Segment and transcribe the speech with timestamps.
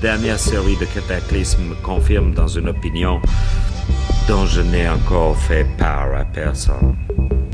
[0.00, 3.18] Dernière série de cataclysmes me confirme dans une opinion
[4.28, 6.94] dont je n'ai encore fait part à personne.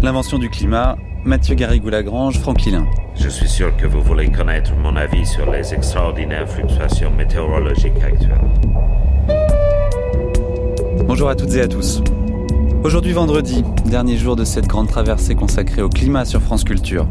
[0.02, 2.84] L'invention du climat, Mathieu Garrigou-Lagrange, Franquilin.
[3.14, 8.40] Je suis sûr que vous voulez connaître mon avis sur les extraordinaires fluctuations météorologiques actuelles.
[11.06, 12.02] Bonjour à toutes et à tous.
[12.82, 17.06] Aujourd'hui vendredi, dernier jour de cette grande traversée consacrée au climat sur France Culture.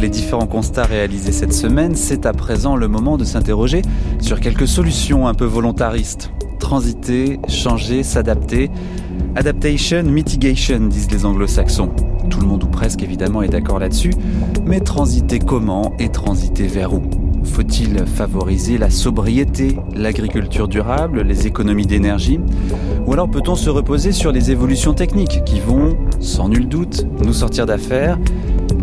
[0.00, 3.80] Les différents constats réalisés cette semaine, c'est à présent le moment de s'interroger
[4.20, 6.30] sur quelques solutions un peu volontaristes.
[6.58, 8.70] Transiter, changer, s'adapter.
[9.36, 11.90] Adaptation, mitigation, disent les anglo-saxons.
[12.28, 14.12] Tout le monde ou presque évidemment est d'accord là-dessus.
[14.66, 17.02] Mais transiter comment et transiter vers où?
[17.44, 22.40] Faut-il favoriser la sobriété, l'agriculture durable, les économies d'énergie?
[23.06, 27.32] Ou alors peut-on se reposer sur les évolutions techniques qui vont, sans nul doute, nous
[27.32, 28.18] sortir d'affaires?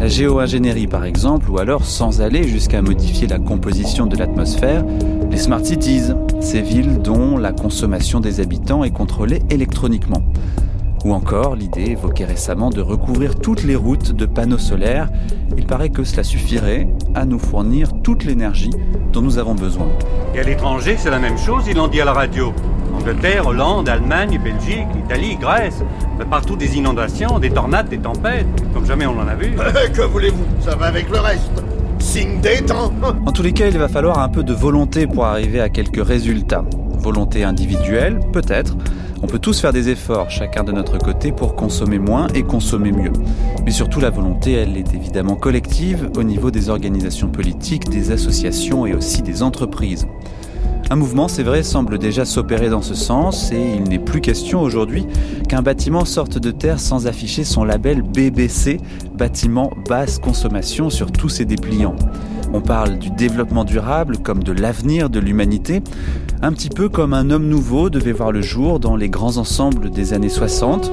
[0.02, 4.84] La géo-ingénierie par exemple, ou alors sans aller jusqu'à modifier la composition de l'atmosphère,
[5.30, 10.24] les smart cities, ces villes dont la consommation des habitants est contrôlée électroniquement.
[11.06, 15.08] Ou encore l'idée évoquée récemment de recouvrir toutes les routes de panneaux solaires.
[15.56, 18.72] Il paraît que cela suffirait à nous fournir toute l'énergie
[19.14, 19.88] dont nous avons besoin.
[20.34, 22.54] Et à l'étranger, c'est la même chose, ils l'ont dit à la radio.
[22.94, 25.84] Angleterre, Hollande, Allemagne, Belgique, Italie, Grèce,
[26.30, 29.54] partout des inondations, des tornades, des tempêtes, comme jamais on en a vu.
[29.94, 30.46] que voulez-vous?
[30.62, 31.64] Ça va avec le reste.
[32.00, 32.92] Signe des temps.
[33.26, 36.06] En tous les cas, il va falloir un peu de volonté pour arriver à quelques
[36.06, 36.66] résultats.
[36.98, 38.76] Volonté individuelle, peut-être.
[39.24, 42.92] On peut tous faire des efforts, chacun de notre côté, pour consommer moins et consommer
[42.92, 43.14] mieux.
[43.66, 48.88] Mais surtout, la volonté, elle est évidemment collective au niveau des organisations politiques, des associations
[48.88, 50.08] et aussi des entreprises.
[50.92, 54.62] Un mouvement, c'est vrai, semble déjà s'opérer dans ce sens et il n'est plus question
[54.62, 55.08] aujourd'hui
[55.48, 58.78] qu'un bâtiment sorte de terre sans afficher son label BBC,
[59.18, 61.96] bâtiment basse consommation sur tous ses dépliants.
[62.52, 65.82] On parle du développement durable comme de l'avenir de l'humanité,
[66.42, 69.92] un petit peu comme un homme nouveau devait voir le jour dans les grands ensembles
[69.92, 70.92] des années 60.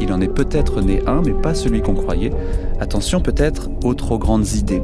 [0.00, 2.32] Il en est peut-être né un, mais pas celui qu'on croyait.
[2.80, 4.82] Attention peut-être aux trop grandes idées.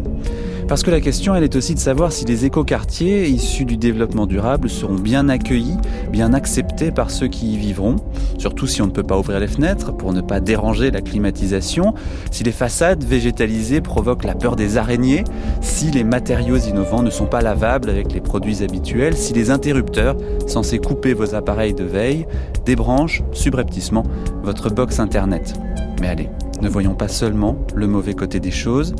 [0.71, 4.27] Parce que la question, elle est aussi de savoir si les écoquartiers issus du développement
[4.27, 5.77] durable seront bien accueillis,
[6.13, 7.97] bien acceptés par ceux qui y vivront,
[8.39, 11.93] surtout si on ne peut pas ouvrir les fenêtres pour ne pas déranger la climatisation,
[12.31, 15.25] si les façades végétalisées provoquent la peur des araignées,
[15.61, 20.17] si les matériaux innovants ne sont pas lavables avec les produits habituels, si les interrupteurs,
[20.47, 22.29] censés couper vos appareils de veille,
[22.65, 24.05] débranchent subrepticement
[24.45, 25.55] votre box internet.
[26.01, 26.29] Mais allez,
[26.61, 28.95] ne voyons pas seulement le mauvais côté des choses,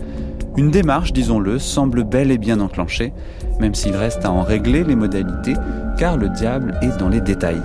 [0.57, 3.13] une démarche, disons-le, semble bel et bien enclenchée,
[3.61, 5.55] même s'il reste à en régler les modalités,
[5.97, 7.63] car le diable est dans les détails.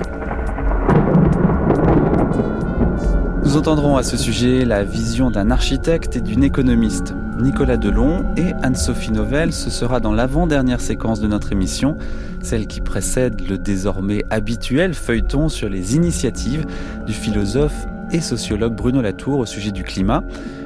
[3.44, 7.14] Nous entendrons à ce sujet la vision d'un architecte et d'une économiste.
[7.40, 11.98] Nicolas Delon et Anne-Sophie Novelle, ce sera dans l'avant-dernière séquence de notre émission,
[12.42, 16.66] celle qui précède le désormais habituel feuilleton sur les initiatives
[17.06, 20.24] du philosophe et sociologue Bruno Latour au sujet du climat.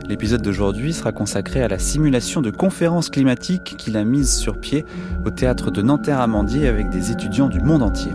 [0.07, 4.85] L'épisode d'aujourd'hui sera consacré à la simulation de conférences climatiques qu'il a mise sur pied
[5.25, 8.11] au théâtre de Nanterre-Amandier avec des étudiants du monde entier.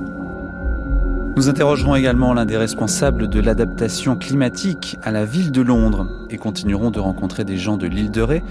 [1.37, 6.37] Nous interrogerons également l'un des responsables de l'adaptation climatique à la ville de Londres et
[6.37, 8.43] continuerons de rencontrer des gens de l'île de Ré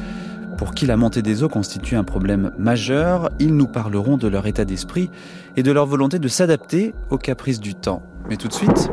[0.57, 3.29] pour qui la montée des eaux constitue un problème majeur.
[3.39, 5.09] Ils nous parleront de leur état d'esprit
[5.55, 8.01] et de leur volonté de s'adapter aux caprices du temps.
[8.29, 8.89] Mais tout de suite,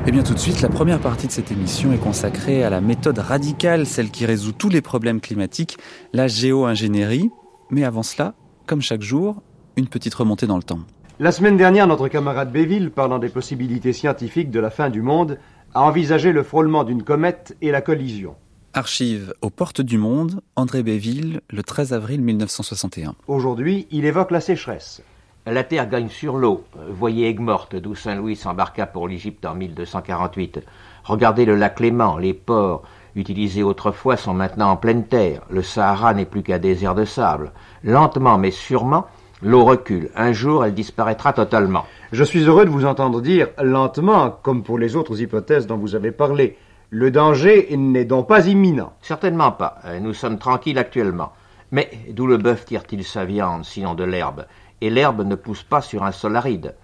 [0.00, 2.70] et eh bien tout de suite, la première partie de cette émission est consacrée à
[2.70, 5.76] la méthode radicale, celle qui résout tous les problèmes climatiques,
[6.14, 7.30] la géo-ingénierie.
[7.68, 8.32] Mais avant cela,
[8.64, 9.42] comme chaque jour,
[9.76, 10.80] une petite remontée dans le temps.
[11.18, 15.38] La semaine dernière, notre camarade Béville, parlant des possibilités scientifiques de la fin du monde,
[15.74, 18.36] a envisagé le frôlement d'une comète et la collision.
[18.72, 23.16] Archive aux portes du monde, André Béville, le 13 avril 1961.
[23.26, 25.02] Aujourd'hui, il évoque la sécheresse.
[25.50, 26.62] La terre gagne sur l'eau.
[26.90, 30.60] Voyez Aigues-Mortes, d'où Saint-Louis s'embarqua pour l'Égypte en 1248.
[31.02, 32.82] Regardez le lac Léman, les ports
[33.16, 35.42] utilisés autrefois sont maintenant en pleine terre.
[35.50, 37.50] Le Sahara n'est plus qu'un désert de sable.
[37.82, 39.06] Lentement mais sûrement,
[39.42, 40.10] l'eau recule.
[40.14, 41.84] Un jour, elle disparaîtra totalement.
[42.12, 45.96] Je suis heureux de vous entendre dire lentement, comme pour les autres hypothèses dont vous
[45.96, 46.58] avez parlé.
[46.90, 48.92] Le danger n'est donc pas imminent.
[49.02, 49.80] Certainement pas.
[50.00, 51.32] Nous sommes tranquilles actuellement.
[51.72, 54.44] Mais d'où le bœuf tire-t-il sa viande, sinon de l'herbe?
[54.80, 56.74] Et l'herbe ne pousse pas sur un sol aride.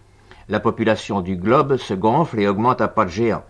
[0.48, 3.44] La population du globe se gonfle et augmente à pas de géant.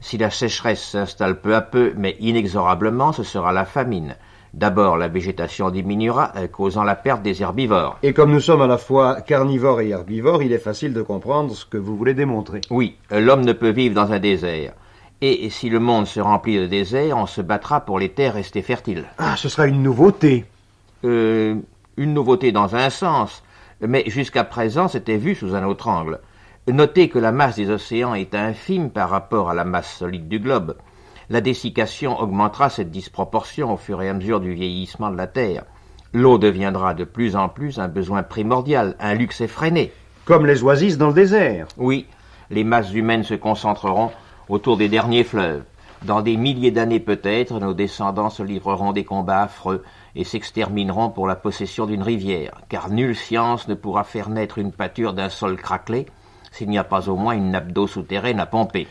[0.00, 4.16] Si la sécheresse s'installe peu à peu, mais inexorablement, ce sera la famine.
[4.52, 7.98] D'abord, la végétation diminuera, euh, causant la perte des herbivores.
[8.02, 11.54] Et comme nous sommes à la fois carnivores et herbivores, il est facile de comprendre
[11.54, 12.60] ce que vous voulez démontrer.
[12.70, 14.72] Oui, l'homme ne peut vivre dans un désert.
[15.22, 18.62] Et si le monde se remplit de déserts, on se battra pour les terres restées
[18.62, 19.04] fertiles.
[19.18, 20.46] Ah, ce sera une nouveauté.
[21.04, 21.56] Euh,
[21.98, 23.44] une nouveauté dans un sens,
[23.80, 26.20] mais jusqu'à présent c'était vu sous un autre angle.
[26.68, 30.38] Notez que la masse des océans est infime par rapport à la masse solide du
[30.38, 30.76] globe.
[31.28, 35.64] La dessiccation augmentera cette disproportion au fur et à mesure du vieillissement de la Terre.
[36.12, 39.92] L'eau deviendra de plus en plus un besoin primordial, un luxe effréné.
[40.24, 41.68] Comme les oasis dans le désert.
[41.76, 42.06] Oui,
[42.50, 44.10] les masses humaines se concentreront
[44.48, 45.62] autour des derniers fleuves.
[46.02, 49.84] Dans des milliers d'années peut-être, nos descendants se livreront des combats affreux
[50.14, 54.72] et s'extermineront pour la possession d'une rivière, car nulle science ne pourra faire naître une
[54.72, 56.06] pâture d'un sol craquelé
[56.52, 58.88] s'il n'y a pas au moins une nappe d'eau souterraine à pomper.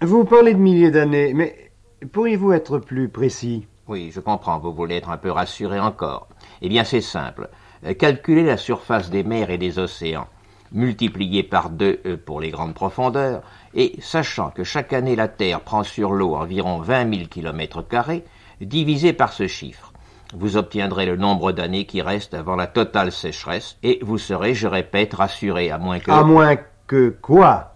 [0.00, 1.70] Vous parlez de milliers d'années, mais
[2.12, 3.66] pourriez-vous être plus précis?
[3.88, 6.28] Oui, je comprends, vous voulez être un peu rassuré encore.
[6.60, 7.50] Eh bien, c'est simple.
[7.84, 10.28] Euh, calculez la surface des mers et des océans,
[10.70, 13.42] multipliez par deux euh, pour les grandes profondeurs,
[13.74, 18.24] et sachant que chaque année la Terre prend sur l'eau environ vingt mille kilomètres carrés,
[18.60, 19.91] divisez par ce chiffre.
[20.34, 24.66] Vous obtiendrez le nombre d'années qui restent avant la totale sécheresse, et vous serez, je
[24.66, 26.10] répète, rassuré, à moins que...
[26.10, 26.56] À moins
[26.86, 27.74] que quoi?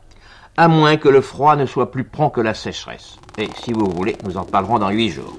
[0.56, 3.17] À moins que le froid ne soit plus prompt que la sécheresse.
[3.37, 5.37] Et si vous voulez, nous en parlerons dans huit jours.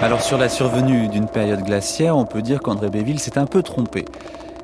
[0.00, 3.62] Alors sur la survenue d'une période glaciaire, on peut dire qu'André Béville s'est un peu
[3.62, 4.06] trompé.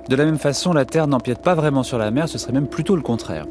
[0.08, 2.68] De la même façon, la Terre n'empiète pas vraiment sur la mer, ce serait même
[2.68, 3.44] plutôt le contraire.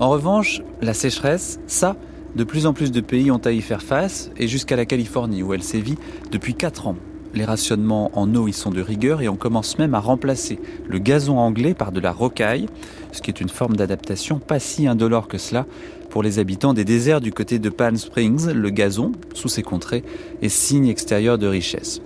[0.00, 1.96] En revanche, la sécheresse, ça,
[2.34, 5.42] de plus en plus de pays ont à y faire face, et jusqu'à la Californie,
[5.42, 5.98] où elle sévit
[6.30, 6.96] depuis 4 ans.
[7.36, 10.98] Les rationnements en eau y sont de rigueur et on commence même à remplacer le
[10.98, 12.66] gazon anglais par de la rocaille,
[13.12, 15.66] ce qui est une forme d'adaptation pas si indolore que cela
[16.08, 18.52] pour les habitants des déserts du côté de Palm Springs.
[18.52, 20.02] Le gazon, sous ces contrées,
[20.40, 22.00] est signe extérieur de richesse.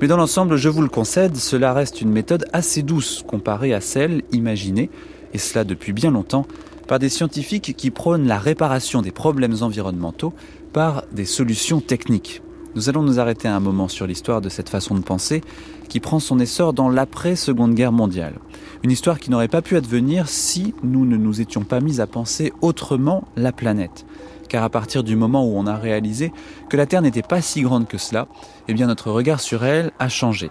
[0.00, 3.80] Mais dans l'ensemble, je vous le concède, cela reste une méthode assez douce comparée à
[3.80, 4.88] celle imaginée,
[5.34, 6.46] et cela depuis bien longtemps,
[6.86, 10.32] par des scientifiques qui prônent la réparation des problèmes environnementaux
[10.72, 12.40] par des solutions techniques.
[12.76, 15.40] Nous allons nous arrêter un moment sur l'histoire de cette façon de penser
[15.88, 18.34] qui prend son essor dans l'après-seconde guerre mondiale.
[18.82, 22.06] Une histoire qui n'aurait pas pu advenir si nous ne nous étions pas mis à
[22.06, 24.04] penser autrement la planète.
[24.50, 26.34] Car à partir du moment où on a réalisé
[26.68, 28.28] que la Terre n'était pas si grande que cela,
[28.68, 30.50] eh bien notre regard sur elle a changé.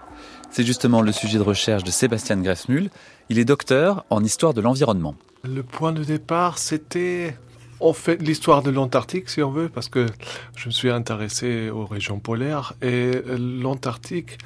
[0.50, 2.90] C'est justement le sujet de recherche de Sébastien Gressmühl.
[3.28, 5.14] Il est docteur en histoire de l'environnement.
[5.44, 7.36] Le point de départ, c'était
[7.80, 10.06] en fait l'histoire de l'Antarctique, si on veut, parce que
[10.56, 14.38] je me suis intéressé aux régions polaires et l'Antarctique,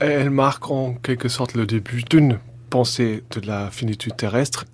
[0.00, 2.38] elle marque en quelque sorte le début d'une
[2.70, 4.64] pensée de la finitude terrestre.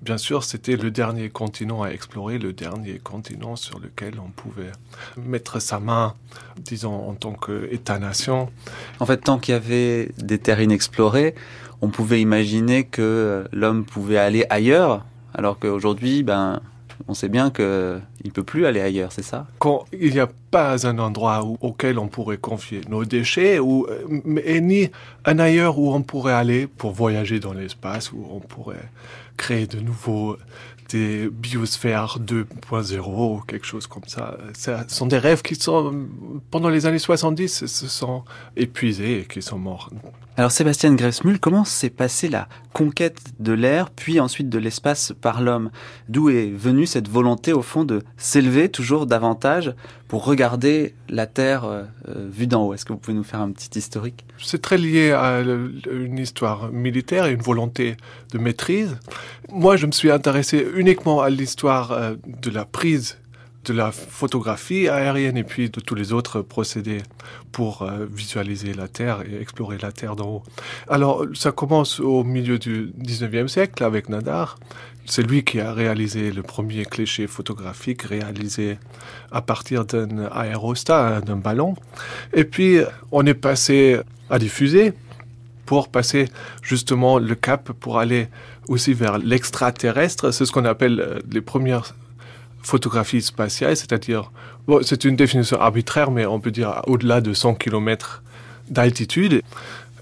[0.00, 4.72] Bien sûr, c'était le dernier continent à explorer, le dernier continent sur lequel on pouvait
[5.16, 6.14] mettre sa main,
[6.58, 8.50] disons, en tant qu'État-nation.
[8.98, 11.36] En fait, tant qu'il y avait des terres inexplorées,
[11.82, 15.04] on pouvait imaginer que l'homme pouvait aller ailleurs,
[15.34, 16.60] alors qu'aujourd'hui, ben,
[17.08, 19.46] on sait bien qu'il ne peut plus aller ailleurs, c'est ça?
[19.58, 23.86] Quand il n'y a pas un endroit auquel on pourrait confier nos déchets, ou,
[24.44, 24.90] et ni
[25.24, 28.88] un ailleurs où on pourrait aller pour voyager dans l'espace, où on pourrait
[29.36, 30.36] créer de nouveaux
[30.90, 34.36] des biosphères 2.0 ou quelque chose comme ça.
[34.54, 36.06] Ce sont des rêves qui sont,
[36.50, 38.24] pendant les années 70, se sont
[38.56, 39.90] épuisés et qui sont morts.
[40.38, 45.42] Alors Sébastien Gressmühl, comment s'est passée la conquête de l'air, puis ensuite de l'espace par
[45.42, 45.70] l'homme?
[46.08, 49.74] D'où est venue cette volonté, au fond, de s'élever toujours davantage
[50.08, 51.84] pour regarder la Terre euh,
[52.30, 52.72] vue d'en haut?
[52.72, 54.24] Est-ce que vous pouvez nous faire un petit historique?
[54.38, 57.98] C'est très lié à une histoire militaire et une volonté
[58.32, 58.96] de maîtrise.
[59.50, 63.18] Moi, je me suis intéressé uniquement à l'histoire euh, de la prise
[63.64, 67.02] de la photographie aérienne et puis de tous les autres procédés
[67.52, 70.42] pour euh, visualiser la Terre et explorer la Terre d'en haut.
[70.88, 74.58] Alors, ça commence au milieu du 19e siècle avec Nadar.
[75.06, 78.78] C'est lui qui a réalisé le premier cliché photographique réalisé
[79.30, 81.74] à partir d'un aérostat, d'un ballon.
[82.32, 82.78] Et puis,
[83.10, 84.00] on est passé
[84.30, 84.92] à diffuser
[85.66, 86.28] pour passer
[86.62, 88.28] justement le cap pour aller
[88.68, 90.30] aussi vers l'extraterrestre.
[90.32, 91.94] C'est ce qu'on appelle euh, les premières
[92.62, 94.30] photographie spatiale, c'est-à-dire,
[94.66, 98.22] bon, c'est une définition arbitraire, mais on peut dire au-delà de 100 km
[98.70, 99.42] d'altitude.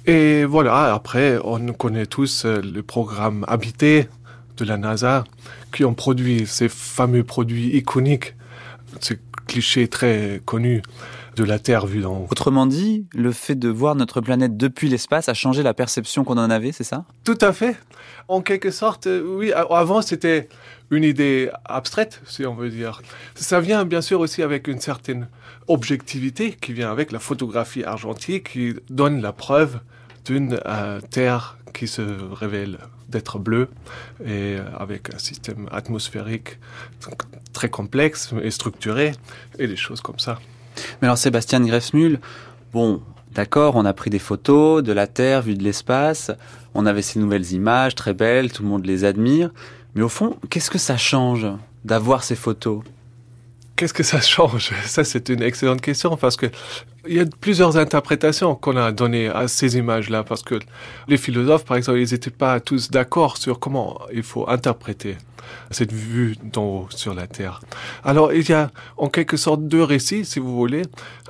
[0.07, 4.09] Et voilà, après, on connaît tous euh, le programme Habité
[4.57, 5.25] de la NASA
[5.73, 8.35] qui ont produit ces fameux produits iconiques,
[9.01, 10.83] ces clichés très connus
[11.37, 12.29] de la Terre vue d'en haut.
[12.31, 16.39] Autrement dit, le fait de voir notre planète depuis l'espace a changé la perception qu'on
[16.39, 17.05] en avait, c'est ça?
[17.25, 17.77] Tout à fait.
[18.29, 19.53] En quelque sorte, euh, oui.
[19.53, 20.49] Avant, c'était
[20.91, 23.01] une idée abstraite, si on veut dire.
[23.35, 25.29] Ça vient bien sûr aussi avec une certaine
[25.69, 29.81] objectivité qui vient avec la photographie argentique qui donne la preuve
[30.25, 32.79] d'une euh, Terre qui se révèle
[33.09, 33.69] d'être bleue
[34.25, 36.59] et euh, avec un système atmosphérique
[37.53, 39.13] très complexe et structuré
[39.59, 40.39] et des choses comme ça.
[41.01, 42.21] Mais alors Sébastien Gressmühl,
[42.73, 46.33] bon, D'accord, on a pris des photos de la Terre vue de l'espace,
[46.75, 49.51] on avait ces nouvelles images très belles, tout le monde les admire,
[49.95, 51.47] mais au fond, qu'est-ce que ça change
[51.85, 52.83] d'avoir ces photos?
[53.77, 54.73] Qu'est-ce que ça change?
[54.85, 56.47] Ça, c'est une excellente question parce que
[57.09, 60.57] il y a plusieurs interprétations qu'on a données à ces images-là parce que
[61.09, 65.17] les philosophes, par exemple, ils n'étaient pas tous d'accord sur comment il faut interpréter
[65.71, 67.61] cette vue d'en haut sur la Terre.
[68.05, 70.83] Alors, il y a en quelque sorte deux récits, si vous voulez,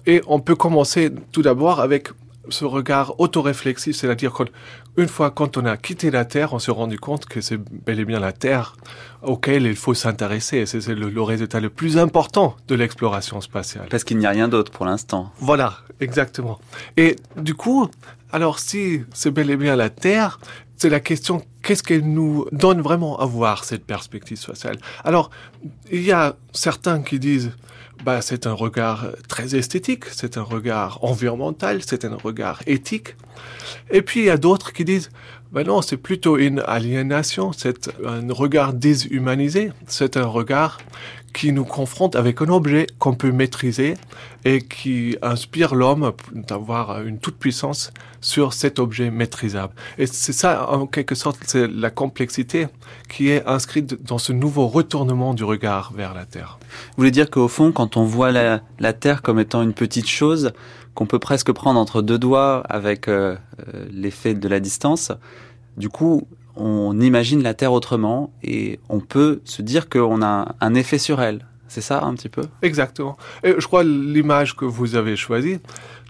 [0.06, 2.08] et on peut commencer tout d'abord avec
[2.48, 6.98] ce regard autoréflexif, c'est-à-dire qu'une fois quand on a quitté la Terre, on s'est rendu
[6.98, 8.76] compte que c'est bel et bien la Terre
[9.22, 10.64] auquel il faut s'intéresser.
[10.66, 13.88] C'est le, le, résultat le plus important de l'exploration spatiale.
[13.90, 15.32] Parce qu'il n'y a rien d'autre pour l'instant.
[15.38, 16.58] Voilà, exactement.
[16.96, 17.88] Et du coup,
[18.32, 20.40] alors si c'est bel et bien la Terre,
[20.76, 24.78] c'est la question qu'est-ce qu'elle nous donne vraiment à voir cette perspective spatiale?
[25.04, 25.30] Alors,
[25.90, 27.52] il y a certains qui disent
[28.04, 33.16] bah, c'est un regard très esthétique, c'est un regard environnemental, c'est un regard éthique.
[33.90, 35.10] Et puis il y a d'autres qui disent,
[35.52, 40.78] ben non, c'est plutôt une aliénation, c'est un regard déshumanisé, c'est un regard
[41.32, 43.94] qui nous confronte avec un objet qu'on peut maîtriser
[44.44, 49.72] et qui inspire l'homme d'avoir une toute puissance sur cet objet maîtrisable.
[49.98, 52.68] Et c'est ça, en quelque sorte, c'est la complexité
[53.08, 56.58] qui est inscrite dans ce nouveau retournement du regard vers la Terre.
[56.60, 60.52] Vous voulez dire qu'au fond, quand on voit la, Terre comme étant une petite chose
[60.94, 63.36] qu'on peut presque prendre entre deux doigts avec euh,
[63.92, 65.12] l'effet de la distance,
[65.76, 66.26] du coup,
[66.56, 71.20] on imagine la Terre autrement et on peut se dire qu'on a un effet sur
[71.20, 71.46] elle.
[71.68, 72.42] C'est ça un petit peu?
[72.62, 73.16] Exactement.
[73.44, 75.60] Et je crois l'image que vous avez choisie,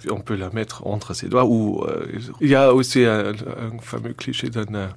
[0.09, 1.45] on peut la mettre entre ses doigts.
[1.45, 2.07] Ou euh,
[2.41, 3.35] il y a aussi un,
[3.83, 4.89] fameux cliché d'un euh,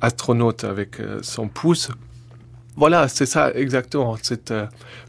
[0.00, 1.90] astronaute avec euh, son pouce.
[2.76, 4.52] Voilà, c'est ça exactement, cette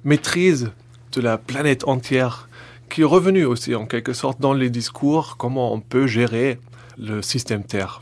[0.04, 0.72] maîtrise
[1.12, 2.48] de la planète entière
[2.90, 6.60] qui est revenue aussi en quelque sorte dans les discours, comment on peut gérer
[6.98, 8.02] le système Terre.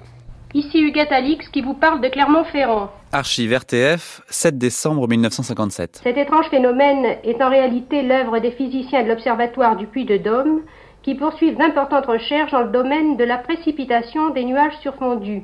[0.56, 2.90] Ici Huguette Alix qui vous parle de Clermont-Ferrand.
[3.12, 6.00] Archive RTF, 7 décembre 1957.
[6.02, 10.62] Cet étrange phénomène est en réalité l'œuvre des physiciens de l'Observatoire du Puy de Dôme
[11.04, 15.44] qui poursuivent d'importantes recherches dans le domaine de la précipitation des nuages surfondus.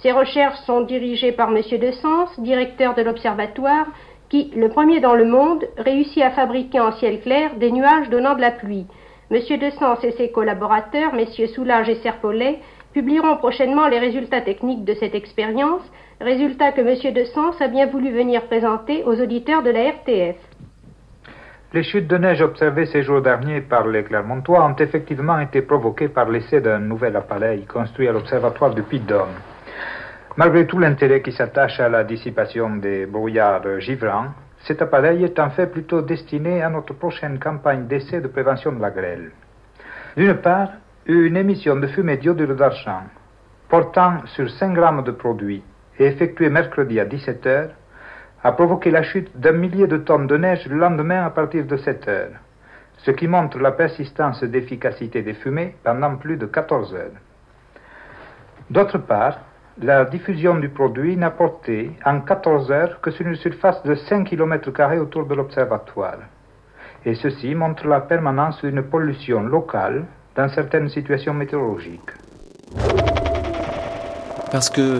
[0.00, 1.56] Ces recherches sont dirigées par M.
[1.56, 3.86] De Sens, directeur de l'Observatoire,
[4.28, 8.36] qui, le premier dans le monde, réussit à fabriquer en ciel clair des nuages donnant
[8.36, 8.86] de la pluie.
[9.32, 9.40] M.
[9.58, 12.60] De Sens et ses collaborateurs, messieurs Soulage et Serpollet,
[12.92, 15.82] publieront prochainement les résultats techniques de cette expérience,
[16.20, 17.14] résultats que M.
[17.14, 20.36] De Sens a bien voulu venir présenter aux auditeurs de la RTF.
[21.74, 26.08] Les chutes de neige observées ces jours derniers par les Clermontois ont effectivement été provoquées
[26.08, 29.36] par l'essai d'un nouvel appareil construit à l'observatoire du Puy-de-Dôme.
[30.36, 34.28] Malgré tout l'intérêt qui s'attache à la dissipation des brouillards givrants,
[34.64, 38.80] cet appareil est en fait plutôt destiné à notre prochaine campagne d'essai de prévention de
[38.80, 39.30] la grêle.
[40.16, 40.68] D'une part,
[41.06, 43.02] une émission de fumée d'iodure d'argent
[43.68, 45.64] portant sur 5 grammes de produit
[45.98, 47.70] et effectuée mercredi à 17 heures
[48.44, 51.76] a provoqué la chute d'un millier de tonnes de neige le lendemain à partir de
[51.76, 52.30] 7 heures,
[52.98, 57.18] ce qui montre la persistance d'efficacité des fumées pendant plus de 14 heures.
[58.70, 59.40] D'autre part,
[59.80, 64.24] la diffusion du produit n'a porté en 14 heures que sur une surface de 5
[64.24, 66.18] km autour de l'observatoire.
[67.04, 70.04] Et ceci montre la permanence d'une pollution locale
[70.36, 72.00] dans certaines situations météorologiques.
[74.50, 74.98] Parce que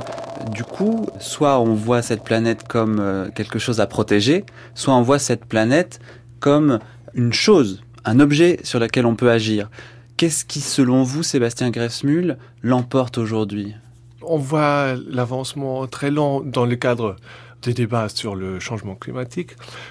[0.50, 5.02] du coup, soit on voit cette planète comme euh, quelque chose à protéger, soit on
[5.02, 6.00] voit cette planète
[6.40, 6.78] comme
[7.14, 9.70] une chose, un objet sur lequel on peut agir.
[10.16, 13.74] Qu'est-ce qui, selon vous, Sébastien Greffsmühl, l'emporte aujourd'hui?
[14.22, 17.16] On voit l'avancement très lent dans le cadre
[17.62, 19.50] des débats sur le changement climatique,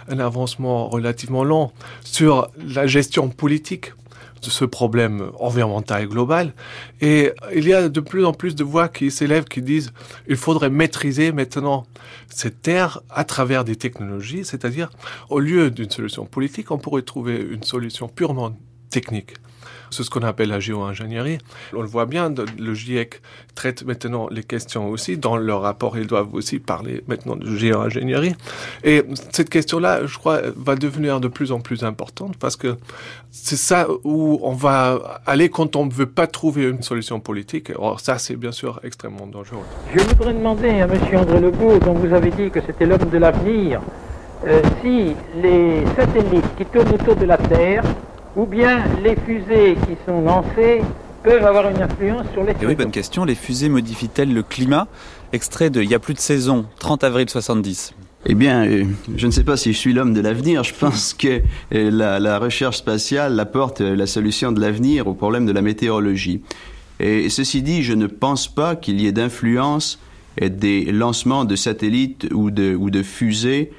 [0.09, 1.71] un avancement relativement lent
[2.03, 3.93] sur la gestion politique
[4.49, 6.53] ce problème environnemental global.
[6.99, 9.91] Et il y a de plus en plus de voix qui s'élèvent qui disent
[10.27, 11.85] il faudrait maîtriser maintenant
[12.29, 14.89] cette terre à travers des technologies, c'est-à-dire
[15.29, 18.57] au lieu d'une solution politique, on pourrait trouver une solution purement
[18.89, 19.33] technique.
[19.91, 21.37] C'est ce qu'on appelle la géo-ingénierie.
[21.73, 23.21] On le voit bien, le GIEC
[23.55, 25.17] traite maintenant les questions aussi.
[25.17, 28.33] Dans leur rapport, ils doivent aussi parler maintenant de géo-ingénierie.
[28.83, 32.77] Et cette question-là, je crois, va devenir de plus en plus importante parce que
[33.31, 37.71] c'est ça où on va aller quand on ne veut pas trouver une solution politique.
[37.77, 39.65] Or, ça, c'est bien sûr extrêmement dangereux.
[39.93, 40.91] Je voudrais demander à M.
[41.15, 43.81] André Legault, dont vous avez dit que c'était l'homme de l'avenir,
[44.47, 47.83] euh, si les satellites qui tournent autour de la Terre
[48.35, 50.81] ou bien les fusées qui sont lancées
[51.23, 53.25] peuvent avoir une influence sur les Et oui, bonne question.
[53.25, 54.87] Les fusées modifient-elles le climat?
[55.33, 57.93] Extrait de Il y a plus de saison, 30 avril 70.
[58.25, 58.85] Eh bien, euh,
[59.15, 60.63] je ne sais pas si je suis l'homme de l'avenir.
[60.63, 61.41] Je pense que
[61.73, 65.61] euh, la, la, recherche spatiale apporte euh, la solution de l'avenir au problème de la
[65.61, 66.41] météorologie.
[66.99, 69.99] Et ceci dit, je ne pense pas qu'il y ait d'influence
[70.39, 73.71] des lancements de satellites ou de, ou de fusées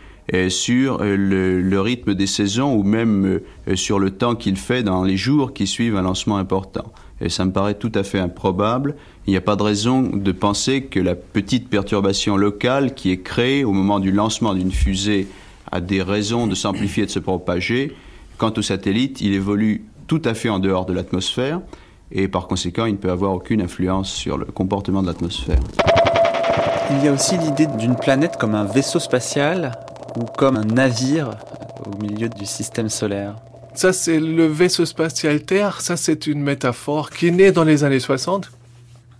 [0.48, 3.40] sur le, le, rythme des saisons ou même
[3.74, 6.92] sur le temps qu'il fait dans les jours qui suivent un lancement important.
[7.20, 8.96] Et ça me paraît tout à fait improbable.
[9.26, 13.20] Il n'y a pas de raison de penser que la petite perturbation locale qui est
[13.20, 15.28] créée au moment du lancement d'une fusée
[15.70, 17.94] a des raisons de s'amplifier et de se propager.
[18.38, 21.60] Quant au satellite, il évolue tout à fait en dehors de l'atmosphère
[22.10, 25.60] et par conséquent, il ne peut avoir aucune influence sur le comportement de l'atmosphère.
[26.90, 29.72] Il y a aussi l'idée d'une planète comme un vaisseau spatial
[30.16, 31.30] ou comme un navire
[31.86, 33.36] au milieu du système solaire.
[33.74, 35.80] Ça, c'est le vaisseau spatial Terre.
[35.80, 38.50] Ça, c'est une métaphore qui est née dans les années 60.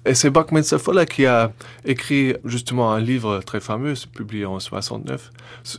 [0.05, 1.53] Et c'est Buckminster Saffola qui a
[1.85, 5.31] écrit justement un livre très fameux, publié en 69,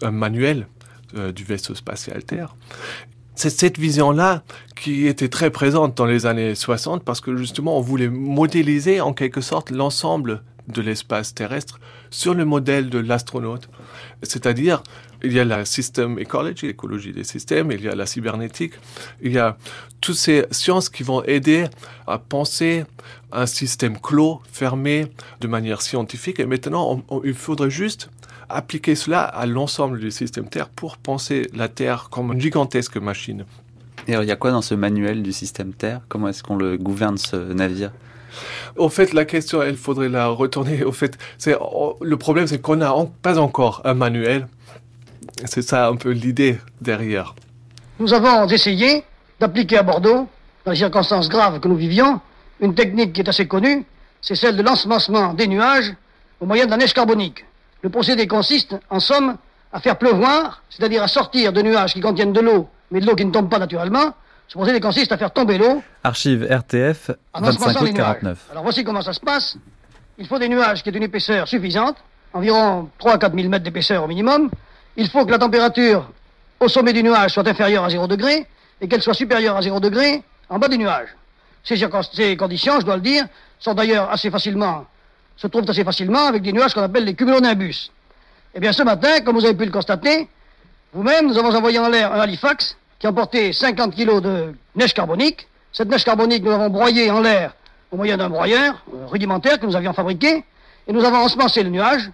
[0.02, 0.68] un manuel
[1.16, 2.56] euh, du vaisseau spatial Terre.
[3.36, 4.44] C'est cette vision-là
[4.76, 9.12] qui était très présente dans les années 60 parce que justement on voulait modéliser en
[9.14, 11.80] quelque sorte l'ensemble de l'espace terrestre
[12.10, 13.70] sur le modèle de l'astronaute.
[14.24, 14.84] C'est-à-dire
[15.24, 18.74] il y a la system ecology, l'écologie des systèmes, il y a la cybernétique,
[19.22, 19.58] il y a
[20.02, 21.66] toutes ces sciences qui vont aider
[22.08, 22.84] à penser
[23.32, 25.08] un système clos, fermé,
[25.40, 26.40] de manière scientifique.
[26.40, 28.10] Et maintenant, il faudrait juste
[28.50, 33.46] appliquer cela à l'ensemble du système Terre pour penser la Terre comme une gigantesque machine.
[34.08, 36.02] Et alors, il y a quoi dans ce manuel du système Terre?
[36.10, 37.92] Comment est-ce qu'on le gouverne, ce navire?
[38.78, 40.84] Au fait, la question, il faudrait la retourner.
[40.84, 41.56] Au fait, c'est
[42.02, 44.48] le problème, c'est qu'on n'a pas encore un manuel
[45.46, 47.36] c'est ça un peu l'idée derrière.
[48.00, 49.04] Nous avons essayé
[49.40, 50.28] d'appliquer à Bordeaux,
[50.66, 52.22] dans les circonstances graves que nous vivions,
[52.60, 53.86] une technique qui est assez connue,
[54.22, 55.94] c'est celle de l'ensemencement des nuages
[56.40, 57.46] au moyen de la neige carbonique.
[57.82, 59.36] Le procédé consiste, en somme,
[59.74, 63.16] à faire pleuvoir, c'est-à-dire à sortir de nuages qui contiennent de l'eau, mais de l'eau
[63.16, 64.14] qui ne tombe pas naturellement.
[64.54, 65.82] Ce procédé consiste à faire tomber l'eau.
[66.04, 68.38] Archive RTF, 25 août 49.
[68.52, 69.58] Alors voici comment ça se passe.
[70.20, 71.96] Il faut des nuages qui aient une épaisseur suffisante,
[72.34, 74.52] environ 3 à 4 000 mètres d'épaisseur au minimum,
[74.96, 76.08] il faut que la température
[76.60, 78.46] au sommet du nuage soit inférieure à 0 degré
[78.80, 81.10] et qu'elle soit supérieure à 0 degré en bas du nuage.
[81.64, 81.76] Ces,
[82.14, 83.26] ces conditions, je dois le dire,
[83.58, 84.86] sont d'ailleurs assez facilement,
[85.36, 87.90] se trouvent assez facilement avec des nuages qu'on appelle les cumulonimbus.
[88.54, 90.30] Eh bien, ce matin, comme vous avez pu le constater,
[90.94, 95.46] vous-même, nous avons envoyé en l'air un Halifax qui emportait 50 kg de neige carbonique.
[95.74, 97.54] Cette neige carbonique, nous l'avons broyée en l'air
[97.92, 100.46] au moyen d'un broyeur euh, rudimentaire que nous avions fabriqué,
[100.88, 102.10] et nous avons ensemencé le nuage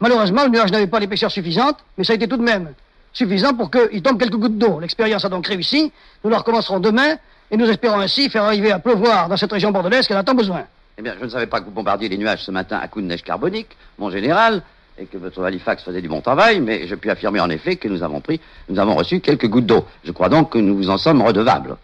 [0.00, 2.72] Malheureusement, le nuage n'avait pas l'épaisseur suffisante, mais ça a été tout de même
[3.12, 4.80] suffisant pour qu'il tombe quelques gouttes d'eau.
[4.80, 5.92] L'expérience a donc réussi.
[6.24, 9.70] Nous la recommencerons demain et nous espérons ainsi faire arriver à pleuvoir dans cette région
[9.70, 10.64] bordelaise qu'elle a tant besoin.
[10.98, 13.04] Eh bien, je ne savais pas que vous bombardiez les nuages ce matin à coups
[13.04, 14.64] de neige carbonique, mon général,
[14.98, 17.88] et que votre Halifax faisait du bon travail, mais je puis affirmer en effet que
[17.88, 19.86] nous avons pris, nous avons reçu quelques gouttes d'eau.
[20.04, 21.76] Je crois donc que nous vous en sommes redevables.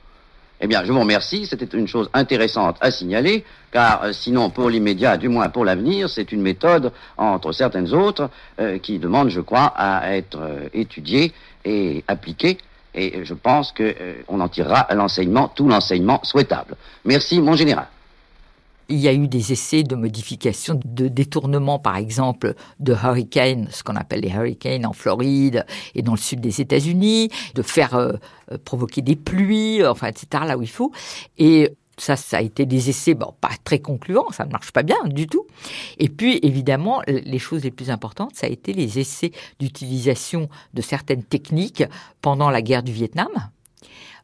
[0.60, 1.46] Eh bien, je vous remercie.
[1.46, 6.10] C'était une chose intéressante à signaler, car euh, sinon, pour l'immédiat, du moins pour l'avenir,
[6.10, 8.28] c'est une méthode, entre certaines autres,
[8.60, 11.32] euh, qui demande, je crois, à être euh, étudiée
[11.64, 12.58] et appliquée.
[12.94, 16.74] Et je pense qu'on en tirera l'enseignement, tout l'enseignement souhaitable.
[17.04, 17.86] Merci, mon général.
[18.88, 23.82] Il y a eu des essais de modification, de détournement, par exemple, de hurricanes, ce
[23.82, 28.14] qu'on appelle les hurricanes en Floride et dans le sud des États-Unis, de faire euh,
[28.50, 30.90] euh, provoquer des pluies, enfin, etc., là où il faut.
[31.36, 34.82] Et ça, ça a été des essais, bon, pas très concluants, ça ne marche pas
[34.82, 35.46] bien du tout.
[35.98, 40.82] Et puis, évidemment, les choses les plus importantes, ça a été les essais d'utilisation de
[40.82, 41.84] certaines techniques
[42.22, 43.28] pendant la guerre du Vietnam,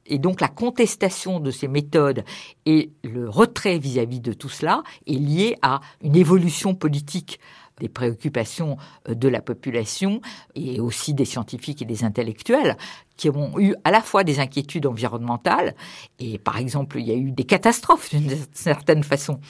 [0.06, 2.24] et donc la contestation de ces méthodes
[2.66, 7.40] et le retrait vis-à-vis de tout cela est lié à une évolution politique
[7.80, 8.76] des préoccupations
[9.08, 10.20] euh, de la population
[10.54, 12.76] et aussi des scientifiques et des intellectuels
[13.16, 15.74] qui ont eu à la fois des inquiétudes environnementales
[16.18, 19.40] et par exemple il y a eu des catastrophes d'une certaine façon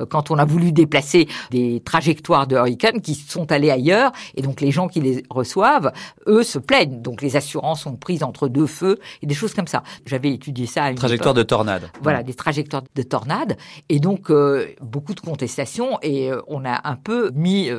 [0.00, 4.42] euh, quand on a voulu déplacer des trajectoires de hurricanes qui sont allés ailleurs et
[4.42, 5.92] donc les gens qui les reçoivent
[6.26, 7.00] eux se plaignent.
[7.00, 9.82] Donc les assurances sont prises entre deux feux et des choses comme ça.
[10.06, 11.90] J'avais étudié ça à une trajectoire de tornade.
[12.02, 13.56] Voilà des trajectoires de tornade
[13.88, 17.70] et donc euh, beaucoup de contestations et euh, on a un peu mis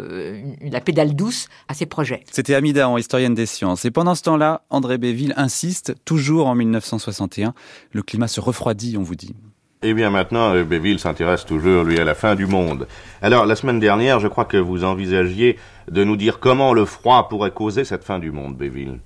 [0.61, 2.23] la pédale douce à ces projets.
[2.31, 3.85] C'était Amida en historienne des sciences.
[3.85, 7.53] Et pendant ce temps-là André Béville insiste, toujours en 1961.
[7.91, 9.35] Le climat se refroidit, on vous dit.
[9.81, 12.87] Eh bien maintenant, Béville s'intéresse toujours, lui, à la fin du monde.
[13.21, 15.57] Alors, la semaine dernière, je crois que vous envisagiez
[15.91, 18.99] de nous dire comment le froid pourrait causer cette fin du monde, Béville.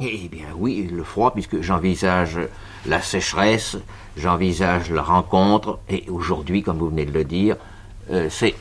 [0.00, 2.38] Eh bien oui, le froid, puisque j'envisage
[2.86, 3.78] la sécheresse,
[4.16, 7.56] j'envisage la rencontre, et aujourd'hui, comme vous venez de le dire,
[8.10, 8.54] euh, c'est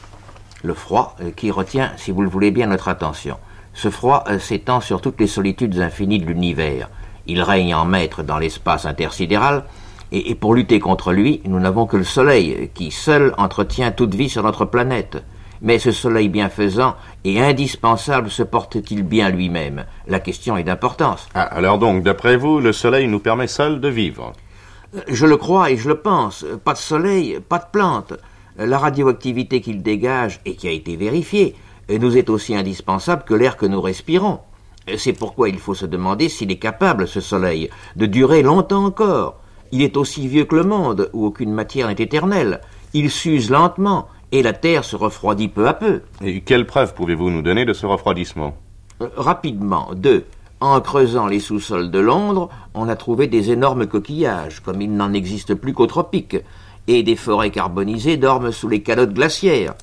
[0.63, 3.37] le froid euh, qui retient, si vous le voulez bien, notre attention.
[3.73, 6.89] Ce froid euh, s'étend sur toutes les solitudes infinies de l'univers.
[7.27, 9.65] Il règne en maître dans l'espace intersidéral,
[10.11, 14.15] et, et pour lutter contre lui, nous n'avons que le Soleil, qui seul entretient toute
[14.15, 15.23] vie sur notre planète.
[15.61, 19.85] Mais ce soleil bienfaisant et indispensable se porte-t-il bien lui-même?
[20.05, 21.27] La question est d'importance.
[21.33, 24.33] Ah, alors donc, d'après vous, le soleil nous permet seul de vivre?
[25.07, 26.45] Je le crois et je le pense.
[26.63, 28.13] Pas de soleil, pas de plantes.
[28.57, 31.55] La radioactivité qu'il dégage et qui a été vérifiée
[31.89, 34.39] nous est aussi indispensable que l'air que nous respirons.
[34.97, 39.39] C'est pourquoi il faut se demander s'il est capable, ce soleil, de durer longtemps encore.
[39.71, 42.61] Il est aussi vieux que le monde, où aucune matière n'est éternelle.
[42.93, 46.01] Il s'use lentement, et la Terre se refroidit peu à peu.
[46.23, 48.55] Et quelle preuve pouvez-vous nous donner de ce refroidissement
[49.01, 49.89] euh, Rapidement.
[49.95, 50.25] Deux.
[50.61, 55.13] En creusant les sous-sols de Londres, on a trouvé des énormes coquillages, comme il n'en
[55.13, 56.37] existe plus qu'aux tropiques,
[56.87, 59.73] et des forêts carbonisées dorment sous les calottes glaciaires.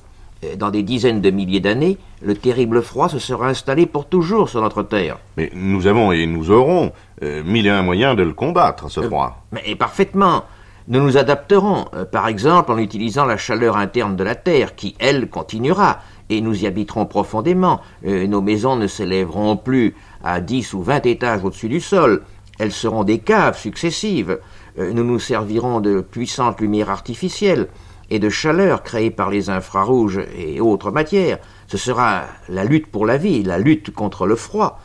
[0.43, 4.49] Euh, dans des dizaines de milliers d'années, le terrible froid se sera installé pour toujours
[4.49, 5.17] sur notre Terre.
[5.37, 9.01] Mais nous avons et nous aurons euh, mille et un moyens de le combattre, ce
[9.01, 9.43] froid.
[9.51, 10.43] mais parfaitement.
[10.89, 14.95] Nous nous adapterons, euh, par exemple en utilisant la chaleur interne de la Terre, qui,
[14.99, 17.79] elle, continuera, et nous y habiterons profondément.
[18.05, 22.23] Euh, nos maisons ne s'élèveront plus à dix ou vingt étages au-dessus du sol.
[22.59, 24.39] Elles seront des caves successives.
[24.77, 27.69] Euh, nous nous servirons de puissantes lumières artificielles
[28.13, 31.39] et de chaleur créées par les infrarouges et autres matières.
[31.67, 34.79] Ce sera la lutte pour la vie, la lutte contre le froid.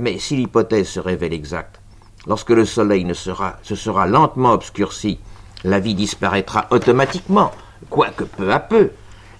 [0.00, 1.82] Mais si l'hypothèse se révèle exacte,
[2.26, 5.18] lorsque le soleil ne sera, se sera lentement obscurci
[5.62, 7.50] la vie disparaîtra automatiquement,
[7.90, 8.92] quoique peu à peu,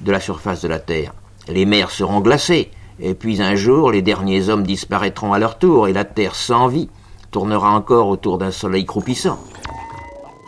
[0.03, 1.15] de la surface de la Terre.
[1.49, 5.89] Les mers seront glacées, et puis un jour les derniers hommes disparaîtront à leur tour,
[5.89, 6.91] et la Terre sans vie
[7.31, 9.39] tournera encore autour d'un soleil croupissant.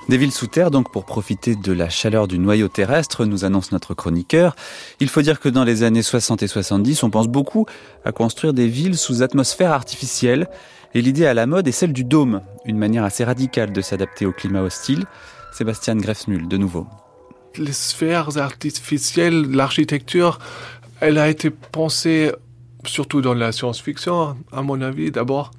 [0.09, 3.71] Des villes sous terre, donc, pour profiter de la chaleur du noyau terrestre, nous annonce
[3.71, 4.57] notre chroniqueur.
[4.99, 7.67] Il faut dire que dans les années 60 et 70, on pense beaucoup
[8.05, 10.49] à construire des villes sous atmosphère artificielle.
[10.95, 14.27] Et l'idée à la mode est celle du dôme, une manière assez radicale de s'adapter
[14.27, 15.05] au climat hostile.
[15.53, 16.87] Sébastien Greffmühl, de nouveau.
[17.57, 20.41] Les sphères artificielles, l'architecture,
[21.01, 22.33] elle a été pensée
[22.85, 25.53] surtout dans la science-fiction, à mon avis, d'abord.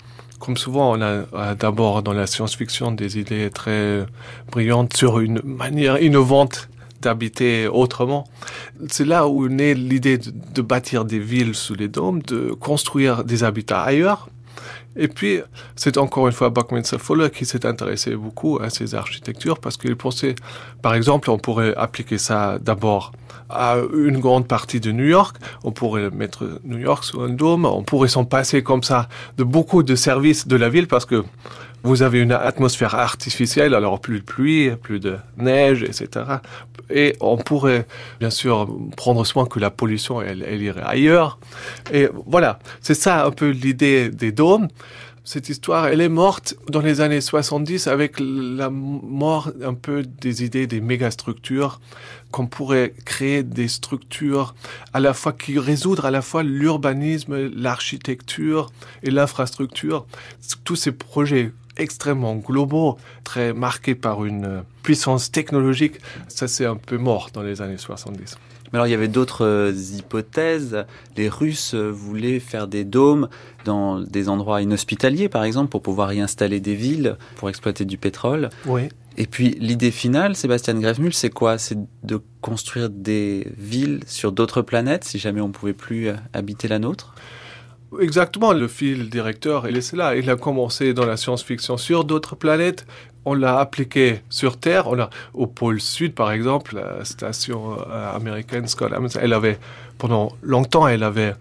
[0.43, 4.05] Comme souvent, on a d'abord dans la science-fiction des idées très
[4.51, 6.67] brillantes sur une manière innovante
[7.01, 8.27] d'habiter autrement.
[8.89, 13.45] C'est là où naît l'idée de, bâtir des villes sous les dômes, de construire des
[13.45, 14.27] habitats ailleurs,
[14.95, 15.39] et puis,
[15.75, 19.95] c'est encore une fois Buckminster Fuller qui s'est intéressé beaucoup à ces architectures parce qu'il
[19.95, 20.35] pensait,
[20.83, 23.11] par exemple, on pourrait appliquer ça d'abord
[23.53, 25.37] à une grande partie de New York.
[25.63, 27.65] On pourrait mettre New York sous un dôme.
[27.65, 31.23] On pourrait s'en passer comme ça de beaucoup de services de la ville parce que
[31.83, 36.25] vous avez une atmosphère artificielle, alors plus de pluie, plus de neige, etc.
[36.89, 37.85] Et on pourrait,
[38.21, 41.39] bien sûr, prendre soin que la pollution, elle, elle irait ailleurs.
[41.91, 44.69] Et voilà, c'est ça un peu l'idée des dômes.
[45.25, 50.43] Cette histoire, elle est morte dans les années 70 avec la mort un peu des
[50.43, 51.79] idées des mégastructures,
[52.31, 54.53] qu'on pourrait créer des structures
[54.91, 58.69] à la fois qui résoudre à la fois l'urbanisme, l'architecture
[59.01, 60.05] et l'infrastructure.
[60.65, 65.95] Tous ces projets extrêmement globaux, très marqués par une puissance technologique,
[66.27, 68.37] ça c'est un peu mort dans les années 70.
[68.73, 70.85] Mais alors il y avait d'autres euh, hypothèses.
[71.15, 73.29] Les Russes euh, voulaient faire des dômes
[73.65, 77.97] dans des endroits inhospitaliers, par exemple, pour pouvoir y installer des villes, pour exploiter du
[77.97, 78.49] pétrole.
[78.65, 78.89] Oui.
[79.15, 81.59] Et puis l'idée finale, Sébastien Grefmühl, c'est quoi?
[81.59, 86.15] C'est de construire des villes sur d'autres planètes, si jamais on ne pouvait plus euh,
[86.33, 87.13] habiter la nôtre?
[87.99, 90.15] Exactement, le fil directeur, il est là.
[90.15, 92.85] Il a commencé dans la science-fiction sur d'autres planètes.
[93.25, 94.87] On l'a appliqué sur Terre.
[94.87, 99.59] On a, au pôle sud, par exemple, la station euh, américaine Scott elle avait,
[99.97, 101.33] pendant longtemps, elle avait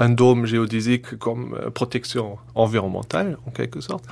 [0.00, 4.04] un dôme géodésique comme euh, protection environnementale, en quelque sorte.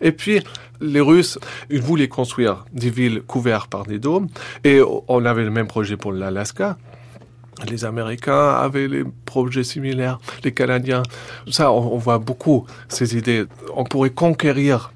[0.00, 0.42] Et puis,
[0.80, 1.38] les Russes,
[1.70, 4.28] ils voulaient construire des villes couvertes par des dômes.
[4.64, 6.76] Et on avait le même projet pour l'Alaska.
[7.68, 11.02] Les Américains avaient des projets similaires, les Canadiens.
[11.50, 13.44] Ça, on, voit beaucoup ces idées.
[13.74, 14.92] On pourrait conquérir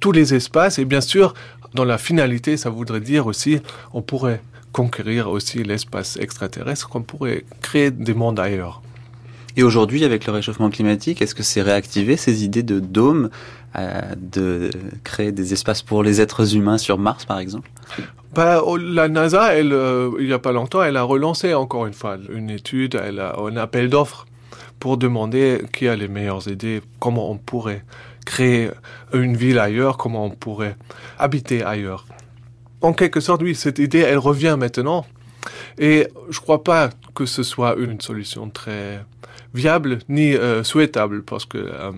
[0.00, 1.34] tous les espaces et bien sûr,
[1.74, 3.60] dans la finalité, ça voudrait dire aussi,
[3.92, 4.40] on pourrait
[4.72, 8.82] conquérir aussi l'espace extraterrestre, qu'on pourrait créer des mondes ailleurs.
[9.56, 13.28] Et aujourd'hui, avec le réchauffement climatique, est-ce que c'est réactivé ces idées de dôme, euh,
[13.74, 14.70] de
[15.04, 17.70] créer des espaces pour les êtres humains sur Mars, par exemple
[18.34, 21.94] bah, la NASA, elle, euh, il n'y a pas longtemps, elle a relancé encore une
[21.94, 24.26] fois une étude, elle a un appel d'offres
[24.78, 27.84] pour demander qui a les meilleures idées, comment on pourrait
[28.26, 28.70] créer
[29.12, 30.76] une ville ailleurs, comment on pourrait
[31.18, 32.06] habiter ailleurs.
[32.80, 35.04] En quelque sorte, oui, cette idée, elle revient maintenant.
[35.78, 39.04] Et je crois pas que ce soit une solution très
[39.54, 41.92] viable ni euh, souhaitable, parce que euh,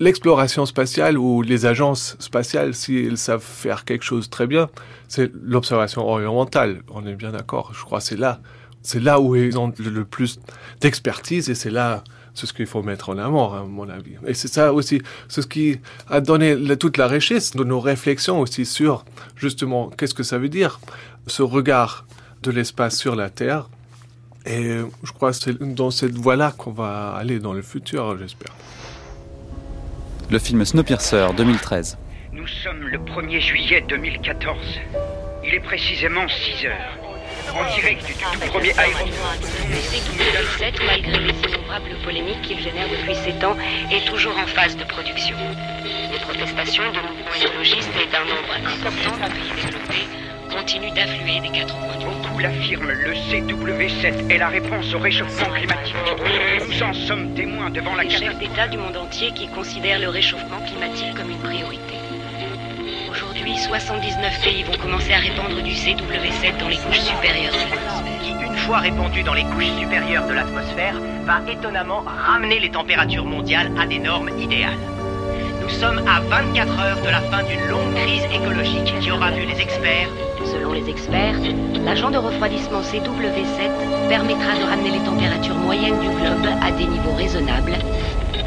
[0.00, 4.68] l'exploration spatiale ou les agences spatiales, s'ils savent faire quelque chose très bien,
[5.08, 6.82] c'est l'observation orientale.
[6.90, 7.72] On est bien d'accord.
[7.74, 8.40] Je crois que c'est là,
[8.82, 10.38] c'est là où ils ont le plus
[10.80, 12.04] d'expertise et c'est là,
[12.34, 14.12] ce qu'il faut mettre en avant, à mon avis.
[14.26, 18.40] Et c'est ça aussi, c'est ce qui a donné toute la richesse de nos réflexions
[18.40, 19.04] aussi sur,
[19.36, 20.80] justement, qu'est-ce que ça veut dire,
[21.26, 22.04] ce regard
[22.42, 23.68] de l'espace sur la Terre.
[24.44, 28.54] Et je crois que c'est dans cette voie-là qu'on va aller dans le futur, j'espère.
[30.28, 31.98] Le film Snowpiercer 2013.
[32.32, 34.56] Nous sommes le 1er juillet 2014.
[35.44, 36.98] Il est précisément 6 heures.
[37.54, 39.06] En direct du tout premier aéroport.
[39.70, 43.56] Le 7, malgré les innombrables polémiques qu'il génère depuis 7 ans,
[43.92, 45.36] est toujours en phase de production.
[46.10, 50.25] Les protestations de mouvements écologistes et d'un nombre important de pays développés
[50.56, 52.22] continuent d'affluer des quatre coins du monde.
[52.22, 55.94] Beaucoup l'affirment, le CW7 est la réponse au réchauffement climatique.
[56.66, 60.08] Nous en sommes témoins devant la Les chefs d'État du monde entier qui considèrent le
[60.08, 61.94] réchauffement climatique comme une priorité.
[63.10, 68.20] Aujourd'hui, 79 pays vont commencer à répandre du CW7 dans les couches supérieures de l'atmosphère.
[68.22, 73.26] qui, une fois répandu dans les couches supérieures de l'atmosphère, va étonnamment ramener les températures
[73.26, 74.95] mondiales à des normes idéales.
[75.66, 79.44] Nous sommes à 24 heures de la fin d'une longue crise écologique qui aura vu
[79.44, 80.08] les experts?
[80.44, 81.34] Selon les experts,
[81.84, 87.16] l'agent de refroidissement CW7 permettra de ramener les températures moyennes du globe à des niveaux
[87.16, 87.74] raisonnables,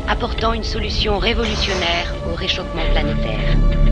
[0.07, 3.88] apportant une solution révolutionnaire au réchauffement planétaire.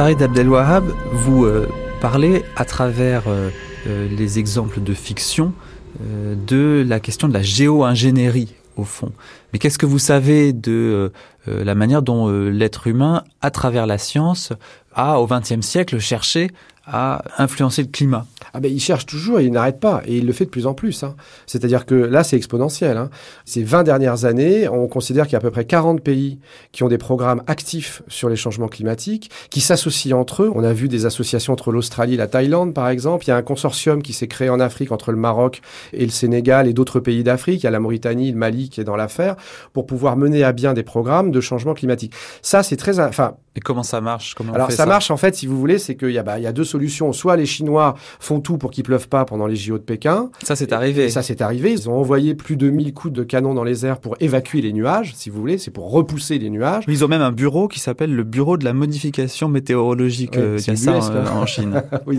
[0.00, 1.68] Farid Abdelwahab, vous euh,
[2.00, 3.50] parlez à travers euh,
[3.86, 5.52] euh, les exemples de fiction
[6.00, 9.12] de la question de la géo-ingénierie au fond.
[9.52, 11.12] Mais qu'est-ce que vous savez de
[11.46, 14.54] la manière dont l'être humain, à travers la science,
[14.94, 16.50] a au XXe siècle cherché
[16.92, 20.02] à influencer le climat Ah ben, il cherche toujours et il n'arrête pas.
[20.06, 21.02] Et il le fait de plus en plus.
[21.02, 21.14] hein.
[21.46, 22.96] C'est-à-dire que là, c'est exponentiel.
[22.96, 23.10] hein.
[23.44, 26.38] Ces 20 dernières années, on considère qu'il y a à peu près 40 pays
[26.72, 30.52] qui ont des programmes actifs sur les changements climatiques, qui s'associent entre eux.
[30.54, 33.24] On a vu des associations entre l'Australie et la Thaïlande, par exemple.
[33.26, 35.60] Il y a un consortium qui s'est créé en Afrique entre le Maroc
[35.92, 37.62] et le Sénégal et d'autres pays d'Afrique.
[37.62, 39.36] Il y a la Mauritanie, le Mali qui est dans l'affaire
[39.72, 42.12] pour pouvoir mener à bien des programmes de changement climatique.
[42.42, 42.98] Ça, c'est très...
[43.00, 44.34] Enfin, Et comment ça marche?
[44.36, 46.22] Comment on alors fait ça, marche en fait, si vous voulez, c'est qu'il y a,
[46.22, 47.12] bah, il y a deux solutions.
[47.12, 50.30] Soit les Chinois font tout pour qu'il pleuve pas pendant les JO de Pékin.
[50.44, 51.04] Ça, c'est arrivé.
[51.06, 51.72] Et ça, c'est arrivé.
[51.72, 54.72] Ils ont envoyé plus de 1000 coups de canon dans les airs pour évacuer les
[54.72, 55.58] nuages, si vous voulez.
[55.58, 56.84] C'est pour repousser les nuages.
[56.86, 60.36] Ils ont même un bureau qui s'appelle le Bureau de la modification météorologique.
[60.36, 61.82] Ouais, euh, c'est il y a l'US, ça euh, en Chine.
[62.06, 62.18] oui,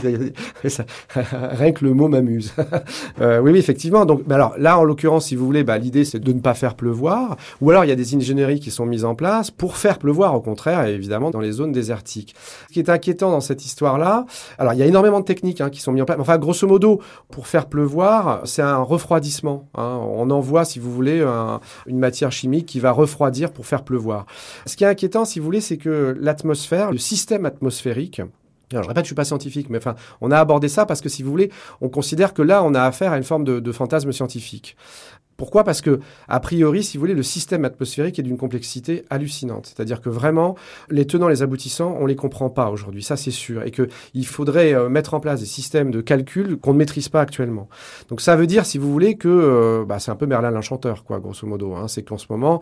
[0.67, 0.85] ça- ça-
[1.51, 2.53] rien que le mot m'amuse.
[3.19, 4.05] Euh, oui, oui, effectivement.
[4.05, 6.53] Donc, bah alors là, en l'occurrence, si vous voulez, bah, l'idée c'est de ne pas
[6.53, 7.35] faire pleuvoir.
[7.61, 10.33] Ou alors, il y a des ingénieries qui sont mises en place pour faire pleuvoir,
[10.33, 12.35] au contraire, et évidemment, dans les zones désertiques.
[12.69, 14.25] Ce qui est inquiétant dans cette histoire-là,
[14.57, 16.17] alors il y a énormément de techniques hein, qui sont mises en place.
[16.19, 19.69] Enfin, grosso modo, pour faire pleuvoir, c'est un refroidissement.
[19.75, 19.99] hein.
[20.03, 24.25] On envoie, si vous voulez, un- une matière chimique qui va refroidir pour faire pleuvoir.
[24.65, 28.21] Ce qui est inquiétant, si vous voulez, c'est que l'atmosphère, le système atmosphérique,
[28.71, 31.09] alors, je répète, je suis pas scientifique, mais enfin, on a abordé ça parce que,
[31.09, 34.13] si vous voulez, on considère que là, on a affaire à une forme de fantasme
[34.13, 34.77] scientifique.
[35.41, 35.63] Pourquoi?
[35.63, 39.65] Parce que, a priori, si vous voulez, le système atmosphérique est d'une complexité hallucinante.
[39.65, 40.55] C'est-à-dire que vraiment,
[40.91, 43.01] les tenants, les aboutissants, on les comprend pas aujourd'hui.
[43.01, 43.63] Ça, c'est sûr.
[43.63, 47.09] Et que il faudrait euh, mettre en place des systèmes de calcul qu'on ne maîtrise
[47.09, 47.69] pas actuellement.
[48.09, 51.03] Donc, ça veut dire, si vous voulez, que euh, bah, c'est un peu Merlin l'enchanteur,
[51.05, 51.73] quoi, grosso modo.
[51.73, 51.87] Hein.
[51.87, 52.61] C'est qu'en ce moment,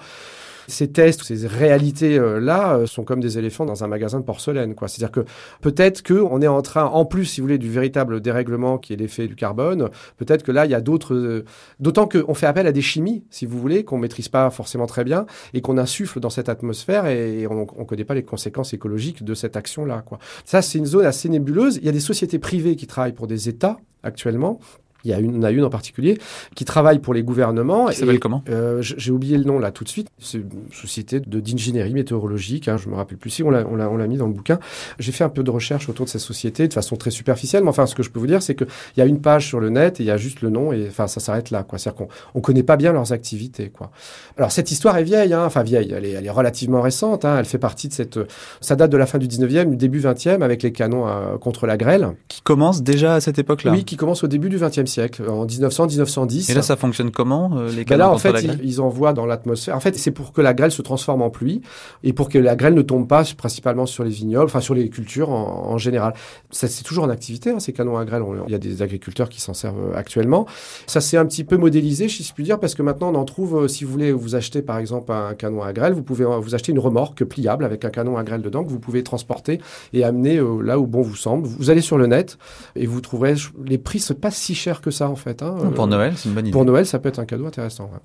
[0.70, 4.76] ces tests, ces réalités-là euh, sont comme des éléphants dans un magasin de porcelaine.
[4.88, 5.26] C'est-à-dire que
[5.62, 8.96] peut-être qu'on est en train, en plus, si vous voulez, du véritable dérèglement qui est
[8.96, 11.16] l'effet du carbone, peut-être que là, il y a d'autres...
[11.16, 11.46] euh,
[11.80, 15.04] D'autant qu'on fait appel à des chimies, si vous voulez, qu'on maîtrise pas forcément très
[15.04, 19.24] bien et qu'on insuffle dans cette atmosphère et, on ne connaît pas les conséquences écologiques
[19.24, 20.04] de cette action-là.
[20.46, 21.78] Ça, c'est une zone assez nébuleuse.
[21.78, 24.60] Il y a des sociétés privées qui travaillent pour des États actuellement.
[25.04, 26.18] Il y a une, on a une en particulier
[26.56, 27.88] qui travaille pour les gouvernements.
[27.88, 30.08] Qui s'appelle comment euh, J'ai oublié le nom là tout de suite.
[30.20, 32.68] C'est une société d'ingénierie météorologique.
[32.68, 34.34] Hein, je me rappelle plus si on l'a on l'a on l'a mis dans le
[34.34, 34.60] bouquin.
[35.00, 37.64] J'ai fait un peu de recherche autour de cette société de façon très superficielle.
[37.64, 39.48] Mais enfin, ce que je peux vous dire, c'est que il y a une page
[39.48, 41.66] sur le net et il y a juste le nom et enfin ça s'arrête là.
[41.70, 43.70] C'est-à-dire qu'on on connaît pas bien leurs activités.
[43.70, 43.92] quoi.
[44.38, 45.34] Alors cette histoire est vieille.
[45.34, 45.94] Hein, enfin vieille.
[45.96, 47.24] Elle est, elle est relativement récente.
[47.24, 48.20] Hein, elle fait partie de cette.
[48.60, 51.68] Ça date de la fin du 19e, du début 20e avec les canons euh, contre
[51.68, 52.10] la grêle.
[52.28, 55.46] Qui commence déjà à cette époque-là Oui, qui commence au début du XXe siècle, en
[55.46, 56.52] 1900-1910.
[56.52, 59.26] Et là, ça fonctionne comment, euh, les ben là, en fait, la ils, envoient dans
[59.26, 59.76] l'atmosphère.
[59.76, 61.62] En fait, c'est pour que la grêle se transforme en pluie
[62.04, 64.90] et pour que la grêle ne tombe pas principalement sur les vignobles, enfin sur les
[64.90, 66.14] cultures en, en général.
[66.52, 68.24] Ça, c'est toujours en activité, hein, ces canons à grêle.
[68.48, 70.46] Il y a des agriculteurs qui s'en servent euh, actuellement.
[70.88, 73.26] Ça s'est un petit peu modélisé, si je puis dire, parce que maintenant, on en
[73.26, 76.26] trouve, euh, si vous voulez vous acheter par exemple un canon à grêle, vous pouvez
[76.26, 79.60] vous acheter une remorque pliable avec un canon à grêle dedans que vous pouvez transporter
[79.94, 81.48] et amener euh, là où bon vous semble.
[81.48, 82.38] Vous allez sur le net
[82.76, 85.42] et vous trouverez, les prix sont pas si que ça en fait.
[85.44, 85.56] hein.
[85.64, 86.52] Non, pour Euh, Noël, c'est une bonne idée.
[86.52, 87.86] Pour Noël, ça peut être un cadeau intéressant.
[87.86, 88.00] ouais.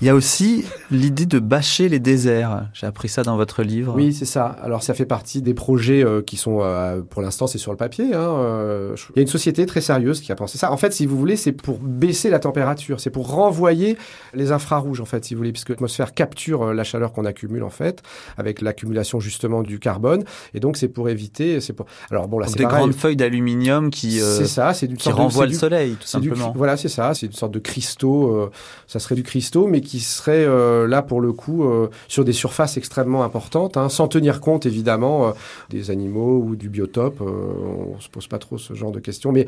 [0.00, 2.66] Il y a aussi l'idée de bâcher les déserts.
[2.72, 3.94] J'ai appris ça dans votre livre.
[3.96, 4.46] Oui, c'est ça.
[4.62, 7.76] Alors, ça fait partie des projets euh, qui sont, euh, pour l'instant, c'est sur le
[7.76, 8.14] papier.
[8.14, 10.72] Hein, euh, Il y a une société très sérieuse qui a pensé ça.
[10.72, 13.00] En fait, si vous voulez, c'est pour baisser la température.
[13.00, 13.96] C'est pour renvoyer
[14.34, 17.70] les infrarouges, en fait, si vous voulez, puisque l'atmosphère capture la chaleur qu'on accumule, en
[17.70, 18.02] fait,
[18.36, 20.24] avec l'accumulation justement du carbone.
[20.54, 21.60] Et donc, c'est pour éviter.
[21.60, 21.86] C'est pour.
[22.10, 22.78] Alors bon, là, c'est des pareil.
[22.78, 26.52] grandes feuilles d'aluminium qui, C'est ça, c'est du qui renvoient le soleil, simplement.
[26.56, 28.34] voilà, c'est ça, c'est une sorte de cristaux.
[28.34, 28.50] euh,
[28.86, 32.32] ça serait du cristaux, mais qui serait euh, là pour le coup euh, sur des
[32.32, 35.30] surfaces extrêmement importantes, hein, sans tenir compte évidemment euh,
[35.70, 37.20] des animaux ou du biotope.
[37.20, 39.46] euh, on se pose pas trop ce genre de questions, mais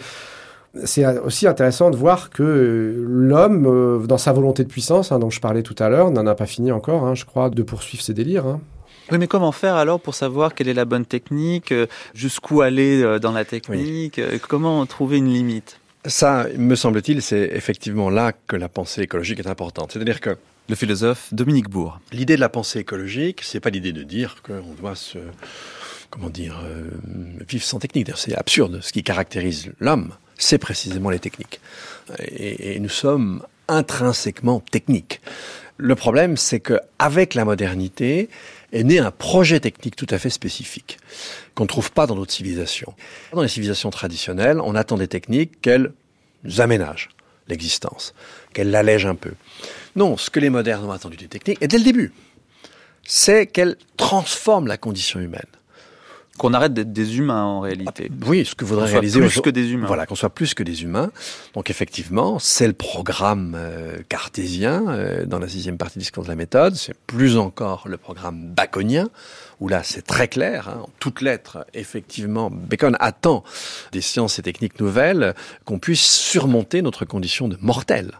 [0.84, 5.40] c'est aussi intéressant de voir que l'homme, dans sa volonté de puissance, hein, dont je
[5.40, 8.14] parlais tout à l'heure, n'en a pas fini encore, hein, je crois, de poursuivre ses
[8.14, 8.46] délires.
[8.46, 8.60] hein.
[9.10, 11.74] Oui, mais comment faire alors pour savoir quelle est la bonne technique,
[12.14, 15.79] jusqu'où aller dans la technique, comment trouver une limite?
[16.06, 19.92] Ça, me semble-t-il, c'est effectivement là que la pensée écologique est importante.
[19.92, 22.00] C'est-à-dire que le philosophe Dominique Bourg.
[22.12, 25.18] L'idée de la pensée écologique, c'est pas l'idée de dire qu'on doit se,
[26.08, 26.88] comment dire, euh,
[27.46, 28.10] vivre sans technique.
[28.16, 28.80] C'est absurde.
[28.80, 31.60] Ce qui caractérise l'homme, c'est précisément les techniques.
[32.18, 35.20] Et, et nous sommes intrinsèquement techniques.
[35.76, 38.28] Le problème, c'est que avec la modernité
[38.72, 40.98] est né un projet technique tout à fait spécifique
[41.54, 42.94] qu'on ne trouve pas dans d'autres civilisations.
[43.32, 45.92] Dans les civilisations traditionnelles, on attend des techniques qu'elles
[46.58, 47.08] aménagent
[47.48, 48.14] l'existence,
[48.52, 49.32] qu'elles l'allègent un peu.
[49.96, 52.12] Non, ce que les modernes ont attendu des techniques, et dès le début,
[53.04, 55.42] c'est qu'elles transforment la condition humaine.
[56.40, 58.10] Qu'on arrête d'être des humains en réalité.
[58.24, 59.86] Oui, ce que voudrait réaliser plus que des humains.
[59.86, 61.10] Voilà, qu'on soit plus que des humains.
[61.52, 66.30] Donc effectivement, c'est le programme euh, cartésien euh, dans la sixième partie du discours de
[66.30, 66.76] la méthode.
[66.76, 69.10] C'est plus encore le programme baconien,
[69.60, 71.66] où là c'est très clair, hein, en toutes lettres.
[71.74, 73.44] Effectivement, Bacon attend
[73.92, 75.34] des sciences et techniques nouvelles
[75.66, 78.12] qu'on puisse surmonter notre condition de mortel.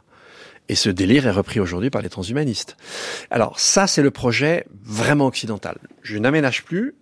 [0.69, 2.77] Et ce délire est repris aujourd'hui par les transhumanistes.
[3.31, 5.79] Alors ça, c'est le projet vraiment occidental.
[6.03, 6.95] Je n'aménage plus,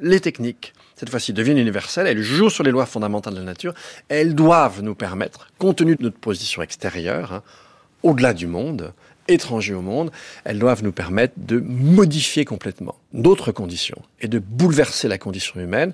[0.00, 3.74] les techniques, cette fois-ci, deviennent universelles, elles jouent sur les lois fondamentales de la nature,
[4.08, 7.42] elles doivent nous permettre, compte tenu de notre position extérieure, hein,
[8.02, 8.92] au-delà du monde,
[9.28, 10.10] étranger au monde,
[10.44, 15.92] elles doivent nous permettre de modifier complètement d'autres conditions et de bouleverser la condition humaine,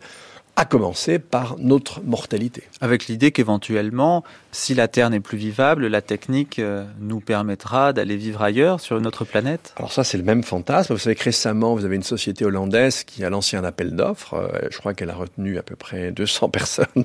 [0.56, 2.62] à commencer par notre mortalité.
[2.80, 4.24] Avec l'idée qu'éventuellement,
[4.56, 8.96] si la Terre n'est plus vivable, la technique euh, nous permettra d'aller vivre ailleurs, sur
[8.96, 10.94] une autre planète Alors ça, c'est le même fantasme.
[10.94, 14.32] Vous savez que récemment, vous avez une société hollandaise qui a lancé un appel d'offres.
[14.34, 17.04] Euh, je crois qu'elle a retenu à peu près 200 personnes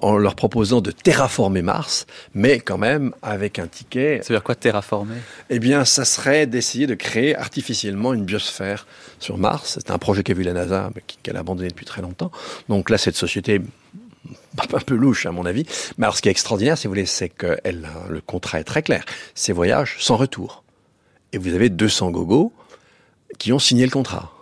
[0.00, 4.20] en leur proposant de terraformer Mars, mais quand même avec un ticket.
[4.22, 5.16] Ça veut dire quoi terraformer?
[5.48, 8.88] Eh bien, ça serait d'essayer de créer artificiellement une biosphère
[9.20, 9.78] sur Mars.
[9.80, 12.32] C'est un projet qu'a vu la NASA, mais qu'elle a abandonné depuis très longtemps.
[12.68, 13.60] Donc là, cette société
[14.58, 15.64] un peu louche à mon avis.
[15.98, 18.82] Mais alors ce qui est extraordinaire, si vous voulez, c'est que le contrat est très
[18.82, 19.04] clair.
[19.34, 20.64] C'est voyage sans retour.
[21.32, 22.52] Et vous avez 200 gogos
[23.38, 24.32] qui ont signé le contrat.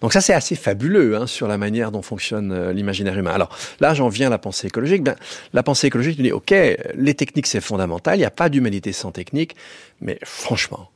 [0.00, 3.32] Donc ça c'est assez fabuleux hein, sur la manière dont fonctionne euh, l'imaginaire humain.
[3.32, 5.02] Alors là j'en viens à la pensée écologique.
[5.02, 5.16] Ben,
[5.52, 6.54] la pensée écologique nous dit ok
[6.94, 9.56] les techniques c'est fondamental, il n'y a pas d'humanité sans technique,
[10.00, 10.90] mais franchement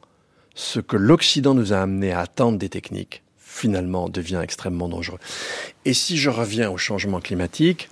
[0.55, 5.18] ce que l'Occident nous a amené à attendre des techniques finalement devient extrêmement dangereux.
[5.85, 7.88] Et si je reviens au changement climatique,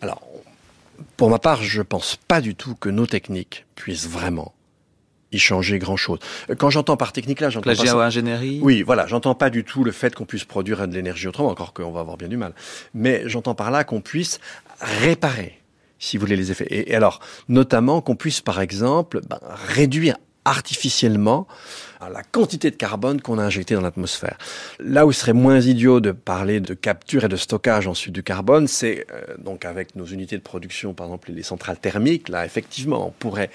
[0.00, 0.22] alors
[1.16, 4.54] pour ma part je pense pas du tout que nos techniques puissent vraiment
[5.32, 6.18] y changer grand chose.
[6.56, 9.92] Quand j'entends par technique là, j'entends La géo-ingénierie Oui, voilà, j'entends pas du tout le
[9.92, 12.54] fait qu'on puisse produire de l'énergie autrement, encore qu'on va avoir bien du mal.
[12.94, 14.40] Mais j'entends par là qu'on puisse
[14.80, 15.60] réparer,
[15.98, 16.66] si vous voulez, les effets.
[16.70, 21.46] Et, et alors, notamment qu'on puisse, par exemple, ben, réduire artificiellement
[22.00, 24.38] la quantité de carbone qu'on a injecté dans l'atmosphère.
[24.78, 28.22] Là où il serait moins idiot de parler de capture et de stockage ensuite du
[28.22, 32.44] carbone, c'est euh, donc avec nos unités de production, par exemple les centrales thermiques, là
[32.44, 33.50] effectivement on pourrait,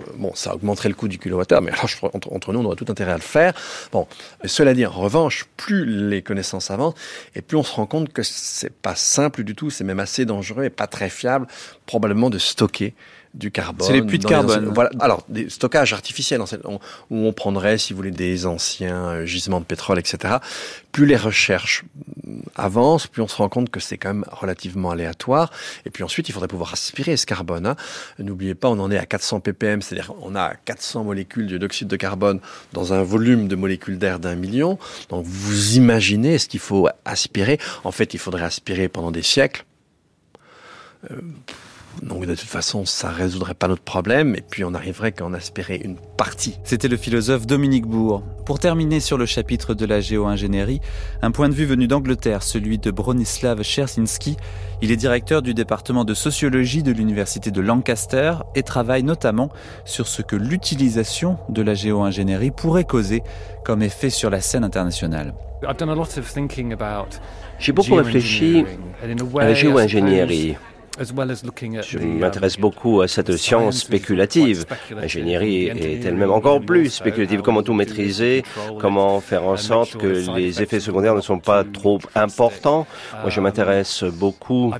[0.00, 2.86] euh, bon ça augmenterait le coût du kilowattheure, mais alors entre nous on aurait tout
[2.88, 3.54] intérêt à le faire.
[3.92, 4.06] Bon,
[4.44, 6.94] cela dit en revanche, plus les connaissances avancent
[7.34, 10.24] et plus on se rend compte que c'est pas simple du tout, c'est même assez
[10.24, 11.46] dangereux et pas très fiable
[11.86, 12.94] probablement de stocker
[13.34, 13.86] du carbone.
[13.86, 14.70] C'est les puits de carbone.
[14.72, 14.90] voilà.
[15.00, 16.78] Alors, des stockages artificiels, on-
[17.10, 20.36] où on prendrait, si vous voulez, des anciens euh, gisements de pétrole, etc.
[20.92, 21.84] Plus les recherches
[22.54, 25.50] avancent, plus on se rend compte que c'est quand même relativement aléatoire.
[25.84, 27.66] Et puis ensuite, il faudrait pouvoir aspirer ce carbone.
[27.66, 27.76] Hein.
[28.20, 31.96] N'oubliez pas, on en est à 400 ppm, c'est-à-dire on a 400 molécules d'oxyde de
[31.96, 32.40] carbone
[32.72, 34.78] dans un volume de molécules d'air d'un million.
[35.08, 37.58] Donc vous imaginez ce qu'il faut aspirer.
[37.82, 39.64] En fait, il faudrait aspirer pendant des siècles.
[41.10, 41.16] Euh,
[42.02, 45.32] donc de toute façon, ça résoudrait pas notre problème, et puis on arriverait qu'à en
[45.32, 46.58] aspirer une partie.
[46.64, 48.22] C'était le philosophe Dominique Bourg.
[48.44, 50.80] Pour terminer sur le chapitre de la géo-ingénierie,
[51.22, 54.36] un point de vue venu d'Angleterre, celui de Bronislav Chersinski.
[54.82, 59.50] Il est directeur du département de sociologie de l'université de Lancaster et travaille notamment
[59.84, 63.22] sur ce que l'utilisation de la géo-ingénierie pourrait causer
[63.64, 65.34] comme effet sur la scène internationale.
[67.58, 68.66] J'ai beaucoup réfléchi
[69.02, 70.56] à la géo-ingénierie.
[71.00, 74.64] Je m'intéresse beaucoup à cette science spéculative.
[74.90, 77.42] L'ingénierie est elle-même encore plus spéculative.
[77.42, 78.44] Comment tout maîtriser?
[78.78, 82.86] Comment faire en sorte que les effets secondaires ne sont pas trop importants?
[83.22, 84.72] Moi, je m'intéresse beaucoup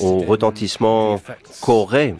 [0.00, 1.20] au retentissement
[1.60, 2.14] qu'aurait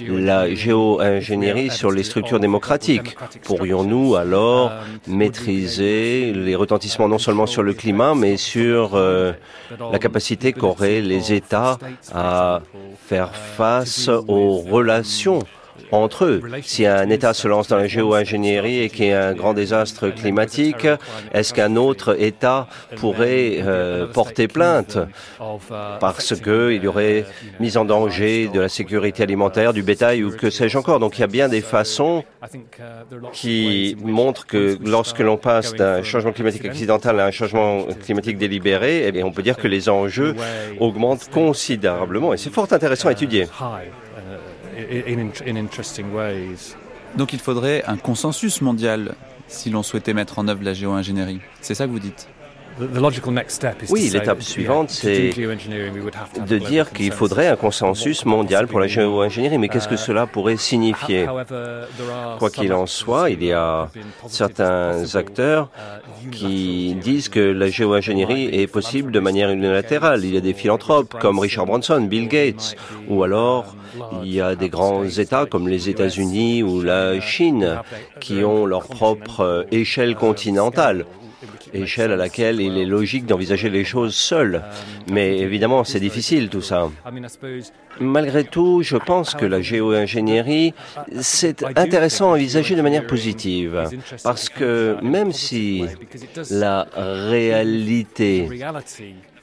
[0.00, 3.16] la géo-ingénierie sur les structures démocratiques.
[3.42, 4.72] Pourrions-nous alors
[5.06, 9.32] maîtriser les retentissements non seulement sur le climat, mais sur euh,
[9.92, 11.78] la capacité qu'auraient les États
[12.12, 12.53] à
[13.06, 15.40] faire face aux relations
[15.92, 16.42] entre eux.
[16.62, 20.08] Si un État se lance dans la géo-ingénierie et qu'il y a un grand désastre
[20.08, 20.86] climatique,
[21.32, 22.66] est-ce qu'un autre État
[22.96, 24.98] pourrait euh, porter plainte?
[26.00, 27.24] Parce qu'il y aurait
[27.60, 31.20] mise en danger de la sécurité alimentaire, du bétail ou que sais-je encore Donc il
[31.20, 32.24] y a bien des façons
[33.32, 39.10] qui montrent que lorsque l'on passe d'un changement climatique accidentel à un changement climatique délibéré,
[39.14, 40.34] eh on peut dire que les enjeux
[40.80, 43.46] augmentent considérablement et c'est fort intéressant à étudier.
[47.16, 49.14] Donc il faudrait un consensus mondial
[49.46, 51.40] si l'on souhaitait mettre en œuvre la géo-ingénierie.
[51.60, 52.28] C'est ça que vous dites?
[53.90, 59.58] Oui, l'étape suivante, c'est de dire qu'il faudrait un consensus mondial pour la géo-ingénierie.
[59.58, 61.26] Mais qu'est-ce que cela pourrait signifier?
[62.38, 63.88] Quoi qu'il en soit, il y a
[64.28, 65.70] certains acteurs
[66.32, 70.24] qui disent que la géo-ingénierie est possible de manière unilatérale.
[70.24, 72.76] Il y a des philanthropes comme Richard Branson, Bill Gates,
[73.08, 73.76] ou alors
[74.24, 77.78] il y a des grands États comme les États-Unis ou la Chine
[78.20, 81.04] qui ont leur propre échelle continentale
[81.74, 84.62] échelle à laquelle il est logique d'envisager les choses seul.
[85.10, 86.90] Mais évidemment, c'est difficile tout ça.
[88.00, 90.74] Malgré tout, je pense que la géo-ingénierie,
[91.20, 93.84] c'est intéressant à envisager de manière positive.
[94.22, 95.84] Parce que même si
[96.50, 98.48] la réalité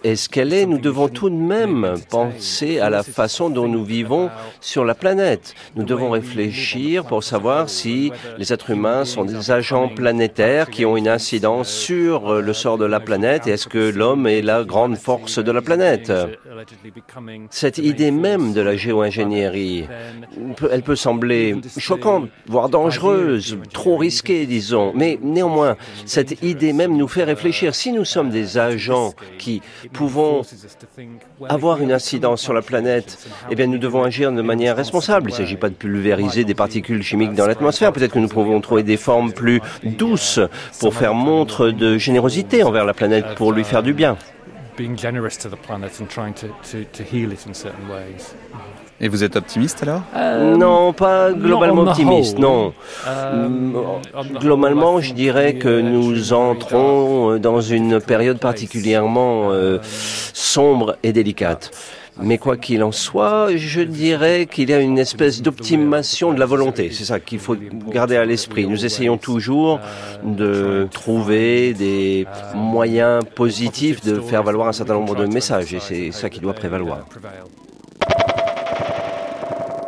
[0.03, 3.83] est ce qu'elle est, nous devons tout de même penser à la façon dont nous
[3.83, 4.29] vivons
[4.59, 5.53] sur la planète.
[5.75, 10.97] Nous devons réfléchir pour savoir si les êtres humains sont des agents planétaires qui ont
[10.97, 14.97] une incidence sur le sort de la planète et est-ce que l'homme est la grande
[14.97, 16.11] force de la planète?
[17.49, 19.87] Cette idée même de la géo-ingénierie,
[20.71, 27.07] elle peut sembler choquante, voire dangereuse, trop risquée, disons, mais néanmoins, cette idée même nous
[27.07, 27.75] fait réfléchir.
[27.75, 30.41] Si nous sommes des agents qui pouvons
[31.49, 35.29] avoir une incidence sur la planète, eh bien, nous devons agir de manière responsable.
[35.29, 37.93] Il ne s'agit pas de pulvériser des particules chimiques dans l'atmosphère.
[37.93, 40.39] Peut-être que nous pouvons trouver des formes plus douces
[40.79, 44.17] pour faire montre de générosité envers la planète, pour lui faire du bien.
[49.03, 52.71] Et vous êtes optimiste alors euh, Non, pas globalement optimiste, non.
[53.07, 53.47] Euh,
[54.39, 59.79] globalement, je dirais que nous entrons dans une période particulièrement euh,
[60.33, 61.71] sombre et délicate.
[62.19, 66.45] Mais quoi qu'il en soit, je dirais qu'il y a une espèce d'optimation de la
[66.45, 66.91] volonté.
[66.91, 67.55] C'est ça qu'il faut
[67.89, 68.67] garder à l'esprit.
[68.67, 69.79] Nous essayons toujours
[70.23, 76.11] de trouver des moyens positifs de faire valoir un certain nombre de messages et c'est
[76.11, 77.05] ça qui doit prévaloir.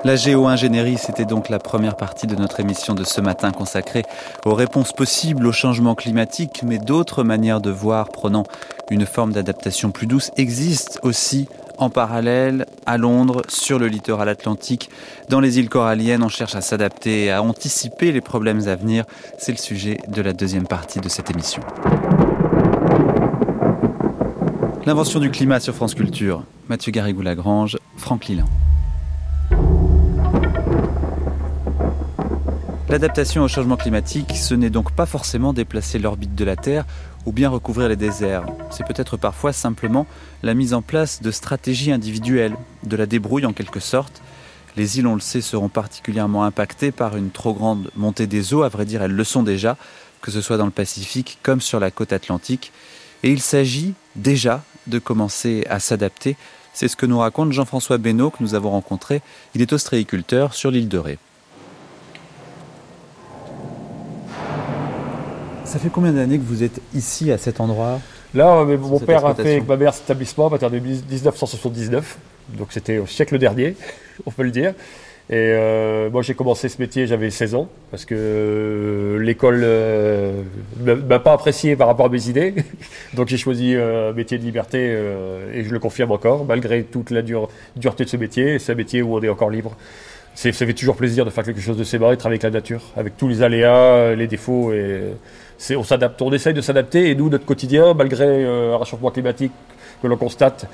[0.05, 4.03] La géo-ingénierie, c'était donc la première partie de notre émission de ce matin consacrée
[4.45, 8.43] aux réponses possibles au changement climatique, mais d'autres manières de voir prenant
[8.89, 11.47] une forme d'adaptation plus douce existent aussi
[11.78, 14.89] en parallèle à Londres, sur le littoral atlantique,
[15.30, 16.24] dans les îles coralliennes.
[16.24, 19.05] On cherche à s'adapter et à anticiper les problèmes à venir.
[19.38, 21.61] C'est le sujet de la deuxième partie de cette émission.
[24.86, 26.43] L'invention du climat sur France Culture.
[26.67, 28.45] Mathieu Garrigou-Lagrange, Franck Lilan.
[32.89, 36.86] L'adaptation au changement climatique, ce n'est donc pas forcément déplacer l'orbite de la Terre
[37.26, 38.45] ou bien recouvrir les déserts.
[38.71, 40.05] C'est peut-être parfois simplement
[40.41, 44.21] la mise en place de stratégies individuelles, de la débrouille en quelque sorte.
[44.76, 48.63] Les îles, on le sait, seront particulièrement impactées par une trop grande montée des eaux,
[48.63, 49.78] à vrai dire elles le sont déjà,
[50.21, 52.71] que ce soit dans le Pacifique comme sur la côte atlantique.
[53.24, 56.36] Et il s'agit déjà de commencer à s'adapter.
[56.74, 59.21] C'est ce que nous raconte Jean-François Benoît que nous avons rencontré.
[59.53, 61.19] Il est ostréiculteur sur l'île de Ré.
[65.66, 67.99] Ça fait combien d'années que vous êtes ici, à cet endroit?
[68.34, 72.18] Là, mon père a fait avec ma mère cet établissement à partir de 1979.
[72.57, 73.76] Donc c'était au siècle dernier,
[74.26, 74.74] on peut le dire.
[75.30, 80.41] Et euh, moi j'ai commencé ce métier, j'avais 16 ans, parce que euh, l'école euh,
[80.84, 82.55] m'a pas apprécié par rapport à mes idées.
[83.14, 84.80] Donc j'ai choisi un métier de liberté
[85.53, 88.59] et je le confirme encore, malgré toute la dureté de ce métier.
[88.59, 89.78] C'est un métier où on est encore libre.
[90.36, 92.82] Ça fait toujours plaisir de faire quelque chose de ses mains, travailler avec la nature,
[92.97, 94.74] avec tous les aléas, les défauts.
[94.74, 95.14] Et
[95.75, 97.09] on s'adapte, on essaye de s'adapter.
[97.09, 99.51] Et nous, notre quotidien, malgré un réchauffement climatique
[100.01, 100.67] que l'on constate,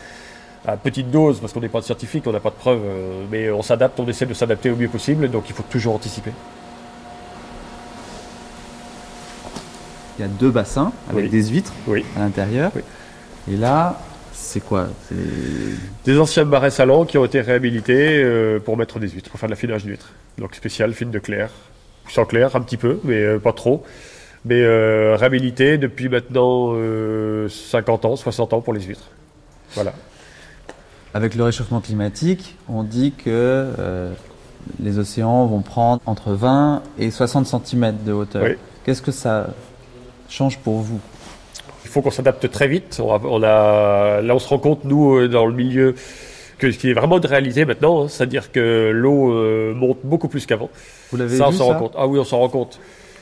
[0.66, 3.50] à petite dose, parce qu'on n'est pas scientifique, on n'a pas de preuves, euh, mais
[3.52, 6.32] on s'adapte, on essaie de s'adapter au mieux possible, donc il faut toujours anticiper.
[10.18, 11.74] Il y a deux bassins avec des huîtres
[12.18, 12.74] à l'intérieur.
[13.50, 14.02] Et là,
[14.34, 14.88] c'est quoi?
[16.04, 19.48] Des anciens marais salants qui ont été réhabilités euh, pour mettre des huîtres, pour faire
[19.48, 20.12] de l'affinage d'huîtres.
[20.38, 21.52] Donc spécial, fine de clair.
[22.10, 23.86] Sans clair, un petit peu, mais euh, pas trop.
[24.46, 24.66] Mais
[25.16, 26.74] réhabilité depuis maintenant
[27.50, 29.10] 50 ans, 60 ans pour les huîtres.
[29.76, 29.94] Voilà.
[31.14, 34.14] Avec le réchauffement climatique, on dit que euh,
[34.80, 38.48] les océans vont prendre entre 20 et 60 cm de hauteur.
[38.86, 39.48] Qu'est-ce que ça
[40.30, 41.00] change pour vous?
[41.84, 43.02] Il faut qu'on s'adapte très vite.
[43.04, 45.96] On a, là, on se rend compte, nous, euh, dans le milieu,
[46.60, 50.28] que ce qui est vraiment de réalité maintenant, hein, c'est-à-dire que l'eau euh, monte beaucoup
[50.28, 50.70] plus qu'avant.
[51.10, 51.94] Vous l'avez vu ça, on s'en rend compte.
[51.98, 52.80] Ah oui, on s'en rend compte.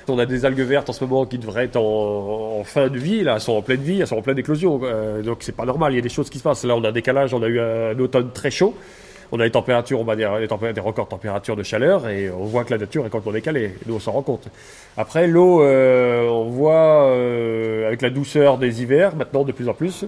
[0.10, 3.24] On a des algues vertes en ce moment qui devraient être en, fin de vie,
[3.24, 4.80] là, elles sont en pleine vie, elles sont en pleine éclosion.
[4.84, 6.64] Euh, donc c'est pas normal, il y a des choses qui se passent.
[6.64, 8.74] Là, on a un décalage, on a eu un, automne très chaud.
[9.32, 12.46] On a des températures, on va dire, des, records de température de chaleur et on
[12.46, 13.74] voit que la nature est complètement décalée.
[13.86, 14.48] Nous, on s'en rend compte.
[14.96, 19.74] Après, l'eau, euh, on voit euh, avec la douceur des hivers, maintenant de plus en
[19.74, 20.06] plus,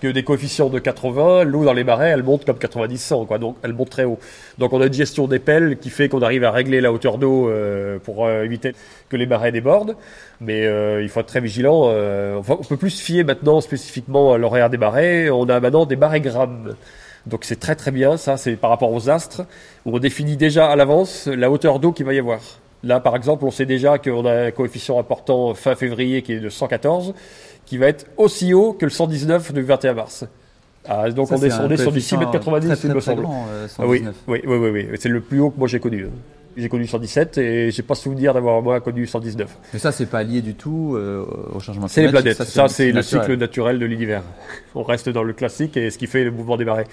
[0.00, 3.38] que des coefficients de 80, l'eau dans les marais, elle monte comme 90-100, quoi.
[3.38, 4.18] Donc, elle monte très haut.
[4.58, 7.18] Donc, on a une gestion des pelles qui fait qu'on arrive à régler la hauteur
[7.18, 8.74] d'eau euh, pour euh, éviter
[9.08, 9.96] que les marais débordent.
[10.40, 11.90] Mais euh, il faut être très vigilant.
[11.90, 15.30] on peut plus se fier maintenant spécifiquement à l'horaire des marais.
[15.30, 16.74] On a maintenant des grammes.
[17.26, 18.16] Donc, c'est très très bien.
[18.16, 19.42] Ça, c'est par rapport aux astres
[19.84, 22.40] où on définit déjà à l'avance la hauteur d'eau qu'il va y avoir.
[22.82, 26.40] Là, par exemple, on sait déjà qu'on a un coefficient important fin février qui est
[26.40, 27.12] de 114
[27.70, 30.24] qui va être aussi haut que le 119 du 21 mars.
[30.88, 33.24] Ah, donc on est, sur du 6 mètres 90, il me semble.
[33.24, 36.08] Euh, ah oui, oui, oui, oui, C'est le plus haut que moi j'ai connu.
[36.56, 39.56] J'ai connu 117 et j'ai pas souvenir d'avoir moi connu 119.
[39.72, 41.92] Mais ça, c'est pas lié du tout euh, au changement climatique.
[41.94, 42.42] C'est les planètes.
[42.42, 44.24] Ça, c'est le cycle naturel de l'univers.
[44.74, 46.86] On reste dans le classique et ce qui fait le mouvement des marées.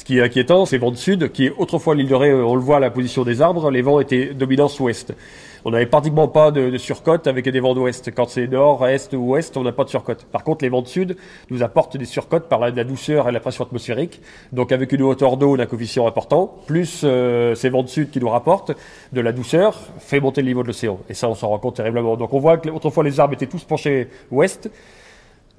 [0.00, 2.32] Ce qui est inquiétant, c'est le vent de sud, qui est autrefois l'île de Ré,
[2.32, 5.12] on le voit à la position des arbres, les vents étaient dominance ouest
[5.64, 8.10] on n'avait pratiquement pas de, surcote avec des vents d'ouest.
[8.14, 10.24] Quand c'est nord, est ou ouest, on n'a pas de surcote.
[10.24, 11.16] Par contre, les vents de sud
[11.50, 14.20] nous apportent des surcotes par la, douceur et la pression atmosphérique.
[14.52, 18.20] Donc avec une hauteur d'eau d'un coefficient important, plus euh, ces vents de sud qui
[18.20, 18.72] nous rapportent
[19.12, 20.98] de la douceur, fait monter le niveau de l'océan.
[21.08, 22.16] Et ça, on s'en rend compte terriblement.
[22.16, 24.70] Donc on voit que autrefois les arbres étaient tous penchés ouest.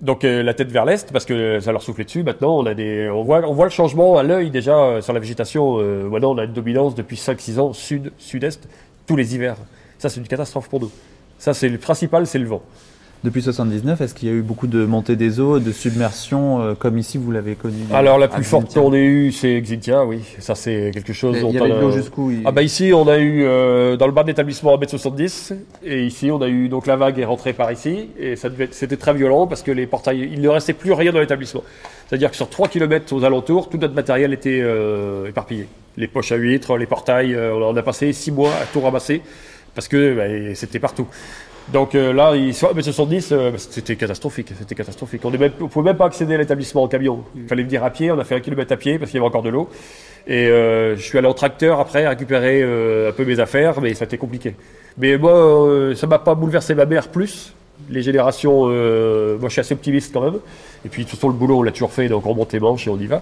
[0.02, 2.24] Donc euh, la tête vers l'est parce que ça leur soufflait dessus.
[2.24, 5.14] Maintenant, on a des, on voit, on voit le changement à l'œil déjà euh, sur
[5.14, 5.78] la végétation.
[6.10, 8.68] maintenant, on a une dominance depuis 5-6 ans sud, sud-est
[9.06, 9.58] tous les hivers.
[10.00, 10.92] Ça, c'est une catastrophe pour nous.
[11.38, 12.64] Ça, c'est le principal, c'est le vent.
[13.24, 16.74] Depuis 79, est-ce qu'il y a eu beaucoup de montée des eaux, de submersion, euh,
[16.74, 20.24] comme ici vous l'avez connu Alors la plus forte qu'on ait eue, c'est Xintia, oui.
[20.40, 21.38] Ça c'est quelque chose.
[21.40, 24.12] Il y avait de l'eau jusqu'où Ah bah ici on a eu euh, dans le
[24.12, 25.54] bas de l'établissement à m 70
[25.84, 29.14] et ici on a eu donc la vague est rentrée par ici et c'était très
[29.14, 31.62] violent parce que les portails, il ne restait plus rien dans l'établissement.
[32.10, 35.68] C'est-à-dire que sur 3 km aux alentours, tout notre matériel était euh, éparpillé.
[35.96, 39.22] Les poches à huîtres, les portails, on a passé 6 mois à tout ramasser
[39.76, 41.08] parce que bah, c'était partout.
[41.70, 45.22] Donc euh, là, il, 70, euh, c'était catastrophique, c'était catastrophique.
[45.24, 47.24] On ne pouvait même pas accéder à l'établissement en camion.
[47.36, 49.22] Il fallait venir à pied, on a fait un kilomètre à pied parce qu'il y
[49.22, 49.70] avait encore de l'eau.
[50.28, 54.04] Et euh, je suis allé en tracteur après récupérer un peu mes affaires, mais ça
[54.04, 54.56] a été compliqué.
[54.98, 57.54] Mais moi, ça m'a pas bouleversé ma mère plus.
[57.90, 60.40] Les générations, moi je suis assez optimiste quand même.
[60.86, 62.60] Et puis de toute façon, le boulot, on l'a toujours fait, donc on monte les
[62.60, 63.22] manches et on y va.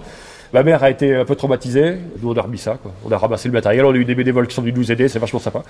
[0.51, 2.91] Ma mère a été un peu traumatisée, nous on a remis ça, quoi.
[3.05, 5.07] on a ramassé le matériel, on a eu des bénévoles qui sont venus nous aider,
[5.07, 5.63] c'est vachement sympa.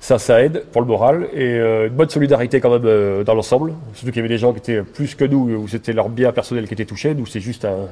[0.00, 3.34] Ça, ça aide pour le moral et euh, une bonne solidarité quand même euh, dans
[3.34, 3.72] l'ensemble.
[3.94, 6.32] Surtout qu'il y avait des gens qui étaient plus que nous, où c'était leur bien
[6.32, 7.14] personnel qui était touché.
[7.14, 7.88] Nous, c'est juste un,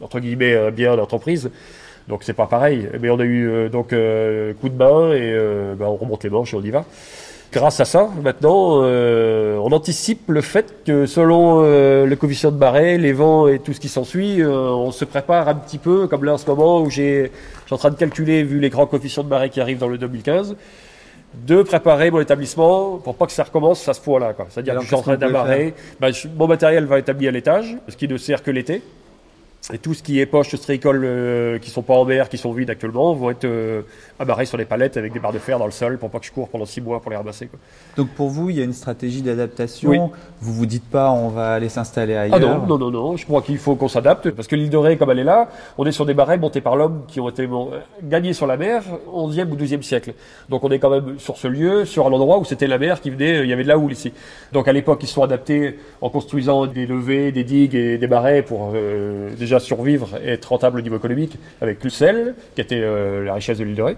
[0.00, 1.50] entre guillemets, un bien d'entreprise.
[2.06, 2.88] Donc c'est pas pareil.
[3.00, 5.36] Mais on a eu euh, donc coup de main et
[5.76, 6.84] ben, on remonte les manches et on y va.
[7.50, 13.14] Grâce à ça, maintenant, on anticipe le fait que selon le coefficient de marée, les
[13.14, 16.38] vents et tout ce qui s'ensuit, on se prépare un petit peu, comme là en
[16.38, 17.32] ce moment où j'ai,
[17.62, 19.88] je suis en train de calculer, vu les grands coefficients de marée qui arrivent dans
[19.88, 20.56] le 2015,
[21.34, 24.34] de préparer mon établissement pour pas que ça recommence à ce point-là.
[24.48, 25.74] C'est-à-dire que je suis en train d'amarrer.
[26.00, 28.82] Ben, mon matériel va être établi à l'étage, ce qui ne sert que l'été.
[29.72, 32.52] Et tout ce qui est poches stréicoles euh, qui sont pas en mer, qui sont
[32.52, 33.82] vides actuellement, vont être euh,
[34.18, 36.26] amarrés sur les palettes avec des barres de fer dans le sol pour pas que
[36.26, 37.46] je cours pendant six mois pour les ramasser.
[37.46, 37.58] Quoi.
[37.96, 39.90] Donc pour vous, il y a une stratégie d'adaptation.
[39.90, 39.98] Oui.
[40.40, 42.36] Vous vous dites pas on va aller s'installer ailleurs.
[42.36, 43.16] Ah non, non, non, non.
[43.16, 45.48] Je crois qu'il faut qu'on s'adapte parce que l'île de Ré, comme elle est là,
[45.76, 47.70] on est sur des barrets montés par l'homme qui ont été bon,
[48.02, 50.14] gagnés sur la mer 11e ou 12e siècle.
[50.48, 53.00] Donc on est quand même sur ce lieu, sur un endroit où c'était la mer
[53.00, 54.12] qui venait, il y avait de la houle ici.
[54.52, 58.42] Donc à l'époque, ils sont adaptés en construisant des levées, des digues et des barrets
[58.42, 62.80] pour euh, déjà survivre et être rentable au niveau économique avec le sel, qui était
[62.80, 63.96] euh, la richesse de l'île de Ré.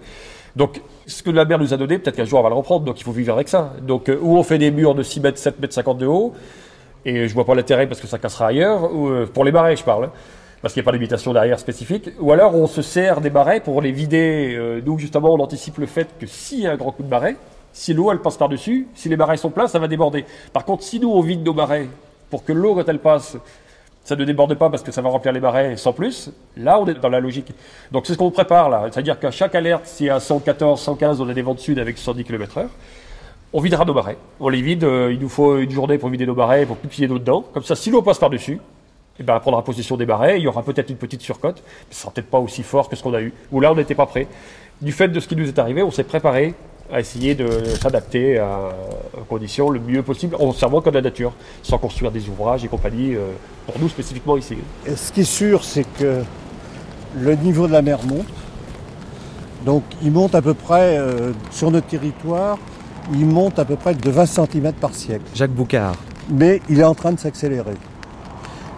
[0.57, 2.85] Donc, ce que la mer nous a donné, peut-être qu'un jour on va le reprendre,
[2.85, 3.75] donc il faut vivre avec ça.
[3.83, 6.35] Donc, euh, où on fait des murs de 6 mètres, 7 mètres 50 de haut,
[7.05, 9.77] et je vois pas l'intérêt parce que ça cassera ailleurs, ou, euh, pour les barrets,
[9.77, 10.13] je parle, hein,
[10.61, 13.61] parce qu'il n'y a pas d'habitation derrière spécifique, ou alors on se sert des barrets
[13.61, 16.77] pour les vider, euh, nous justement on anticipe le fait que s'il y a un
[16.77, 17.37] grand coup de barret,
[17.73, 20.25] si l'eau elle passe par-dessus, si les barrets sont pleins, ça va déborder.
[20.53, 21.87] Par contre, si nous on vide nos barrets
[22.29, 23.37] pour que l'eau quand elle passe
[24.11, 26.33] ça ne déborde pas parce que ça va remplir les barrets sans plus.
[26.57, 27.53] Là, on est dans la logique.
[27.93, 28.89] Donc, c'est ce qu'on prépare là.
[28.91, 31.97] C'est-à-dire qu'à chaque alerte, si à 114, 115, on a des vents de sud avec
[31.97, 32.67] 110 km/h,
[33.53, 34.17] on videra nos barrets.
[34.41, 34.83] On les vide.
[34.83, 37.09] Euh, il nous faut une journée pour vider nos barrets, pour plus qu'il y ait
[37.09, 37.45] d'eau dedans.
[37.55, 38.59] Comme ça, si l'eau passe par-dessus,
[39.21, 40.39] eh ben, on prendra possession des barrets.
[40.39, 42.97] Il y aura peut-être une petite surcote, mais ce sera peut-être pas aussi fort que
[42.97, 43.33] ce qu'on a eu.
[43.53, 44.27] Ou là, on n'était pas prêt.
[44.83, 46.55] Du fait de ce qui nous est arrivé, on s'est préparé
[46.93, 48.71] à essayer de s'adapter à,
[49.19, 51.33] aux conditions le mieux possible en servant comme la nature,
[51.63, 53.31] sans construire des ouvrages et compagnie, euh,
[53.67, 54.57] pour nous spécifiquement ici.
[54.87, 56.23] Et ce qui est sûr, c'est que
[57.19, 58.27] le niveau de la mer monte.
[59.65, 62.59] Donc il monte à peu près euh, sur notre territoire,
[63.13, 65.25] il monte à peu près de 20 cm par siècle.
[65.35, 65.97] Jacques Boucard.
[66.31, 67.75] Mais il est en train de s'accélérer.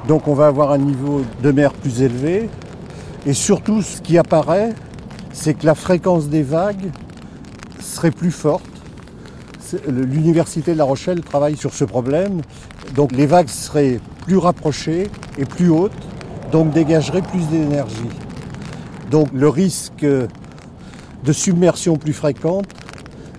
[0.08, 2.48] Donc on va avoir un niveau de mer plus élevé.
[3.26, 4.72] Et surtout, ce qui apparaît,
[5.32, 6.90] c'est que la fréquence des vagues
[7.82, 8.64] serait plus forte.
[9.88, 12.42] L'Université de La Rochelle travaille sur ce problème.
[12.94, 15.08] Donc les vagues seraient plus rapprochées
[15.38, 15.92] et plus hautes,
[16.50, 18.10] donc dégageraient plus d'énergie.
[19.10, 22.66] Donc le risque de submersion plus fréquente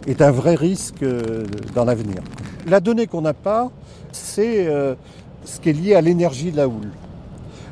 [0.07, 1.05] est un vrai risque
[1.75, 2.21] dans l'avenir.
[2.67, 3.71] La donnée qu'on n'a pas,
[4.11, 4.95] c'est euh,
[5.45, 6.91] ce qui est lié à l'énergie de la houle.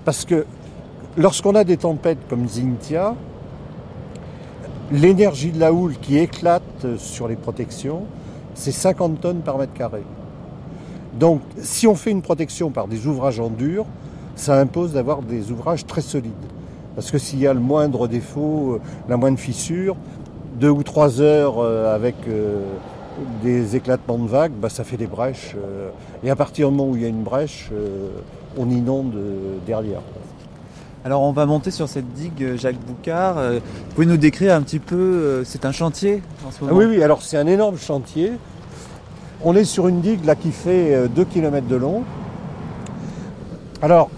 [0.06, 0.46] Parce que
[1.18, 3.16] lorsqu'on a des tempêtes comme Xintia,
[4.92, 8.04] l'énergie de la houle qui éclate sur les protections,
[8.54, 10.04] c'est 50 tonnes par mètre carré.
[11.20, 13.86] Donc si on fait une protection par des ouvrages en dur,
[14.36, 16.34] ça impose d'avoir des ouvrages très solides.
[16.96, 19.96] Parce que s'il y a le moindre défaut, la moindre fissure,
[20.60, 22.62] deux ou trois heures euh, avec euh,
[23.44, 25.56] des éclatements de vagues, bah, ça fait des brèches.
[25.56, 25.90] Euh,
[26.24, 27.72] et à partir du moment où il y a une brèche,
[28.58, 29.14] on inonde
[29.66, 30.02] derrière.
[31.04, 33.36] Alors on va monter sur cette digue Jacques Boucard.
[33.36, 37.04] Vous pouvez nous décrire un petit peu, c'est un chantier en ce ah Oui, oui,
[37.04, 38.34] alors c'est un énorme chantier.
[39.44, 42.04] On est sur une digue là qui fait 2 km de long.
[43.82, 44.12] Alors,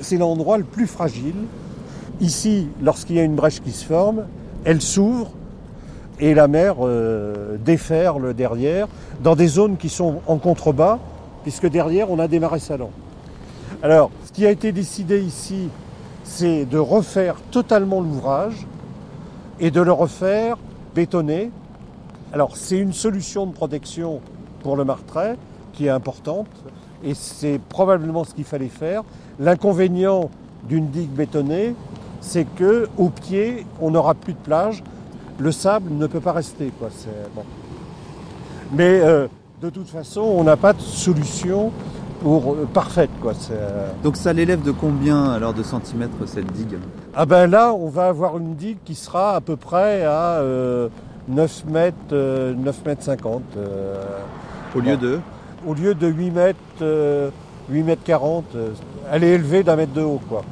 [0.00, 1.34] c'est l'endroit le plus fragile.
[2.20, 4.24] Ici, lorsqu'il y a une brèche qui se forme,
[4.64, 5.30] elle s'ouvre
[6.20, 8.86] et la mer euh, déferle derrière
[9.22, 10.98] dans des zones qui sont en contrebas,
[11.42, 12.92] puisque derrière on a des marais salants.
[13.82, 15.68] Alors, ce qui a été décidé ici,
[16.24, 18.66] c'est de refaire totalement l'ouvrage
[19.60, 20.56] et de le refaire
[20.94, 21.50] bétonné.
[22.32, 24.20] Alors, c'est une solution de protection
[24.62, 25.36] pour le martret
[25.72, 26.48] qui est importante
[27.04, 29.02] et c'est probablement ce qu'il fallait faire.
[29.38, 30.30] L'inconvénient
[30.68, 31.74] d'une digue bétonnée,
[32.20, 34.82] c'est que au pied, on n'aura plus de plage.
[35.38, 36.72] Le sable ne peut pas rester.
[38.72, 39.26] Mais euh,
[39.60, 41.70] de toute façon, on n'a pas de solution
[42.24, 43.10] euh, parfaite.
[43.20, 43.32] Quoi.
[43.50, 46.78] Euh, Donc ça l'élève de combien alors de centimètres cette digue?
[47.14, 50.42] Ah ben là, on va avoir une digue qui sera à peu près à
[51.28, 53.42] 9 mètres, 9 mètres 50.
[54.74, 55.20] Au lieu de?
[55.66, 57.30] Au lieu de 8 mètres,
[57.70, 58.44] 8 mètres 40,
[59.12, 60.20] elle est élevée d'un mètre de haut.
[60.28, 60.42] Quoi.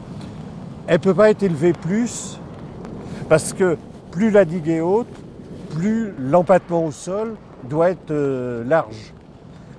[0.87, 2.39] Elle ne peut pas être élevée plus
[3.29, 3.77] parce que
[4.11, 5.07] plus la digue est haute,
[5.71, 7.35] plus l'empattement au sol
[7.69, 9.15] doit être euh, large.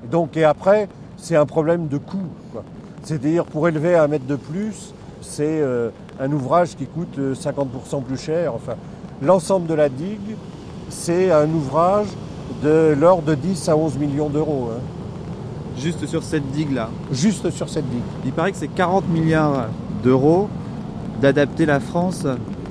[0.09, 0.87] Donc, et après,
[1.23, 2.27] c'est un problème de coût.
[3.03, 7.99] C'est-à-dire, pour élever un mètre de plus, c'est euh, un ouvrage qui coûte 50% euh,
[8.05, 8.53] plus cher.
[8.53, 8.73] Enfin,
[9.21, 10.35] l'ensemble de la digue,
[10.89, 12.07] c'est un ouvrage
[12.61, 14.71] de l'ordre de 10 à 11 millions d'euros.
[14.73, 14.81] Hein.
[15.77, 18.03] Juste sur cette digue-là Juste sur cette digue.
[18.25, 19.69] Il paraît que c'est 40 milliards
[20.03, 20.49] d'euros
[21.21, 22.27] d'adapter la France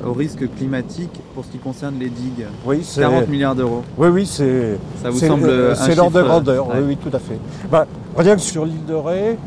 [0.07, 2.47] au risque climatique pour ce qui concerne les digues.
[2.65, 3.83] Oui, 40 milliards d'euros.
[3.97, 4.79] Oui, oui, c'est.
[5.03, 6.69] Ça vous semble C'est l'ordre de grandeur.
[6.69, 7.39] Oui, oui, tout à fait.
[7.71, 7.87] Bah,
[8.17, 9.39] rien que sur l'île de Ré,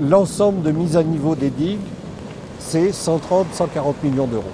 [0.00, 1.78] l'ensemble de mise à niveau des digues,
[2.58, 4.44] c'est 130-140 millions d'euros.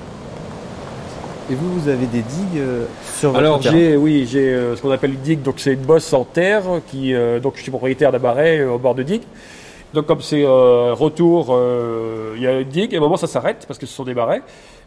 [1.51, 2.84] Et vous, vous avez des digues euh,
[3.18, 5.43] sur votre Alors j'ai, oui, j'ai euh, ce qu'on appelle une digue.
[5.43, 8.78] Donc c'est une bosse en terre qui, euh, donc je suis propriétaire d'un euh, au
[8.78, 9.22] bord de digue.
[9.93, 13.18] Donc comme c'est euh, retour, euh, il y a une digue et à un moment
[13.18, 14.43] ça s'arrête parce que ce sont des marais.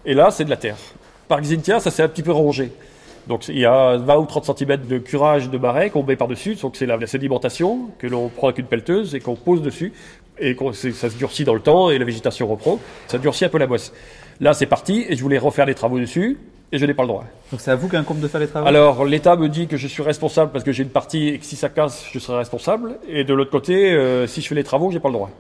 [0.05, 0.77] Et là c'est de la terre.
[1.27, 2.71] Par Xintia, ça s'est un petit peu rongé.
[3.27, 6.55] Donc il y a 20 ou 30 cm de curage de marais qu'on met par-dessus.
[6.55, 9.93] Donc c'est la, la sédimentation que l'on prend avec une pelleteuse et qu'on pose dessus.
[10.37, 12.79] Et ça se durcit dans le temps et la végétation reprend.
[13.07, 13.93] Ça durcit un peu la bosse.
[14.39, 16.37] Là c'est parti et je voulais refaire les travaux dessus
[16.71, 17.23] et je n'ai pas le droit.
[17.51, 18.67] Donc c'est à vous qu'incombe de faire les travaux?
[18.67, 21.45] Alors l'État me dit que je suis responsable parce que j'ai une partie et que
[21.45, 22.99] si ça casse, je serai responsable.
[23.07, 25.31] Et de l'autre côté, euh, si je fais les travaux, j'ai pas le droit.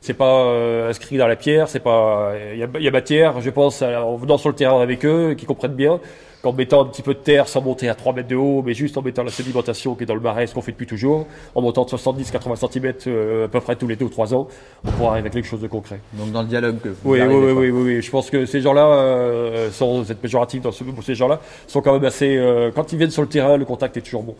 [0.00, 2.32] C'est pas euh, inscrit dans la pierre, c'est pas.
[2.52, 4.80] Il y a, il y a matière, je pense, à- en venant sur le terrain
[4.80, 5.98] avec eux, qui comprennent bien
[6.40, 8.72] qu'en mettant un petit peu de terre sans monter à 3 mètres de haut, mais
[8.72, 11.26] juste en mettant la sédimentation qui est dans le marais, ce qu'on fait depuis toujours,
[11.56, 14.46] en montant de 70-80 cm euh, à peu près tous les deux ou trois ans,
[14.86, 15.98] on pourra arriver avec quelque chose de concret.
[16.12, 18.00] Donc dans le dialogue que vous Oui, oui, oui, oui, oui, oui.
[18.02, 21.80] Je pense que ces gens-là, euh, sans être péjoratif dans ce pour ces gens-là, sont
[21.82, 22.36] quand même assez.
[22.36, 24.36] euh, quand ils viennent sur le terrain, le contact est toujours bon.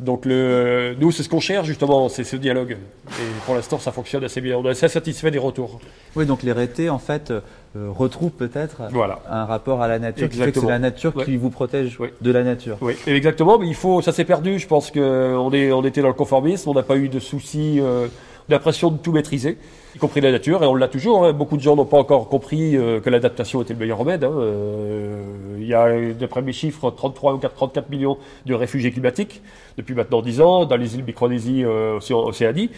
[0.00, 2.72] Donc le, nous, c'est ce qu'on cherche justement, c'est ce dialogue.
[3.08, 3.12] Et
[3.46, 4.56] pour l'instant, ça fonctionne assez bien.
[4.56, 5.80] On est assez satisfait des retours.
[6.16, 7.40] Oui, donc les rétés, en fait, euh,
[7.76, 9.20] retrouvent peut-être Voilà.
[9.30, 10.70] un rapport à la nature qui fait que c'est Exactement.
[10.70, 12.78] la nature qui vous protège de la nature.
[12.80, 13.58] Oui, et exactement.
[13.58, 14.58] Mais il faut, ça s'est perdu.
[14.58, 16.68] Je pense que on est, on était dans le conformisme.
[16.70, 18.08] On n'a pas eu de soucis, euh,
[18.48, 19.56] d'impression de tout maîtriser,
[19.94, 21.24] y compris la nature, et on l'a toujours.
[21.24, 21.32] hein.
[21.32, 24.24] Beaucoup de gens n'ont pas encore compris euh, que l'adaptation était le meilleur remède.
[24.24, 24.32] hein.
[24.32, 25.22] Euh,
[25.58, 28.16] Il y a, d'après mes chiffres, 33 ou 4 34 millions
[28.46, 29.42] de réfugiés climatiques
[29.76, 32.70] depuis maintenant 10 ans dans les îles Micronésie, euh, Océ- Océanie.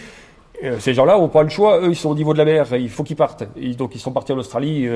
[0.63, 1.81] Euh, ces gens-là n'ont pas le choix.
[1.81, 2.67] Eux, ils sont au niveau de la mer.
[2.77, 3.45] Il faut qu'ils partent.
[3.79, 4.89] Donc, ils sont partis en Australie.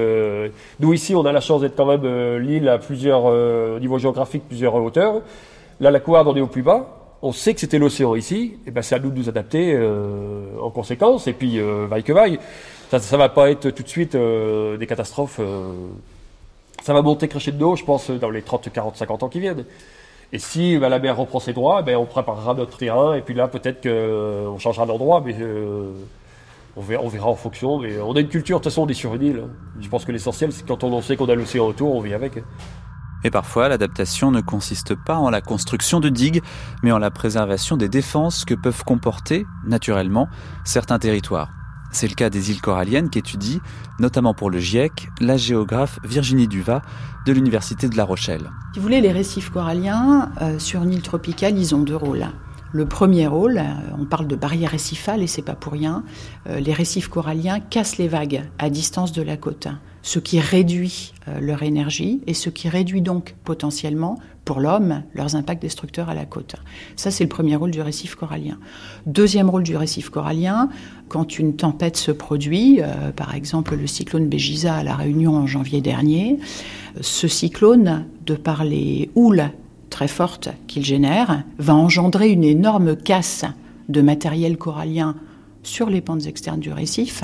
[0.81, 4.43] nous, ici, on a la chance d'être quand même l'île à plusieurs au niveau géographique,
[4.49, 5.21] plusieurs hauteurs.
[5.81, 6.98] Là, la couarde, on est au plus bas.
[7.21, 8.59] On sait que c'était l'océan ici.
[8.67, 11.27] Et ben, c'est à nous de nous adapter euh, en conséquence.
[11.27, 12.39] Et puis, euh, vaille que vaille.
[12.91, 15.41] Ça, ça va pas être tout de suite euh, des catastrophes.
[15.41, 15.73] euh,
[16.83, 19.65] ça va monter crescendo, je pense, dans les 30, 40, 50 ans qui viennent.
[20.33, 23.35] Et si ben, la mer reprend ses droits, ben, on préparera notre terrain, et puis
[23.35, 25.35] là, peut-être qu'on changera d'endroit, mais
[26.77, 27.79] on, verra, en fonction.
[27.79, 29.43] Mais on a une culture, de toute façon, on est sur une île.
[29.45, 29.51] hein.
[29.81, 32.35] Je pense que l'essentiel, c'est quand on sait qu'on a l'océan autour, on vit avec.
[33.25, 36.43] Et parfois, l'adaptation ne consiste pas en la construction de digues,
[36.83, 40.29] mais en la préservation des défenses que peuvent comporter, naturellement,
[40.65, 41.51] certains territoires.
[41.91, 43.61] C'est le cas des îles coralliennes qu'étudie,
[43.99, 46.83] notamment pour le GIEC, la géographe Virginie Duvat
[47.27, 48.51] de l'Université de La Rochelle.
[48.73, 52.27] Si vous voulez, les récifs coralliens, euh, sur une île tropicale, ils ont deux rôles.
[52.73, 56.05] Le premier rôle, euh, on parle de barrière récifale et c'est pas pour rien,
[56.49, 59.69] euh, les récifs coralliens cassent les vagues à distance de la côte,
[60.09, 65.37] ce qui réduit euh, leur énergie et ce qui réduit donc potentiellement pour l'homme leurs
[65.37, 66.57] impacts destructeurs à la côte.
[66.97, 68.59] Ça, c'est le premier rôle du récif corallien.
[69.05, 70.71] Deuxième rôle du récif corallien,
[71.09, 75.47] quand une tempête se produit, euh, par exemple le cyclone Béjiza à La Réunion en
[75.47, 76.39] janvier dernier,
[77.03, 79.51] ce cyclone, de par les houles
[79.91, 83.45] très fortes qu'il génère, va engendrer une énorme casse
[83.91, 85.17] de matériel corallien
[85.69, 87.23] sur les pentes externes du récif.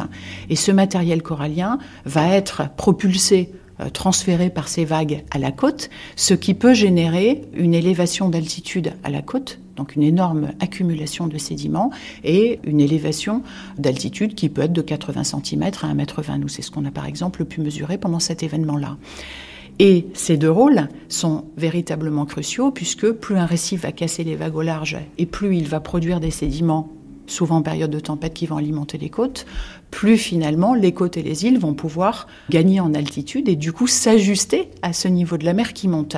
[0.50, 5.90] Et ce matériel corallien va être propulsé, euh, transféré par ces vagues à la côte,
[6.14, 11.38] ce qui peut générer une élévation d'altitude à la côte, donc une énorme accumulation de
[11.38, 11.90] sédiments
[12.22, 13.42] et une élévation
[13.78, 16.40] d'altitude qui peut être de 80 cm à 1,20 m.
[16.40, 18.96] Nous, c'est ce qu'on a par exemple pu mesurer pendant cet événement-là.
[19.80, 24.54] Et ces deux rôles sont véritablement cruciaux puisque plus un récif va casser les vagues
[24.54, 26.92] au large et plus il va produire des sédiments,
[27.26, 29.46] souvent en période de tempête, qui vont alimenter les côtes,
[29.90, 33.86] plus finalement les côtes et les îles vont pouvoir gagner en altitude et du coup
[33.86, 36.16] s'ajuster à ce niveau de la mer qui monte.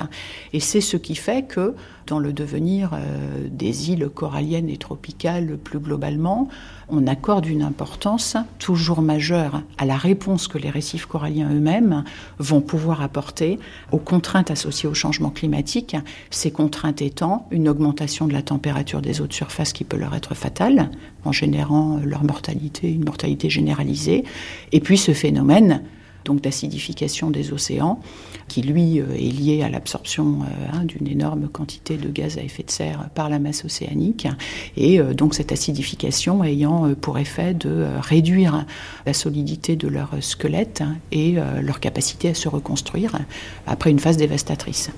[0.53, 1.75] Et c'est ce qui fait que
[2.07, 6.49] dans le devenir euh, des îles coralliennes et tropicales plus globalement,
[6.89, 12.05] on accorde une importance toujours majeure à la réponse que les récifs coralliens eux-mêmes
[12.39, 13.59] vont pouvoir apporter
[13.93, 15.97] aux contraintes associées au changement climatique,
[16.31, 20.15] ces contraintes étant une augmentation de la température des eaux de surface qui peut leur
[20.15, 20.91] être fatale,
[21.25, 24.25] en générant leur mortalité, une mortalité généralisée,
[24.73, 25.83] et puis ce phénomène
[26.27, 28.01] donc d'acidification des océans,
[28.49, 32.43] qui lui euh, est lié à l'absorption euh, hein, d'une énorme quantité de gaz à
[32.43, 34.29] effet de serre par la masse océanique,
[34.77, 38.65] et euh, donc cette acidification ayant pour effet de réduire
[39.05, 40.83] la solidité de leur squelette
[41.13, 43.19] et euh, leur capacité à se reconstruire
[43.67, 44.91] après une phase dévastatrice.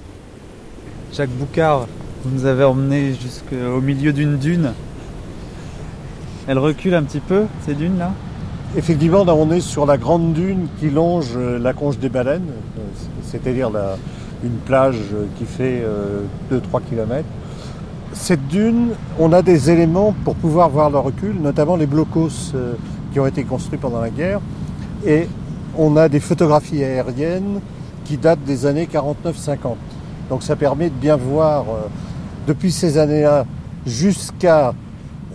[1.13, 1.87] Jacques Boucard,
[2.25, 4.73] vous nous avez emmené jusqu'au milieu d'une dune.
[6.47, 8.13] Elle recule un petit peu, ces dunes-là?
[8.77, 12.83] Effectivement, on est sur la grande dune qui longe euh, la conche des baleines, euh,
[13.23, 13.71] c'est-à-dire
[14.45, 15.83] une plage euh, qui fait
[16.53, 17.25] 2-3 km.
[18.12, 22.53] Cette dune, on a des éléments pour pouvoir voir le recul, notamment les blocos
[23.12, 24.41] qui ont été construits pendant la guerre.
[25.07, 25.29] Et
[25.77, 27.61] on a des photographies aériennes
[28.05, 29.77] qui date des années 49-50.
[30.29, 31.64] Donc ça permet de bien voir,
[32.47, 33.45] depuis ces années-là
[33.87, 34.73] jusqu'à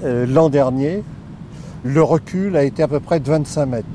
[0.04, 1.04] l'an dernier,
[1.84, 3.88] le recul a été à peu près de 25 mètres.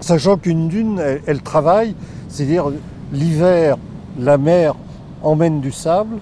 [0.00, 1.94] Sachant qu'une dune, elle, travaille,
[2.28, 2.72] c'est-à-dire
[3.12, 3.78] l'hiver,
[4.18, 4.74] la mer
[5.22, 6.16] emmène du sable,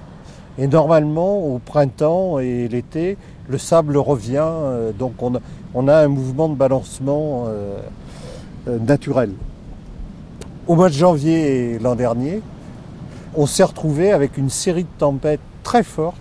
[0.59, 3.17] et normalement au printemps et l'été,
[3.49, 7.79] le sable revient, euh, donc on a, un mouvement de balancement euh,
[8.69, 9.33] euh, naturel.
[10.69, 12.43] Au mois de janvier l'an dernier,
[13.35, 16.19] on s'est retrouvé avec une série de tempêtes très fortes.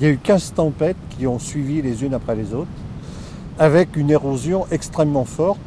[0.00, 2.68] Il y a eu 15 tempêtes qui ont suivi les unes après les autres
[3.58, 5.60] avec une érosion extrêmement forte,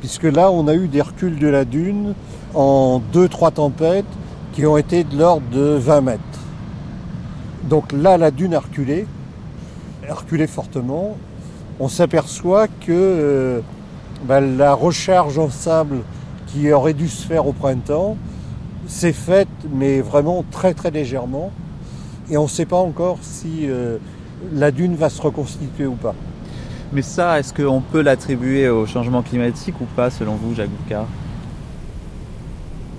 [0.00, 2.14] puisque là, on a eu des reculs de la dune
[2.54, 4.04] en deux, trois tempêtes
[4.52, 6.22] qui ont été de l'ordre de 20 mètres.
[7.64, 9.06] Donc là, la dune a reculé,
[10.08, 11.16] a reculé fortement.
[11.80, 13.60] On s'aperçoit que euh,
[14.24, 15.98] bah, la recharge en sable
[16.46, 18.16] qui aurait dû se faire au printemps
[18.86, 21.50] s'est faite, mais vraiment très très légèrement.
[22.30, 23.98] Et on ne sait pas encore si euh,
[24.52, 26.14] la dune va se reconstituer ou pas.
[26.92, 31.06] Mais ça, est-ce qu'on peut l'attribuer au changement climatique ou pas, selon vous, Jacques Boucard?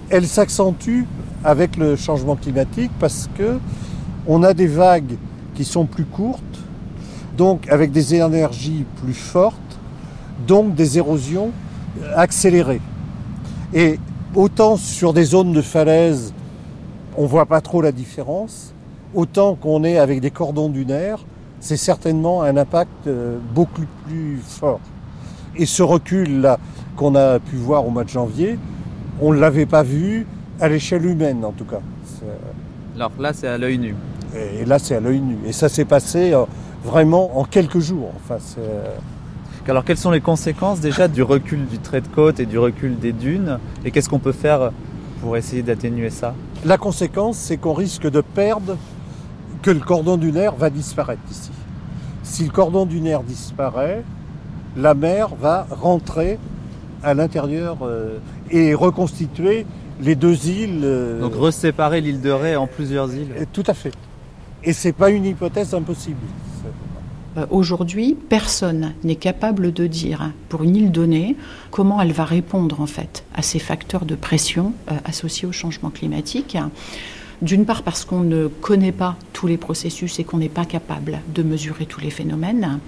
[0.10, 1.04] Elle s'accentue
[1.44, 3.60] avec le changement climatique parce que
[4.28, 5.18] on a des vagues
[5.56, 6.44] qui sont plus courtes,
[7.38, 9.80] donc avec des énergies plus fortes,
[10.46, 11.52] donc des érosions
[12.16, 12.82] accélérées.
[13.74, 14.00] Et
[14.36, 16.34] autant sur des zones de falaise,
[17.18, 18.74] on ne voit pas trop la différence,
[19.16, 21.20] autant qu'on est avec des cordons dunaires,
[21.60, 24.80] c'est certainement un impact euh, beaucoup plus fort.
[25.56, 26.60] Et ce recul-là
[26.96, 28.60] qu'on a pu voir au mois de janvier,
[29.22, 30.28] on ne l'avait pas vu
[30.60, 31.82] à l'échelle humaine en tout cas.
[32.96, 33.96] Alors là, c'est à l'œil nu.
[34.36, 35.38] Et là, c'est à l'œil nu.
[35.46, 36.46] Et ça s'est passé euh,
[36.84, 38.12] vraiment en quelques jours.
[38.16, 38.96] Enfin, euh,
[39.68, 42.98] Alors, quelles sont les conséquences déjà du recul du trait de côte et du recul
[42.98, 43.60] des dunes?
[43.84, 44.72] Et qu'est-ce qu'on peut faire
[45.22, 46.34] pour essayer d'atténuer ça?
[46.66, 48.78] La conséquence, c'est qu'on risque de perdre
[49.62, 51.52] que le cordon dunaire va disparaître ici.
[52.24, 54.04] Si le cordon dunaire disparaît,
[54.76, 56.38] la mer va rentrer
[57.04, 58.20] à l'intérieur euh,
[58.52, 59.66] et reconstituer
[60.02, 60.82] les deux îles.
[60.84, 63.34] Euh, Donc reséparer l'île de Ré en plusieurs îles.
[63.54, 63.94] Tout à fait.
[64.64, 66.20] Et c'est pas une hypothèse impossible.
[67.38, 71.38] Euh, aujourd'hui, personne n'est capable de dire pour une île donnée
[71.72, 74.74] comment elle va répondre en fait à ces facteurs de pression
[75.06, 76.58] associés au changement climatique.
[77.42, 81.20] D'une part parce qu'on ne connaît pas tous les processus et qu'on n'est pas capable
[81.36, 82.80] de mesurer tous les phénomènes.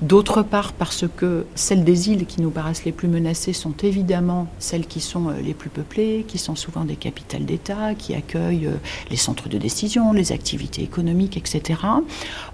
[0.00, 4.46] D'autre part parce que celles des îles qui nous paraissent les plus menacées sont évidemment
[4.58, 8.68] celles qui sont euh, les plus peuplées, qui sont souvent des capitales d'État, qui accueillent
[8.68, 8.76] euh,
[9.10, 11.80] les centres de décision, les activités économiques, etc.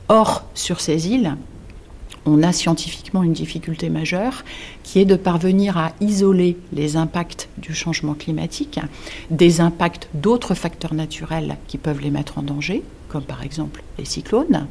[0.09, 1.37] Or, sur ces îles,
[2.27, 4.45] on a scientifiquement une difficulté majeure
[4.83, 8.81] qui est de parvenir à isoler les impacts du changement climatique
[9.31, 14.05] des impacts d'autres facteurs naturels qui peuvent les mettre en danger, comme par exemple les
[14.05, 14.67] cyclones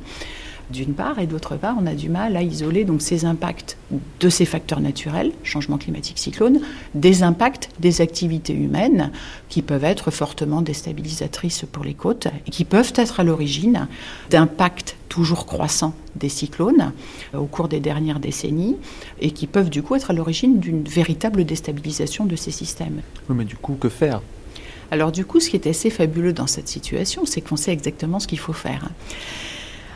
[0.71, 3.77] d'une part, et d'autre part, on a du mal à isoler donc ces impacts
[4.19, 6.59] de ces facteurs naturels, changement climatique, cyclone,
[6.93, 9.11] des impacts des activités humaines
[9.49, 13.87] qui peuvent être fortement déstabilisatrices pour les côtes et qui peuvent être à l'origine
[14.29, 16.91] d'impacts toujours croissants des cyclones
[17.33, 18.75] euh, au cours des dernières décennies
[19.21, 23.01] et qui peuvent du coup être à l'origine d'une véritable déstabilisation de ces systèmes.
[23.29, 24.21] Oui, mais du coup, que faire?
[24.91, 28.19] Alors du coup, ce qui est assez fabuleux dans cette situation, c'est qu'on sait exactement
[28.19, 28.89] ce qu'il faut faire.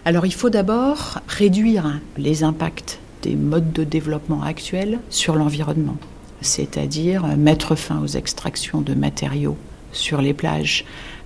[0.06, 5.98] Alors il faut d'abord réduire les impacts des modes de développement actuels sur l'environnement,
[6.42, 9.58] c'est-à-dire mettre fin aux extractions de matériaux
[9.92, 10.86] sur les plages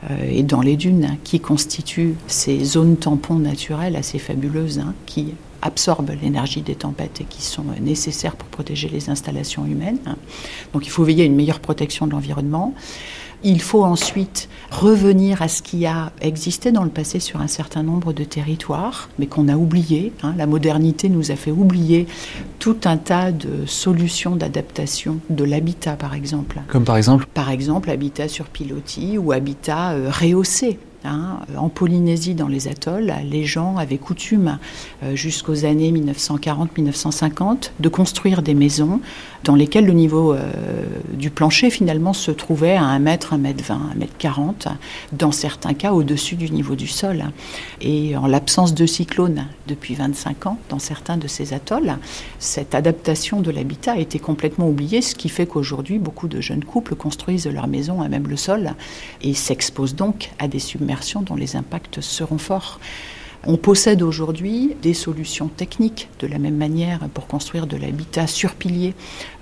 [0.10, 5.34] euh, et dans les dunes qui constituent ces zones tampons naturelles assez fabuleuses hein, qui
[5.62, 10.00] absorbent l'énergie des tempêtes et qui sont nécessaires pour protéger les installations humaines.
[10.74, 12.74] Donc il faut veiller à une meilleure protection de l'environnement.
[13.46, 17.84] Il faut ensuite revenir à ce qui a existé dans le passé sur un certain
[17.84, 20.14] nombre de territoires, mais qu'on a oublié.
[20.24, 20.34] Hein.
[20.38, 22.08] La modernité nous a fait oublier
[22.60, 26.62] tout un tas de solutions d'adaptation de l'habitat, par exemple.
[26.70, 30.80] Comme par exemple Par exemple, habitat sur pilotis ou habitat euh, rehaussé.
[31.06, 34.58] Hein, en Polynésie, dans les atolls, les gens avaient coutume,
[35.04, 39.02] euh, jusqu'aux années 1940-1950, de construire des maisons
[39.44, 40.52] dans lesquelles le niveau euh,
[41.14, 44.68] du plancher, finalement, se trouvait à 1 mètre, 1 mètre 20, 1 mètre 40,
[45.12, 47.26] dans certains cas au-dessus du niveau du sol.
[47.82, 51.98] Et en l'absence de cyclone depuis 25 ans, dans certains de ces atolls,
[52.40, 56.64] cette adaptation de l'habitat a été complètement oubliée, ce qui fait qu'aujourd'hui, beaucoup de jeunes
[56.64, 58.74] couples construisent leur maison à même le sol
[59.22, 62.80] et s'exposent donc à des submersions dont les impacts seront forts.
[63.46, 68.54] On possède aujourd'hui des solutions techniques de la même manière pour construire de l'habitat sur
[68.56, 68.94] pilier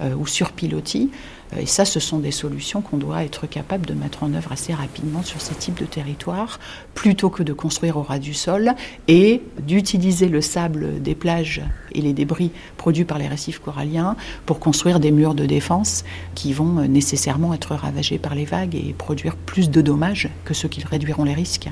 [0.01, 1.11] euh, ou sur pilotis.
[1.59, 4.73] Et ça, ce sont des solutions qu'on doit être capable de mettre en œuvre assez
[4.73, 6.59] rapidement sur ces types de territoires,
[6.95, 8.73] plutôt que de construire au ras du sol
[9.07, 14.59] et d'utiliser le sable des plages et les débris produits par les récifs coralliens pour
[14.59, 19.35] construire des murs de défense qui vont nécessairement être ravagés par les vagues et produire
[19.35, 21.69] plus de dommages que ceux qui réduiront les risques.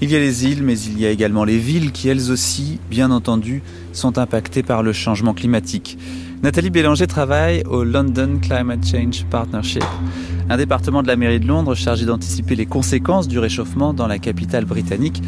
[0.00, 2.78] Il y a les îles, mais il y a également les villes qui, elles aussi,
[2.88, 5.98] bien entendu, sont impactées par le changement climatique.
[6.40, 9.82] Nathalie Bélanger travaille au London Climate Change Partnership,
[10.48, 14.20] un département de la mairie de Londres chargé d'anticiper les conséquences du réchauffement dans la
[14.20, 15.20] capitale britannique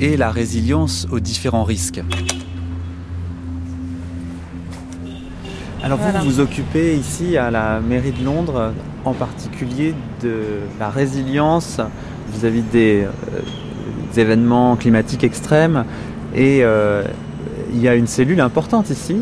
[0.00, 2.02] et la résilience aux différents risques.
[5.84, 8.72] Alors vous vous occupez ici à la mairie de Londres
[9.04, 10.40] en particulier de
[10.80, 11.80] la résilience
[12.32, 13.40] vis-à-vis des, euh,
[14.18, 15.84] événements climatiques extrêmes
[16.34, 17.02] et euh,
[17.72, 19.16] il y a une cellule importante ici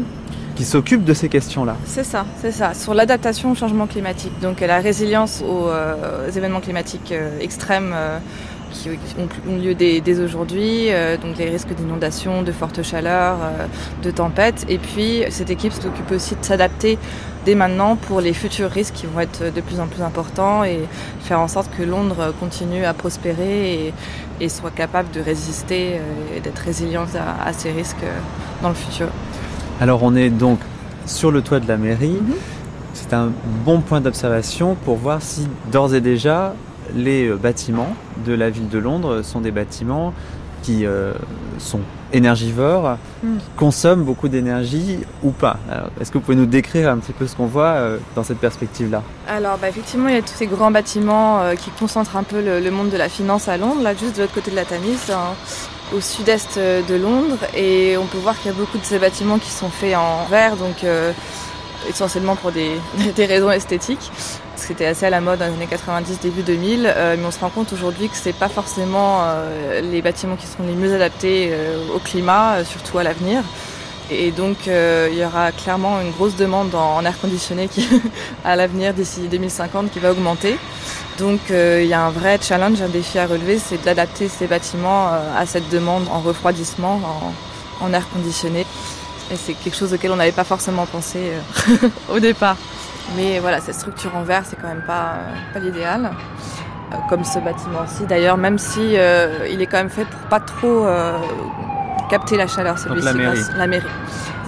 [0.57, 1.77] qui s'occupe de ces questions-là.
[1.85, 4.33] C'est ça, c'est ça, sur l'adaptation au changement climatique.
[4.41, 7.95] Donc la résilience aux, euh, événements climatiques euh, extrêmes
[8.73, 10.89] qui ont, lieu dès, aujourd'hui,
[11.23, 13.37] donc les risques d'inondation, de fortes chaleurs,
[14.03, 14.67] de tempêtes.
[14.69, 16.99] Et puis cette équipe s'occupe aussi de s'adapter
[17.45, 20.81] dès maintenant pour les futurs risques qui vont être de plus en plus importants et
[21.21, 23.93] faire en sorte que Londres continue à prospérer
[24.49, 26.01] soit capable de résister
[26.37, 28.05] et d'être résiliente à ces risques
[28.63, 29.09] dans le futur.
[29.81, 30.59] Alors on est donc
[31.07, 32.19] sur le toit de la mairie.
[32.21, 32.35] Mhm.
[32.95, 33.33] C'est un
[33.65, 36.55] bon point d'observation pour voir si d'ores et déjà
[36.95, 40.15] les euh, bâtiments de la ville de Londres sont des bâtiments
[40.63, 41.13] qui euh,
[41.59, 41.81] sont
[42.15, 43.39] énergivores, mhm.
[43.39, 45.59] qui consomment beaucoup d'énergie ou pas.
[46.01, 48.39] Est-ce que vous pouvez nous décrire un petit peu ce qu'on voit euh, dans cette
[48.39, 49.03] perspective-là?
[49.29, 52.71] Alors, bah, effectivement, il y a tous ces grands bâtiments qui concentrent un peu le,
[52.71, 53.83] monde de la finance à Londres.
[53.83, 55.13] Là, juste de l'autre côté de la Tamise,
[55.95, 59.39] au sud-est de Londres et on peut voir qu'il y a beaucoup de ces bâtiments
[59.39, 61.13] qui sont faits en verre, donc euh,
[61.89, 62.79] essentiellement pour des,
[63.19, 64.11] raisons esthétiques.
[64.57, 67.41] C'était assez à la mode dans les années 90, début 2000, euh, mais on se
[67.41, 71.53] rend compte aujourd'hui que c'est pas forcément euh, les bâtiments qui seront les mieux adaptés
[71.95, 73.43] au climat, surtout à l'avenir.
[74.11, 77.89] Et donc il y aura clairement une grosse demande en, air conditionné qui,
[78.45, 80.59] à l'avenir d'ici 2050 qui va augmenter.
[81.19, 84.47] Donc euh, il y a un vrai challenge, un défi à relever, c'est d'adapter ces
[84.47, 87.01] bâtiments euh, à cette demande en refroidissement,
[87.81, 88.67] en, air conditionné.
[89.31, 92.57] Et c'est quelque chose auquel on n'avait pas forcément pensé euh, au départ.
[93.17, 95.17] Mais voilà, cette structure en verre, c'est quand même pas,
[95.53, 96.11] pas l'idéal.
[97.09, 98.95] comme ce bâtiment-ci d'ailleurs, même si
[99.51, 100.87] il est quand même fait pour pas trop
[102.09, 103.05] capter la chaleur, celui-ci.
[103.05, 103.85] La La mairie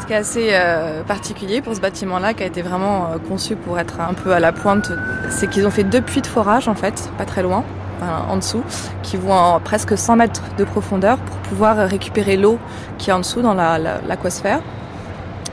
[0.07, 3.79] qui est assez euh, particulier pour ce bâtiment-là, qui a été vraiment euh, conçu pour
[3.79, 4.91] être un peu à la pointe,
[5.31, 7.65] c'est qu'ils ont fait deux puits de forage en fait, pas très loin,
[8.03, 8.63] en dessous,
[9.03, 12.59] qui vont en presque 100 mètres de profondeur pour pouvoir récupérer l'eau
[12.99, 14.61] qui est en dessous dans l'aquasphère,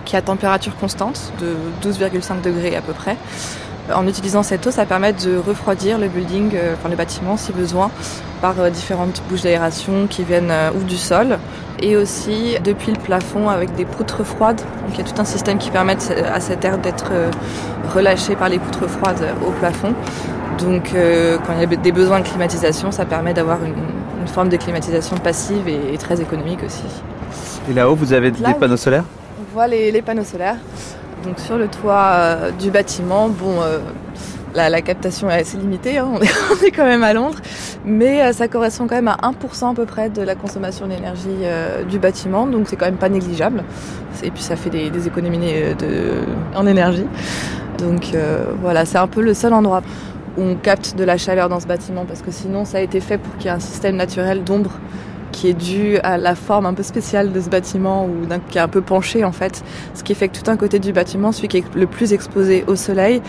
[0.05, 1.55] qui est à température constante de
[1.89, 3.17] 12,5 degrés à peu près.
[3.93, 7.51] En utilisant cette eau, ça permet de refroidir le building, euh, enfin le bâtiment si
[7.51, 7.91] besoin,
[8.41, 11.37] par euh, différentes bouches d'aération qui viennent euh, ou du sol
[11.81, 14.61] et aussi depuis le plafond avec des poutres froides.
[14.61, 15.97] Donc il y a tout un système qui permet
[16.33, 17.11] à cet air d'être
[17.93, 19.93] relâché par les poutres froides au plafond.
[20.59, 24.57] Donc quand il y a des besoins de climatisation, ça permet d'avoir une, forme de
[24.57, 26.83] climatisation passive et, très économique aussi.
[27.69, 29.03] Et là-haut, vous avez des panneaux solaires
[29.39, 30.57] On voit les panneaux solaires.
[31.23, 33.79] Donc sur le toit euh, du bâtiment, bon, euh,
[34.53, 37.37] la, captation est assez limitée, hein, on, est, quand même à Londres,
[37.85, 41.29] mais euh, ça correspond quand même à 1% à peu près de la consommation d'énergie
[41.89, 43.63] du bâtiment, donc c'est quand même pas négligeable.
[44.21, 47.07] Et puis ça fait des, économies de, en énergie.
[47.79, 48.15] Donc
[48.61, 49.81] voilà, c'est un peu le seul endroit
[50.37, 52.99] où on capte de la chaleur dans ce bâtiment, parce que sinon ça a été
[52.99, 54.71] fait pour qu'il y ait un système naturel d'ombre
[55.31, 58.61] qui est dû à la forme un peu spéciale de ce bâtiment ou qui est
[58.61, 59.63] un peu penché en fait,
[59.93, 62.63] ce qui fait que tout un côté du bâtiment, celui qui est le plus exposé
[62.67, 63.21] au soleil,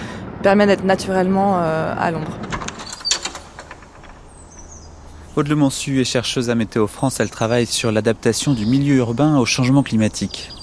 [0.42, 2.38] permet d'être naturellement euh, à l'ombre.
[5.36, 7.18] Aude Le Monsu est chercheuse à Météo France.
[7.18, 10.53] Elle travaille sur l'adaptation du milieu urbain au changement climatique.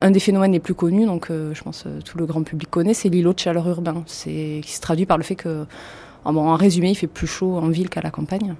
[0.00, 2.70] Un des phénomènes les plus connus, donc euh, je pense euh, tout le grand public
[2.70, 4.04] connaît, c'est l'îlot de chaleur urbain.
[4.06, 5.66] C'est qui se traduit par le fait que,
[6.24, 8.54] en résumé, il fait plus chaud en ville qu'à la campagne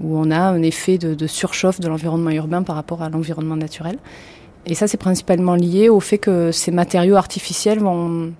[0.00, 3.98] où on a un effet de, surchauffe de l'environnement urbain par rapport à l'environnement naturel.
[4.66, 8.32] Et ça, c'est principalement lié au fait que ces matériaux artificiels vont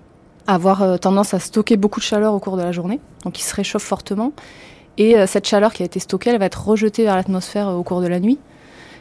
[0.47, 3.43] avoir euh, tendance à stocker beaucoup de chaleur au cours de la journée, donc ils
[3.43, 4.31] se réchauffent fortement.
[4.97, 7.83] Et euh, cette chaleur qui a été stockée, elle va être rejetée vers l'atmosphère au
[7.83, 8.39] cours de la nuit,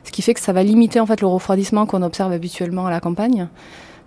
[0.09, 2.91] ce qui fait que ça va limiter en fait le refroidissement qu'on observe habituellement à
[2.91, 3.49] la campagne.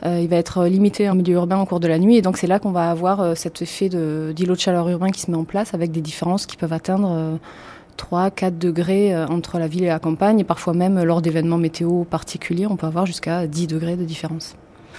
[0.03, 2.47] il va être limité en milieu urbain au cours de la nuit, et donc c'est
[2.47, 5.75] là qu'on va avoir cet effet d'îlot de, chaleur urbain qui se met en place
[5.75, 7.37] avec des différences qui peuvent atteindre
[7.97, 11.59] 3, 4 degrés euh, entre la ville et la campagne, et parfois même lors d'événements
[11.59, 14.55] météo particuliers, on peut avoir jusqu'à 10 degrés de différence.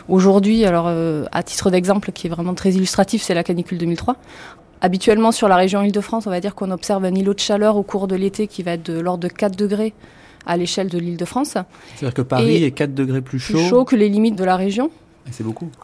[0.09, 4.17] Aujourd'hui, alors à titre d'exemple qui est vraiment très illustratif, c'est la canicule 2003.
[4.81, 7.83] Habituellement, sur la région Île-de-France, on va dire qu'on observe un îlot de chaleur au
[7.83, 9.95] cours de l'été qui va être de l'ordre de 4 degrés
[10.47, 11.57] à l'échelle de l'Île-de-France.
[11.97, 14.57] C'est-à-dire que Paris est 4 degrés plus chaud Plus chaud que les limites de la
[14.57, 14.91] région.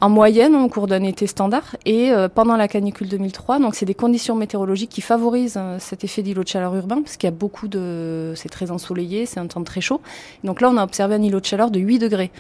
[0.00, 1.76] En moyenne, au cours d'un été standard.
[1.84, 6.04] Et euh, pendant la canicule 2003, donc c'est des conditions météorologiques qui favorisent euh, cet
[6.04, 8.32] effet d'îlot de chaleur urbain, parce qu'il y a beaucoup de.
[8.34, 10.00] C'est très ensoleillé, c'est un temps très chaud.
[10.44, 12.30] Donc là, on a observé un îlot de chaleur de 8 degrés.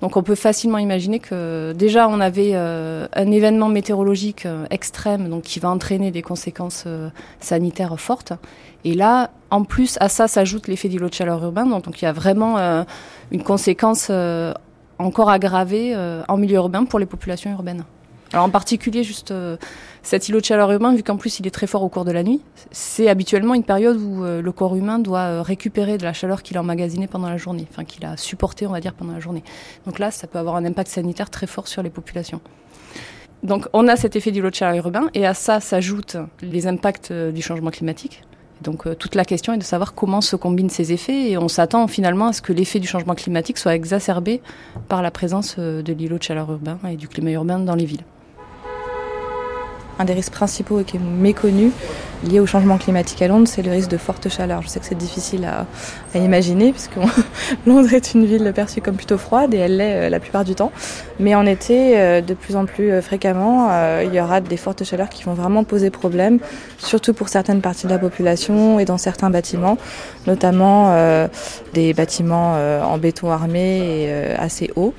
[0.00, 5.42] Donc on peut facilement imaginer que déjà on avait euh, un événement météorologique extrême, donc
[5.44, 6.86] qui va entraîner des conséquences
[7.38, 8.32] sanitaires fortes.
[8.84, 12.08] Et là, en plus à ça s'ajoute l'effet d'îlot de chaleur urbain, donc il y
[12.08, 12.84] a vraiment
[13.30, 14.10] une conséquence
[14.98, 17.84] encore aggravé euh, en milieu urbain pour les populations urbaines.
[18.32, 19.58] Alors en particulier, juste euh,
[20.02, 22.12] cet îlot de chaleur urbain, vu qu'en plus il est très fort au cours de
[22.12, 22.40] la nuit,
[22.70, 26.56] c'est habituellement une période où euh, le corps humain doit récupérer de la chaleur qu'il
[26.56, 29.44] a emmagasinée pendant la journée, enfin qu'il a supporté, on va dire, pendant la journée.
[29.84, 32.40] Donc là, ça peut avoir un impact sanitaire très fort sur les populations.
[33.42, 37.12] Donc on a cet effet d'îlot de chaleur urbain, et à ça s'ajoutent les impacts
[37.12, 38.22] du changement climatique.
[38.62, 41.48] Donc euh, toute la question est de savoir comment se combinent ces effets et on
[41.48, 44.40] s'attend finalement à ce que l'effet du changement climatique soit exacerbé
[44.88, 47.84] par la présence euh, de l'îlot de chaleur urbain et du climat urbain dans les
[47.84, 48.04] villes.
[50.02, 51.70] Un des risques principaux qui est méconnu
[52.24, 54.60] lié au changement climatique à Londres, c'est le risque de forte chaleur.
[54.62, 56.96] Je sais que c'est difficile à, imaginer puisque
[57.66, 60.56] Londres est une ville perçue comme plutôt froide et elle l'est euh, la plupart du
[60.56, 60.72] temps.
[61.20, 63.70] Mais en été, euh, de plus en plus euh, fréquemment,
[64.02, 66.40] il y aura des fortes chaleurs qui vont vraiment poser problème,
[66.78, 69.78] surtout pour certaines parties de la population et dans certains bâtiments,
[70.26, 70.96] notamment
[71.74, 74.94] des bâtiments en béton armé et assez hauts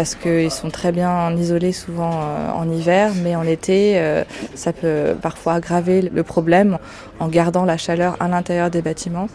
[0.00, 4.24] parce qu'ils sont très bien isolés souvent euh, en hiver, mais en été, euh,
[4.54, 6.78] ça peut parfois aggraver le problème
[7.18, 9.28] en gardant la chaleur à l'intérieur des bâtiments.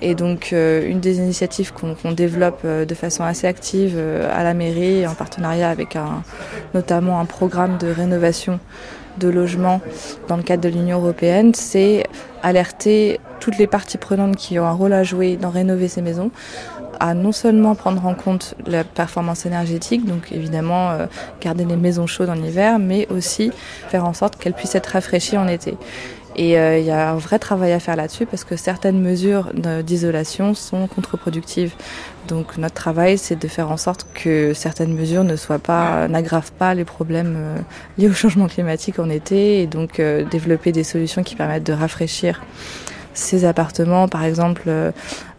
[0.00, 4.00] Et donc, euh, une des initiatives qu'on développe de façon assez active
[4.32, 5.98] à la mairie, en partenariat avec
[6.72, 8.58] notamment un programme de rénovation
[9.18, 9.82] de logements
[10.28, 12.04] dans le cadre de l'Union européenne, c'est
[12.42, 16.30] alerter toutes les parties prenantes qui ont un rôle à jouer dans rénover ces maisons
[17.00, 21.06] à non seulement prendre en compte la performance énergétique, donc évidemment euh,
[21.40, 23.50] garder les maisons chaudes en hiver, mais aussi
[23.88, 25.76] faire en sorte qu'elles puissent être rafraîchies en été.
[26.38, 29.52] Et euh, il y a un vrai travail à faire là-dessus parce que certaines mesures
[29.54, 31.72] d'isolation sont contre-productives.
[32.28, 36.52] Donc notre travail, c'est de faire en sorte que certaines mesures ne soient pas, n'aggravent
[36.52, 37.58] pas les problèmes euh,
[37.96, 42.42] liés au changement climatique en été, et donc développer des solutions qui permettent de rafraîchir
[43.16, 44.92] ces appartements, par exemple, euh,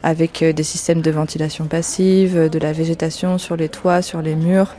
[0.08, 4.22] avec euh, des systèmes de ventilation passive, euh, de la végétation sur les toits, sur
[4.22, 4.74] les murs,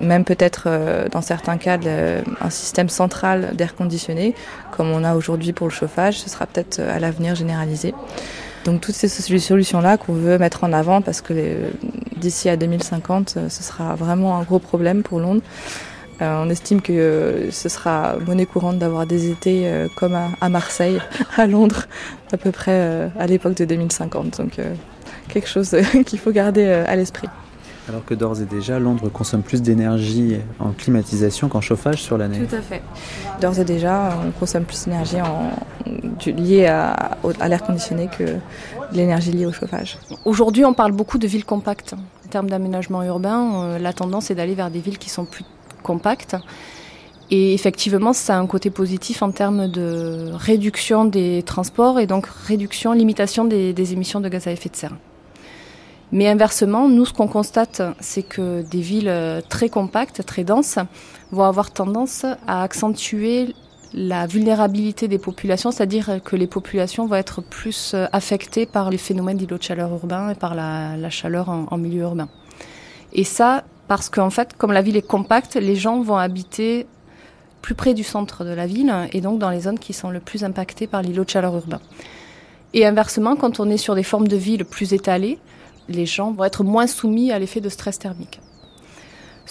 [0.00, 0.66] même peut-être
[1.12, 1.78] dans certains cas
[2.40, 4.34] un système central d'air conditionné,
[4.74, 7.92] comme on a aujourd'hui pour le chauffage, ce sera peut-être à l'avenir généralisé.
[8.64, 11.34] Donc toutes ces solutions-là qu'on veut mettre en avant parce que
[12.16, 15.42] d'ici à 2050, ce sera vraiment un gros problème pour Londres.
[16.20, 20.48] Euh, on estime que euh, ce sera monnaie courante d'avoir des étés euh, comme à,
[20.48, 21.00] Marseille,
[21.36, 21.86] à Londres,
[22.32, 24.38] à peu près à l'époque de 2050.
[24.38, 24.60] Donc
[25.28, 25.74] quelque chose
[26.06, 27.28] qu'il faut garder à l'esprit.
[27.88, 32.38] Alors que d'ores et déjà, Londres consomme plus d'énergie en climatisation qu'en chauffage sur l'année.
[32.46, 32.82] Tout à fait.
[33.40, 35.16] D'ores et déjà, on consomme plus d'énergie
[36.26, 38.36] liée à, à l'air conditionné que
[38.92, 39.98] l'énergie liée au chauffage.
[40.24, 41.94] Aujourd'hui, on parle beaucoup de villes compactes.
[41.94, 45.44] En termes d'aménagement urbain, la tendance est d'aller vers des villes qui sont plus
[45.80, 46.36] compact.
[47.30, 52.26] Et effectivement, ça a un côté positif en termes de réduction des transports et donc
[52.26, 54.96] réduction, limitation des, émissions de gaz à effet de serre.
[56.10, 60.80] Mais inversement, nous, ce qu'on constate, c'est que des villes très compactes, très denses,
[61.30, 63.54] vont avoir tendance à accentuer
[63.92, 69.36] la vulnérabilité des populations, c'est-à-dire que les populations vont être plus affectées par les phénomènes
[69.36, 72.28] d'îlots de chaleur urbain et par la, chaleur en milieu urbain.
[73.12, 76.86] Et ça, parce qu'en fait, comme la ville est compacte, les gens vont habiter
[77.60, 80.20] plus près du centre de la ville et donc dans les zones qui sont le
[80.20, 81.80] plus impactées par l'îlot de chaleur urbain.
[82.72, 85.40] Et inversement, quand on est sur des formes de ville plus étalées,
[85.88, 88.38] les gens vont être moins soumis à l'effet de stress thermique.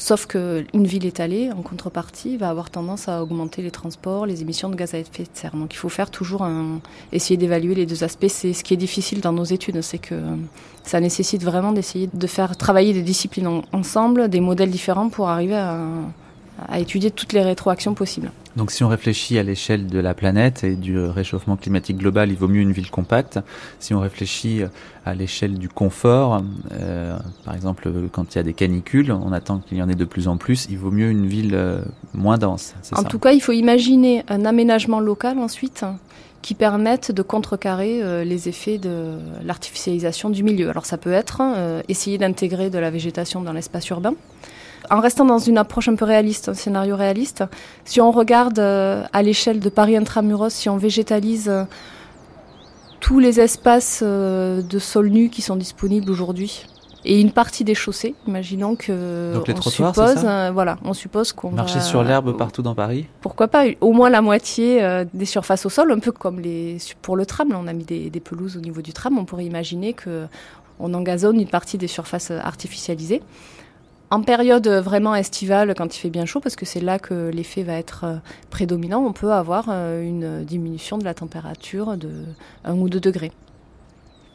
[0.02, 4.70] Sauf qu'une ville étalée, en contrepartie, va avoir tendance à augmenter les transports, les émissions
[4.70, 5.54] de gaz à effet de serre.
[5.54, 6.48] Donc il faut faire toujours
[7.12, 8.30] essayer d'évaluer les deux aspects.
[8.30, 10.16] C'est ce qui est difficile dans nos études, c'est que
[10.86, 15.58] ça nécessite vraiment d'essayer de faire travailler des disciplines ensemble, des modèles différents pour arriver
[15.58, 15.78] à,
[16.68, 18.32] à étudier toutes les rétroactions possibles.
[18.56, 22.36] Donc si on réfléchit à l'échelle de la planète et du réchauffement climatique global, il
[22.36, 23.40] vaut mieux une ville compacte.
[23.80, 24.64] Si on réfléchit
[25.06, 26.42] à l'échelle du confort,
[26.72, 29.96] euh, par exemple quand il y a des canicules, on attend qu'il y en ait
[29.96, 31.82] de plus en plus, il vaut mieux une ville euh,
[32.14, 32.74] moins dense.
[32.96, 35.86] En tout cas, il faut imaginer un aménagement local ensuite
[36.42, 40.70] qui permette de contrecarrer euh, les effets de l'artificialisation du milieu.
[40.70, 41.42] Alors ça peut être
[41.88, 44.16] essayer d'intégrer de la végétation dans l'espace urbain
[44.90, 47.44] En restant dans une approche un peu réaliste, un scénario réaliste,
[47.86, 51.52] si on regarde à l'échelle de Paris intramuros, si on végétalise
[53.00, 56.66] tous les espaces de sol nu qui sont disponibles aujourd'hui,
[57.06, 58.16] et une partie des chaussées.
[58.28, 62.04] Imaginons que Donc les on trottoirs, suppose, ça euh, voilà, on suppose qu'on marcher sur
[62.04, 63.08] l'herbe partout dans Paris.
[63.22, 66.78] Pourquoi pas au moins la moitié euh, des surfaces au sol, un peu comme les
[67.02, 67.50] pour le tram.
[67.50, 69.18] Là, on a mis des, des pelouses au niveau du tram.
[69.18, 70.26] On pourrait imaginer que
[70.80, 73.22] on engazonne une partie des surfaces artificialisées.
[74.12, 77.62] En période vraiment estivale, quand il fait bien chaud, parce que c'est là que l'effet
[77.62, 78.16] va être euh,
[78.50, 82.10] prédominant, on peut avoir euh, une diminution de la température de
[82.64, 83.32] 1 ou 2 degrés.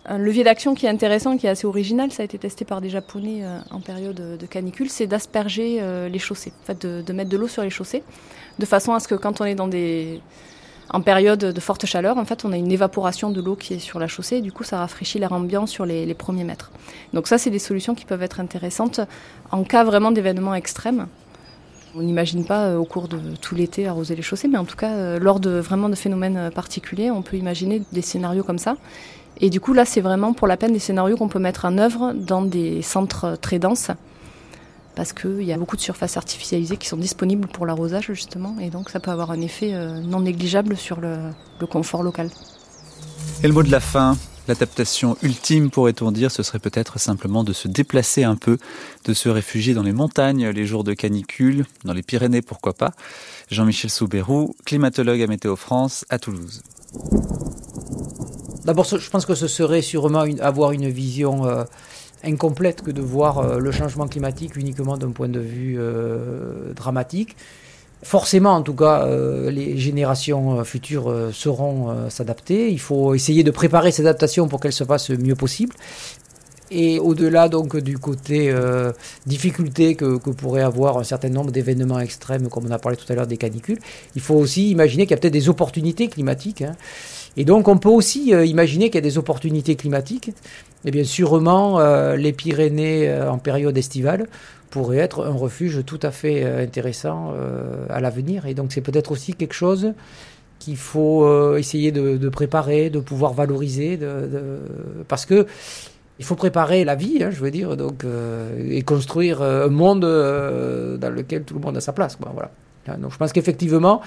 [0.07, 2.81] Un levier d'action qui est intéressant, qui est assez original, ça a été testé par
[2.81, 7.31] des Japonais euh, en période de canicule, c'est d'asperger les chaussées, en fait, de mettre
[7.31, 8.05] de l'eau sur les chaussées,
[8.61, 10.21] de façon à ce que quand on est dans des
[10.91, 13.79] en période de forte chaleur, en fait, on a une évaporation de l'eau qui est
[13.79, 16.71] sur la chaussée, et du coup, ça rafraîchit l'air ambiant sur les, premiers mètres.
[17.13, 19.01] Donc ça, c'est des solutions qui peuvent être intéressantes
[19.51, 21.07] en cas vraiment d'événements extrêmes.
[21.97, 24.77] On n'imagine pas euh, au cours de tout l'été arroser les chaussées, mais en tout
[24.77, 28.59] cas, euh, lors de vraiment de phénomènes euh, particuliers, on peut imaginer des scénarios comme
[28.59, 28.77] ça.
[29.41, 31.79] Et du coup, là, c'est vraiment pour la peine des scénarios qu'on peut mettre en
[31.79, 33.91] œuvre dans des centres très denses,
[34.95, 38.71] parce qu'il y a beaucoup de surfaces artificialisées qui sont disponibles pour l'arrosage, justement, et
[38.71, 41.17] donc ça peut avoir un effet euh, non négligeable sur le,
[41.61, 42.31] le confort local.
[43.43, 44.17] Et le mot de la fin,
[44.47, 48.59] l'adaptation ultime, pourrait-on dire, ce serait peut-être simplement de se déplacer un peu,
[49.05, 52.93] de se réfugier dans les montagnes les jours de canicule, dans les Pyrénées, pourquoi pas.
[53.51, 56.63] Jean-Michel Soubérou, climatologue à Météo France, à Toulouse.
[58.65, 61.65] D'abord, je pense que ce serait sûrement une- avoir une vision euh,
[62.25, 67.37] incomplète que de voir euh, le changement climatique uniquement d'un point de vue euh, dramatique.
[68.03, 72.71] Forcément, en tout cas, euh, les générations futures sauront s'adapter.
[72.71, 75.75] Il faut essayer de préparer ces adaptations pour qu'elles se fassent le mieux possible.
[76.71, 78.53] Et au-delà donc du côté
[79.27, 83.11] difficulté que, que pourrait avoir un certain nombre d'événements extrêmes, comme on a parlé tout
[83.11, 83.79] à l'heure des canicules,
[84.17, 86.63] il faut aussi imaginer qu'il y a peut-être des opportunités climatiques.
[86.63, 86.75] hein.
[87.37, 90.33] Et donc on peut aussi imaginer qu'il y a des opportunités climatiques.
[90.85, 94.27] Et bien sûrement, euh, les Pyrénées euh, en période estivale
[94.71, 97.33] pourraient être un refuge tout à fait euh, intéressant
[97.89, 98.47] à l'avenir.
[98.47, 99.95] Et donc c'est peut-être aussi quelque chose
[100.59, 103.99] qu'il faut essayer de, préparer, de pouvoir valoriser,
[105.09, 105.47] parce que
[106.19, 108.07] il faut préparer la vie, hein, je veux dire, donc
[108.59, 112.17] et construire un monde dans lequel tout le monde a sa place.
[112.89, 114.01] Hein, Donc je pense qu'effectivement,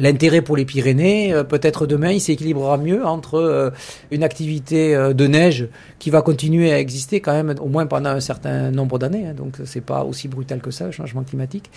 [0.00, 3.70] l'intérêt pour les Pyrénées, euh, peut-être demain, il s'équilibrera mieux entre euh,
[4.10, 5.68] une activité euh, de neige
[5.98, 9.26] qui va continuer à exister quand même au moins pendant un certain nombre d'années.
[9.28, 11.70] hein, donc c'est pas aussi brutal que ça, le changement climatique.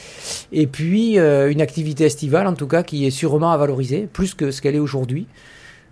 [0.51, 4.51] Et puis une activité estivale, en tout cas, qui est sûrement à valoriser plus que
[4.51, 5.27] ce qu'elle est aujourd'hui.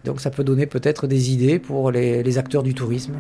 [0.06, 3.14] Donc ça peut donner peut-être des idées pour les, les acteurs du tourisme.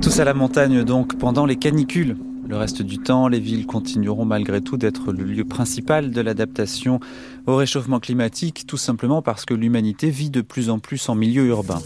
[0.00, 2.16] Tous à la montagne donc pendant les canicules.
[2.52, 7.00] Le reste du temps, les villes continueront malgré tout d'être le lieu principal de l'adaptation
[7.46, 11.46] au réchauffement climatique, tout simplement parce que l'humanité vit de plus en plus en milieu
[11.46, 11.80] urbain.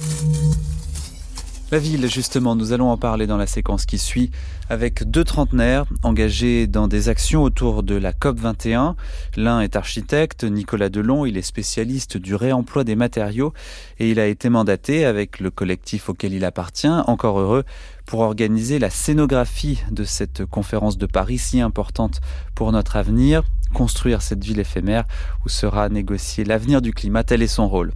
[1.72, 4.30] La ville, justement, nous allons en parler dans la séquence qui suit
[4.70, 8.94] avec deux trentenaires engagés dans des actions autour de la COP 21.
[9.36, 13.52] L'un est architecte, Nicolas Delon, il est spécialiste du réemploi des matériaux
[13.98, 17.64] et il a été mandaté avec le collectif auquel il appartient, encore heureux,
[18.06, 22.20] pour organiser la scénographie de cette conférence de Paris si importante
[22.54, 23.42] pour notre avenir,
[23.74, 25.04] construire cette ville éphémère
[25.44, 27.92] où sera négocié l'avenir du climat, tel est son rôle.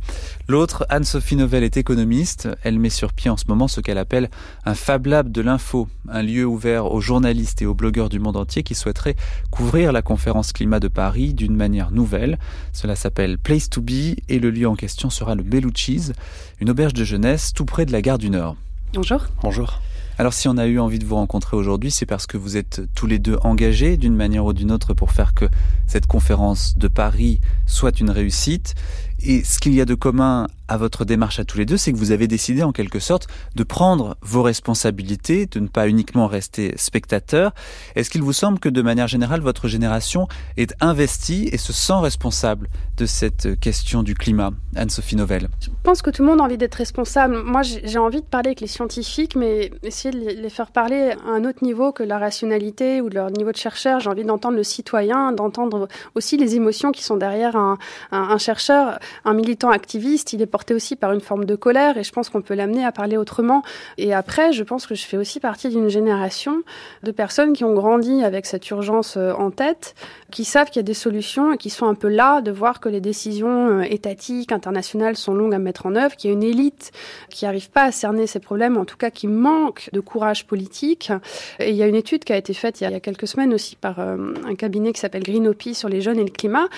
[0.49, 2.49] L'autre, Anne-Sophie Novelle, est économiste.
[2.63, 4.31] Elle met sur pied en ce moment ce qu'elle appelle
[4.67, 8.37] un Fab Lab de l'info, un lieu ouvert aux journalistes et aux blogueurs du monde
[8.37, 9.17] entier qui souhaiteraient
[9.51, 12.39] couvrir la conférence climat de Paris d'une manière nouvelle.
[12.73, 16.13] Cela s'appelle Place to Be et le lieu en question sera le Bellucci's,
[16.61, 18.57] une auberge de jeunesse tout près de la gare du Nord.
[18.93, 19.25] Bonjour.
[19.43, 19.81] Bonjour.
[20.21, 22.83] Alors si on a eu envie de vous rencontrer aujourd'hui, c'est parce que vous êtes
[22.95, 25.47] tous les deux engagés d'une manière ou d'une autre pour faire que
[25.87, 28.75] cette conférence de Paris soit une réussite.
[29.21, 31.93] Et ce qu'il y a de commun à votre démarche à tous les deux, c'est
[31.93, 33.27] que vous avez décidé en quelque sorte
[33.57, 37.53] de prendre vos responsabilités, de ne pas uniquement rester spectateur.
[37.97, 41.99] Est-ce qu'il vous semble que de manière générale, votre génération est investie et se sent
[42.01, 45.49] responsable de cette question du climat Anne-Sophie Novelle?
[45.61, 47.43] Je pense que tout le monde a envie d'être responsable.
[47.43, 51.31] Moi, j'ai envie de parler avec les scientifiques, mais essayer de les faire parler à
[51.31, 53.99] un autre niveau que la rationalité ou leur niveau de chercheur.
[53.99, 57.77] J'ai envie d'entendre le citoyen, d'entendre aussi les émotions qui sont derrière un,
[58.13, 60.33] un- un chercheur, un militant activiste.
[60.33, 62.53] Il est porteur porté aussi par une forme de colère et je pense qu'on peut
[62.53, 63.63] l'amener à parler autrement.
[63.97, 66.63] Et après, je pense que je fais aussi partie d'une génération
[67.03, 69.95] de personnes qui ont grandi avec cette urgence euh, en tête,
[70.31, 72.79] qui savent qu'il y a des solutions et qui sont un peu là de voir
[72.79, 76.37] que les décisions euh, étatiques, internationales sont longues à mettre en œuvre, qu'il y a
[76.37, 76.93] une élite
[77.31, 81.11] qui n'arrive pas à cerner ces problèmes, en tout cas qui manque de courage politique.
[81.59, 83.55] Et il y a une étude qui a été faite il y a quelques semaines
[83.55, 86.69] aussi par euh, un cabinet qui s'appelle Greenopie sur les jeunes et le climat,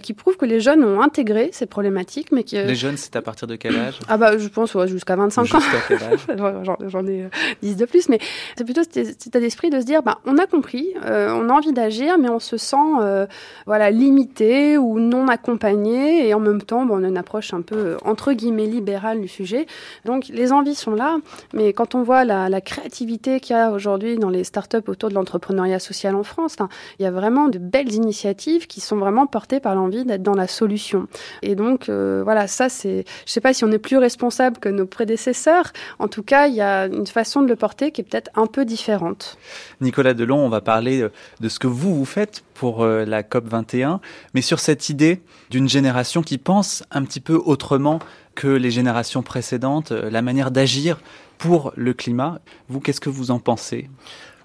[0.00, 2.54] qui prouve que les jeunes ont intégré ces problématiques, mais qui...
[2.54, 2.96] Les jeunes,
[3.32, 5.60] partir de quel âge Ah bah je pense jusqu'à 25 ans.
[5.60, 7.28] Jusqu'à quel âge J'en ai
[7.62, 8.18] 10 de plus, mais
[8.56, 11.72] c'est plutôt cet état d'esprit de se dire, bah, on a compris, on a envie
[11.72, 13.26] d'agir, mais on se sent euh,
[13.66, 17.62] voilà, limité ou non accompagné et en même temps, bon, on a une approche un
[17.62, 19.66] peu euh, entre guillemets libérale du sujet.
[20.04, 21.18] Donc les envies sont là,
[21.52, 25.14] mais quand on voit la, créativité qu'il y a aujourd'hui dans les startups autour de
[25.14, 26.56] l'entrepreneuriat social en France,
[26.98, 30.34] il y a vraiment de belles initiatives qui sont vraiment portées par l'envie d'être dans
[30.34, 31.08] la solution.
[31.42, 34.68] Et donc euh, voilà, ça c'est, je sais pas si on est plus responsable que
[34.68, 35.72] nos prédécesseurs.
[35.98, 38.46] En tout cas, il y a une façon de le porter qui est peut-être un
[38.46, 39.38] peu différente.
[39.80, 41.06] Nicolas Delon, on va parler
[41.40, 44.00] de ce que vous vous faites pour euh, la COP 21,
[44.34, 45.20] mais sur cette idée
[45.50, 47.98] d'une génération qui pense un petit peu autrement
[48.34, 51.00] que les générations précédentes, euh, la manière d'agir
[51.38, 52.40] pour le climat.
[52.68, 53.90] Vous, qu'est-ce que vous en pensez?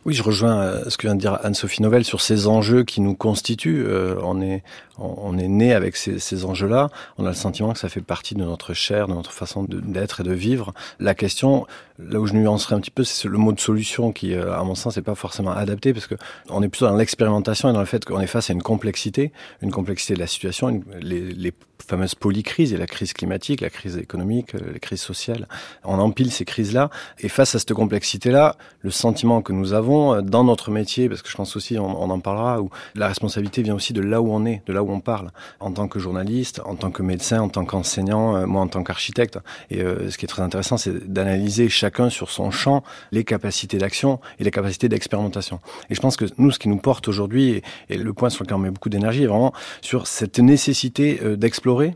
[0.08, 3.02] Oui, je rejoins euh, ce que vient de dire Anne-Sophie Novelle sur ces enjeux qui
[3.02, 3.86] nous constituent.
[4.24, 4.64] on est
[5.00, 6.90] on est né avec ces, ces enjeux-là.
[7.18, 10.22] On a le sentiment que ça fait partie de notre chair, de notre façon d'être
[10.22, 10.74] et de vivre.
[11.00, 11.68] La question,
[12.00, 14.74] là où je nuancerais un petit peu, c'est le mot de solution qui, à mon
[14.74, 16.16] sens, n'est pas forcément adapté parce que
[16.50, 19.32] on est plutôt dans l'expérimentation et dans le fait qu'on est face à une complexité,
[19.62, 21.54] une complexité de la situation, les, les
[21.86, 25.48] fameuses polycrises, et la crise climatique, la crise économique, euh, les crises sociales.
[25.84, 26.90] On empile ces crises-là.
[27.20, 31.22] Et face à cette complexité-là, le sentiment que nous avons euh, dans notre métier, parce
[31.22, 34.32] que je pense aussi, on, en parlera, où la responsabilité vient aussi de là où
[34.32, 37.42] on est, de là où on parle, en tant que journaliste, en tant que médecin,
[37.42, 39.40] en tant qu'enseignant, euh, moi en tant qu'architecte.
[39.72, 44.20] Et ce qui est très intéressant, c'est d'analyser chacun sur son champ les capacités d'action
[44.40, 45.60] et les capacités d'expérimentation.
[45.90, 48.44] Et je pense que nous, ce qui nous porte aujourd'hui, et, et le point sur
[48.44, 51.94] lequel on met beaucoup d'énergie, est vraiment sur cette nécessité d'explorer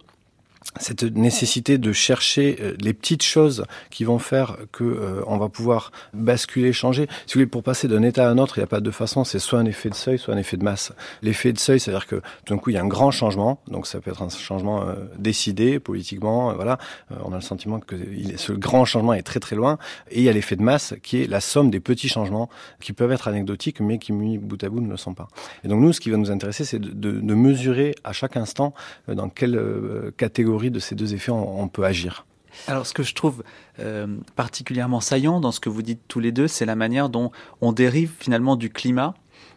[0.80, 5.50] cette nécessité de chercher euh, les petites choses qui vont faire que euh, on va
[5.50, 7.08] pouvoir basculer, changer.
[7.26, 8.92] Si vous voulez, pour passer d'un état à un autre, il n'y a pas de
[8.92, 9.24] façon.
[9.24, 10.94] C'est soit un effet de seuil, soit un effet de masse.
[11.22, 13.60] L'effet de seuil, c'est-à-dire que tout d'un coup, il y a un grand changement.
[13.68, 16.54] Donc, ça peut être un changement euh, décidé politiquement.
[16.54, 16.78] voilà,
[17.24, 17.96] on a le sentiment que
[18.38, 19.78] ce grand changement est très très loin.
[20.10, 22.94] Et il y a l'effet de masse qui est la somme des petits changements qui
[22.94, 25.28] peuvent être anecdotiques, mais qui mis bout à bout ne le sont pas.
[25.64, 28.38] Et donc nous, ce qui va nous intéresser, c'est de, de, de mesurer à chaque
[28.38, 28.74] instant
[29.08, 29.60] dans quelle
[30.18, 32.26] catégorie de ces deux effets on, peut agir.
[32.68, 33.44] Alors, ce que je trouve
[33.80, 37.32] euh, particulièrement saillant dans ce que vous dites tous les deux, c'est la manière dont
[37.62, 39.14] on dérive finalement du climat,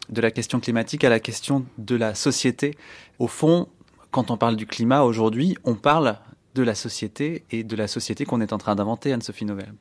[0.09, 2.77] de la question climatique à la question de la société.
[3.19, 3.69] Au fond,
[4.11, 6.19] quand on parle du climat aujourd'hui, on parle
[6.55, 9.75] de la société et de la société qu'on est en train d'inventer, Anne-Sophie Novelle.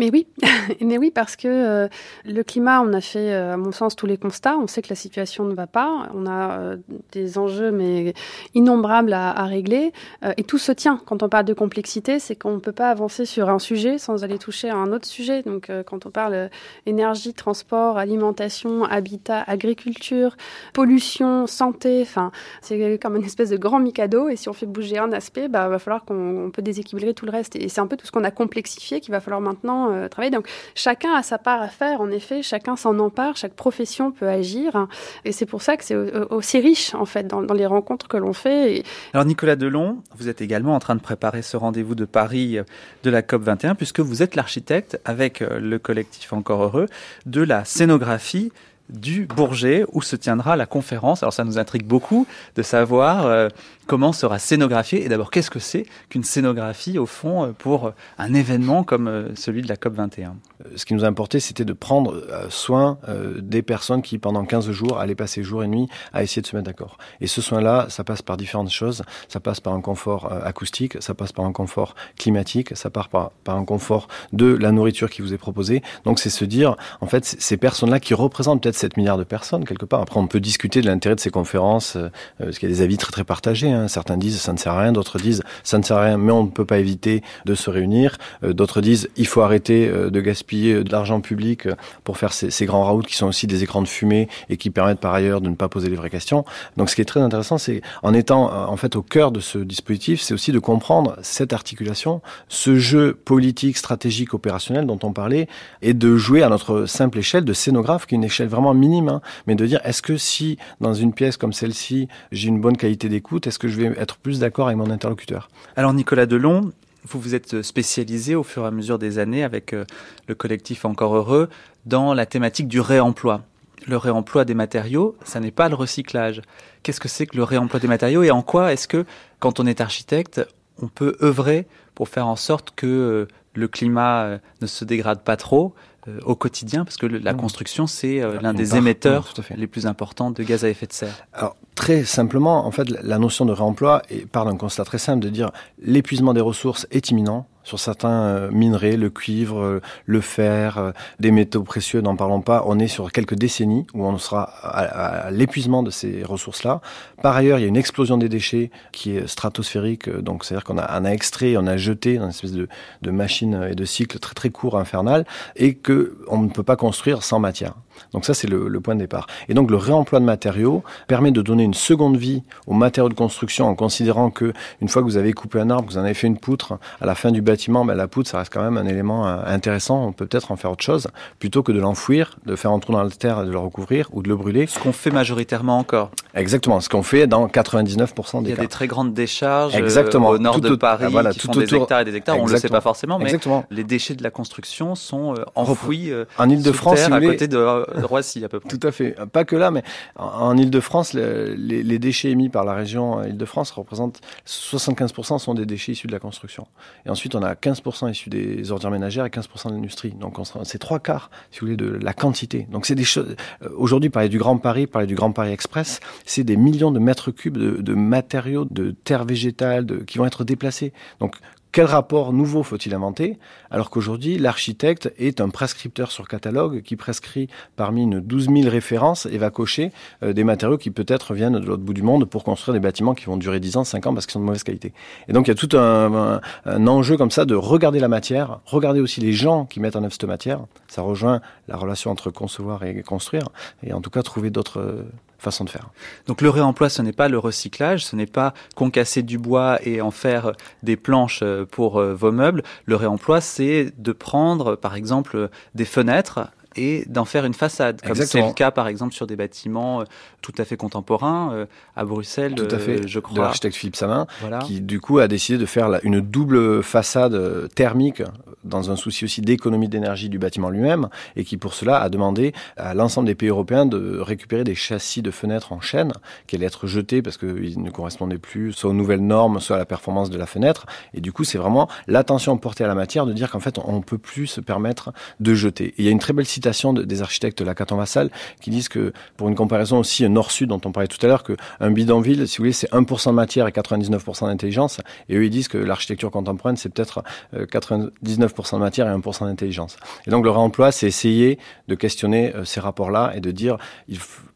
[0.00, 0.26] Mais oui,
[0.80, 1.88] mais oui, parce que euh,
[2.24, 4.56] le climat, on a fait, euh, à mon sens, tous les constats.
[4.56, 6.08] On sait que la situation ne va pas.
[6.14, 6.76] On a euh,
[7.12, 8.14] des enjeux, mais
[8.54, 9.92] innombrables à, régler.
[10.38, 11.02] et tout se tient.
[11.04, 14.24] Quand on parle de complexité, c'est qu'on ne peut pas avancer sur un sujet sans
[14.24, 15.42] aller toucher à un autre sujet.
[15.42, 16.48] Donc, quand on parle
[16.86, 20.36] énergie, transport, alimentation, habitat, agriculture,
[20.72, 22.30] pollution, santé, enfin,
[22.62, 24.28] c'est comme une espèce de grand mikado.
[24.30, 27.32] Et si on fait bouger un aspect, bah, va falloir qu'on peut déséquilibrer tout le
[27.32, 27.56] reste.
[27.56, 30.30] Et c'est un peu tout ce qu'on a complexifié qu'il va falloir maintenant euh.
[30.30, 34.28] Donc chacun a sa part à faire, en effet, chacun s'en empare, chaque profession peut
[34.28, 34.86] agir.
[35.24, 38.32] Et c'est pour ça que c'est aussi riche, en fait, dans, les rencontres que l'on
[38.32, 38.82] fait.
[39.12, 42.64] Alors Nicolas Delon, vous êtes également en train de préparer ce rendez-vous de Paris euh,
[43.02, 46.86] de la COP 21, puisque vous êtes l'architecte, avec euh, le collectif Encore Heureux,
[47.26, 48.52] de la scénographie
[48.92, 51.22] du Bourget où se tiendra la conférence.
[51.22, 52.26] Alors ça nous intrigue beaucoup
[52.56, 53.50] de savoir
[53.90, 58.34] comment sera scénographié et d'abord qu'est-ce que c'est qu'une scénographie au fond euh, pour un
[58.34, 60.36] événement comme euh, celui de la COP 21
[60.76, 62.98] Ce qui nous a importé c'était de prendre euh, soin
[63.40, 66.54] des personnes qui pendant 15 jours allaient passer jour et nuit à essayer de se
[66.54, 66.98] mettre d'accord.
[67.20, 69.02] Et ce soin-là, ça passe par différentes choses.
[69.28, 73.30] Ça passe par un confort acoustique, ça passe par un confort climatique, ça passe par,
[73.44, 75.82] par un confort de la nourriture qui vous est proposée.
[76.04, 79.64] Donc c'est se dire, en fait, ces personnes-là qui représentent peut-être 7 milliards de personnes
[79.64, 80.00] quelque part.
[80.00, 81.96] Après, on peut discuter de l'intérêt de ces conférences,
[82.38, 83.70] parce qu'il y a des avis très très partagés.
[83.70, 83.88] Hein.
[83.88, 86.32] Certains disent ça ne sert à rien, d'autres disent ça ne sert à rien, mais
[86.32, 88.16] on ne peut pas éviter de se réunir.
[88.42, 91.74] Euh, d'autres disent il faut arrêter euh, de gaspiller de l'argent public euh,
[92.04, 94.70] pour faire ces, ces grands raouts qui sont aussi des écrans de fumée et qui
[94.70, 96.44] permettent par ailleurs de ne pas poser les vraies questions.
[96.76, 99.58] Donc ce qui est très intéressant, c'est en étant en fait au cœur de ce
[99.58, 105.48] dispositif, c'est aussi de comprendre cette articulation, ce jeu politique, stratégique, opérationnel dont on parlait,
[105.82, 108.78] et de jouer à notre simple échelle de scénographe, qui est une échelle vraiment vraiment
[108.78, 112.60] minime, hein, mais de dire est-ce que si dans une pièce comme celle-ci, j'ai une
[112.60, 115.48] bonne qualité d'écoute, est-ce que je vais être plus d'accord avec mon interlocuteur?
[115.76, 116.72] Alors Nicolas Delon,
[117.04, 119.84] vous vous êtes spécialisé au fur et à mesure des années avec euh,
[120.26, 121.48] le collectif Encore Heureux
[121.86, 123.42] dans la thématique du réemploi.
[123.86, 126.42] Le réemploi des matériaux, ça n'est pas le recyclage.
[126.82, 129.06] Qu'est-ce que c'est que le réemploi des matériaux et en quoi est-ce que,
[129.38, 130.42] quand on est architecte,
[130.82, 135.22] on peut œuvrer pour faire en sorte que euh, le climat euh, ne se dégrade
[135.22, 135.74] pas trop
[136.24, 140.64] au quotidien, parce que la construction, c'est l'un des émetteurs les plus importants de gaz
[140.64, 141.26] à effet de serre.
[141.32, 144.02] Alors, très simplement, en fait, la notion de réemploi
[144.32, 145.50] part d'un constat très simple de dire
[145.82, 150.92] l'épuisement des ressources est imminent sur certains euh, minerais, le cuivre, euh, le fer, euh,
[151.18, 152.64] des métaux précieux, n'en parlons pas.
[152.66, 156.80] On est sur quelques décennies où on sera à, l'épuisement de ces ressources-là.
[157.22, 160.78] Par ailleurs, il y a une explosion des déchets qui est stratosphérique, donc c'est-à-dire qu'on
[160.78, 162.68] a, a extrait, on a jeté dans une espèce de,
[163.02, 165.26] de machine et de cycle très très court, infernal,
[165.56, 167.74] et que on ne peut pas construire sans matière.
[168.12, 169.26] Donc ça, c'est le, le, point de départ.
[169.48, 173.14] Et donc le réemploi de matériaux permet de donner une seconde vie aux matériaux de
[173.14, 176.04] construction en considérant que une fois que vous avez coupé un arbre, que vous en
[176.04, 178.62] avez fait une poutre, à la fin du bâtiment, ben, la poutre, ça reste quand
[178.62, 180.04] même un élément euh, intéressant.
[180.06, 181.08] On peut peut-être en faire autre chose
[181.38, 184.08] plutôt que de l'enfouir, de faire un trou dans la terre et de le recouvrir
[184.12, 184.66] ou de le brûler.
[184.66, 186.10] Ce qu'on fait majoritairement encore.
[186.34, 188.38] Exactement, ce qu'on fait dans 99% des cas.
[188.42, 190.32] Il y a des très grandes décharges Exactement.
[190.32, 192.38] Euh, au nord de Paris voilà, qui tout font des hectares et des hectares.
[192.38, 193.64] On ne le sait pas forcément, mais Exactement.
[193.70, 197.58] les déchets de la construction sont euh, enfouis en Ile-de-France à côté de,
[198.02, 198.68] Roissy à peu près.
[198.68, 199.16] Tout à fait.
[199.32, 199.82] Pas que là, mais
[200.16, 206.06] en, Ile-de-France, les, déchets émis par la région Ile-de-France représentent 75% sont des déchets issus
[206.06, 206.66] de la construction.
[207.06, 210.12] Et ensuite, on a 15% issus des ordures ménagères et 15% de l'industrie.
[210.12, 212.66] Donc, c'est trois quarts, si vous voulez, de la quantité.
[212.70, 213.36] Donc, c'est des choses.
[213.62, 216.98] Euh, aujourd'hui, parler du Grand Paris, parler du Grand Paris Express, c'est des millions de
[216.98, 220.92] mètres cubes de, matériaux, de terres végétales, de, qui vont être déplacés.
[221.20, 221.36] Donc,
[221.72, 223.38] quel rapport nouveau faut-il inventer
[223.70, 229.26] alors qu'aujourd'hui l'architecte est un prescripteur sur catalogue qui prescrit parmi une 12 000 références
[229.26, 229.92] et va cocher
[230.22, 233.14] euh, des matériaux qui peut-être viennent de l'autre bout du monde pour construire des bâtiments
[233.14, 234.92] qui vont durer 10 ans, 5 ans parce qu'ils sont de mauvaise qualité.
[235.28, 238.60] Et donc il y a tout un, un, enjeu comme ça de regarder la matière,
[238.64, 240.60] regarder aussi les gens qui mettent en œuvre cette matière.
[240.88, 243.48] Ça rejoint la relation entre concevoir et construire
[243.84, 245.04] et en tout cas trouver d'autres
[245.40, 245.90] façon de faire.
[246.26, 250.00] Donc le réemploi, ce n'est pas le recyclage, ce n'est pas concasser du bois et
[250.00, 250.52] en faire
[250.82, 252.62] des planches euh, pour euh, vos meubles.
[252.84, 258.14] Le réemploi, c'est de prendre, par exemple, des fenêtres et d'en faire une façade, comme
[258.14, 260.04] c'est le cas par exemple sur des bâtiments euh,
[260.40, 261.66] tout à fait contemporains euh,
[261.96, 263.00] à Bruxelles, tout à fait.
[263.00, 263.36] Euh, je crois.
[263.36, 264.26] De l'architecte Philippe Samin,
[264.64, 268.22] qui du coup a décidé de faire une double façade thermique
[268.64, 272.52] dans un souci aussi d'économie d'énergie du bâtiment lui-même, et qui pour cela a demandé
[272.76, 276.12] à l'ensemble des pays européens de récupérer des châssis de fenêtres en chaîne
[276.46, 279.78] qui allaient être jetés parce qu'ils ne correspondaient plus soit aux nouvelles normes, soit à
[279.78, 280.86] la performance de la fenêtre.
[281.14, 283.96] Et du coup, c'est vraiment l'attention portée à la matière de dire qu'en fait, on
[283.96, 285.86] ne peut plus se permettre de jeter.
[285.86, 288.30] Et il y a une très belle citation des architectes Lacaton Vassal
[288.60, 291.90] qui disent que, pour une comparaison aussi nord-sud dont on parlait tout à l'heure, qu'un
[291.90, 295.00] bidonville, si vous voulez, c'est 1% de matière et 99% d'intelligence.
[295.30, 297.24] Et eux, ils disent que l'architecture contemporaine, c'est peut-être
[297.54, 299.96] 99% euh, de matière et 1% d'intelligence.
[300.26, 301.58] Et donc le réemploi, c'est essayer
[301.88, 303.78] de questionner euh, ces rapports-là et de dire,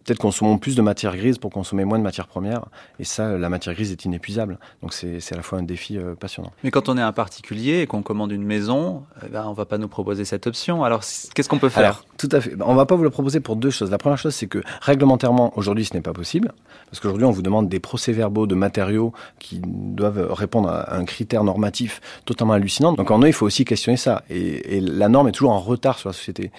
[0.05, 2.64] peut-être consommons plus de matière grise pour consommer moins de matières premières.
[2.98, 4.59] Et ça, la matière grise est inépuisable.
[4.82, 6.52] Donc c'est à la fois un défi euh, passionnant.
[6.62, 9.64] Mais quand on est un particulier et qu'on commande une maison, eh ben, on va
[9.64, 10.85] pas nous proposer cette option.
[10.85, 11.02] Alors
[11.35, 11.85] qu'est-ce qu'on peut faire?
[11.85, 12.55] Alors, Tout à fait.
[12.60, 13.90] On va pas vous le proposer pour deux choses.
[13.90, 16.52] La première chose, c'est que réglementairement, aujourd'hui, ce n'est pas possible.
[16.90, 21.44] Parce qu'aujourd'hui, on vous demande des procès-verbaux de matériaux qui doivent répondre à un critère
[21.44, 22.93] normatif totalement hallucinant.
[22.93, 24.22] Donc en eux, il faut aussi questionner ça.
[24.31, 26.52] Et, et la norme est toujours en retard sur la société.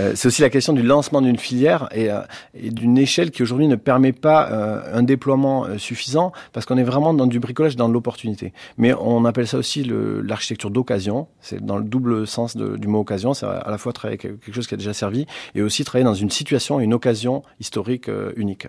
[0.00, 2.20] Euh, c'est aussi la question du lancement d'une filière et, euh,
[2.54, 6.78] et d'une échelle qui aujourd'hui ne permet pas euh, un déploiement euh, suffisant parce qu'on
[6.78, 8.52] est vraiment dans du bricolage, dans l'opportunité.
[8.76, 11.28] Mais on appelle ça aussi l'architecture d'occasion.
[11.40, 13.34] C'est dans le double sens du mot occasion.
[13.34, 16.04] C'est à la fois travailler avec quelque chose qui a déjà servi et aussi travailler
[16.04, 18.68] dans une situation, une occasion historique euh, unique.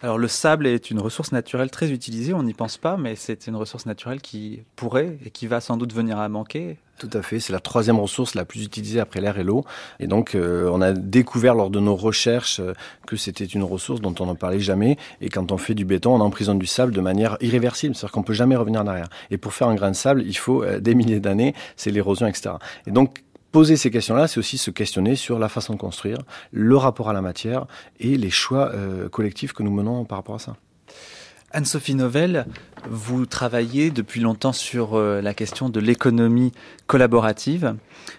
[0.00, 3.48] Alors le sable est une ressource naturelle très utilisée, on n'y pense pas, mais c'est
[3.48, 6.78] une ressource naturelle qui pourrait et qui va sans doute venir à manquer.
[6.98, 9.64] Tout à fait, c'est la troisième ressource la plus utilisée après l'air et l'eau.
[10.00, 12.72] Et donc euh, on a découvert lors de nos recherches euh,
[13.06, 14.96] que c'était une ressource dont on n'en parlait jamais.
[15.20, 18.24] Et quand on fait du béton, on emprisonne du sable de manière irréversible, c'est-à-dire qu'on
[18.24, 19.08] peut jamais revenir en arrière.
[19.30, 22.26] Et pour faire un grain de sable, il faut euh, des milliers d'années, c'est l'érosion,
[22.26, 22.56] etc.
[22.86, 26.18] Et donc Poser ces questions-là, c'est aussi se questionner sur la façon de construire,
[26.52, 27.66] le rapport à la matière
[27.98, 30.56] et les choix euh, collectifs que nous menons par rapport à ça.
[31.50, 32.46] Anne-Sophie Novelle,
[32.90, 36.52] vous travaillez depuis longtemps sur euh, la question de l'économie
[36.86, 37.74] collaborative.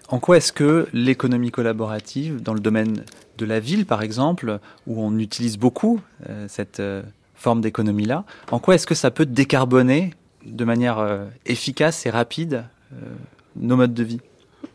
[0.07, 3.03] En quoi est-ce que l'économie collaborative, dans le domaine
[3.37, 6.81] de la ville par exemple, où on utilise beaucoup euh, cette
[7.35, 10.13] forme d'économie-là, en quoi est-ce que ça peut décarboner
[10.45, 12.65] de manière efficace et rapide
[13.55, 14.19] nos modes de vie?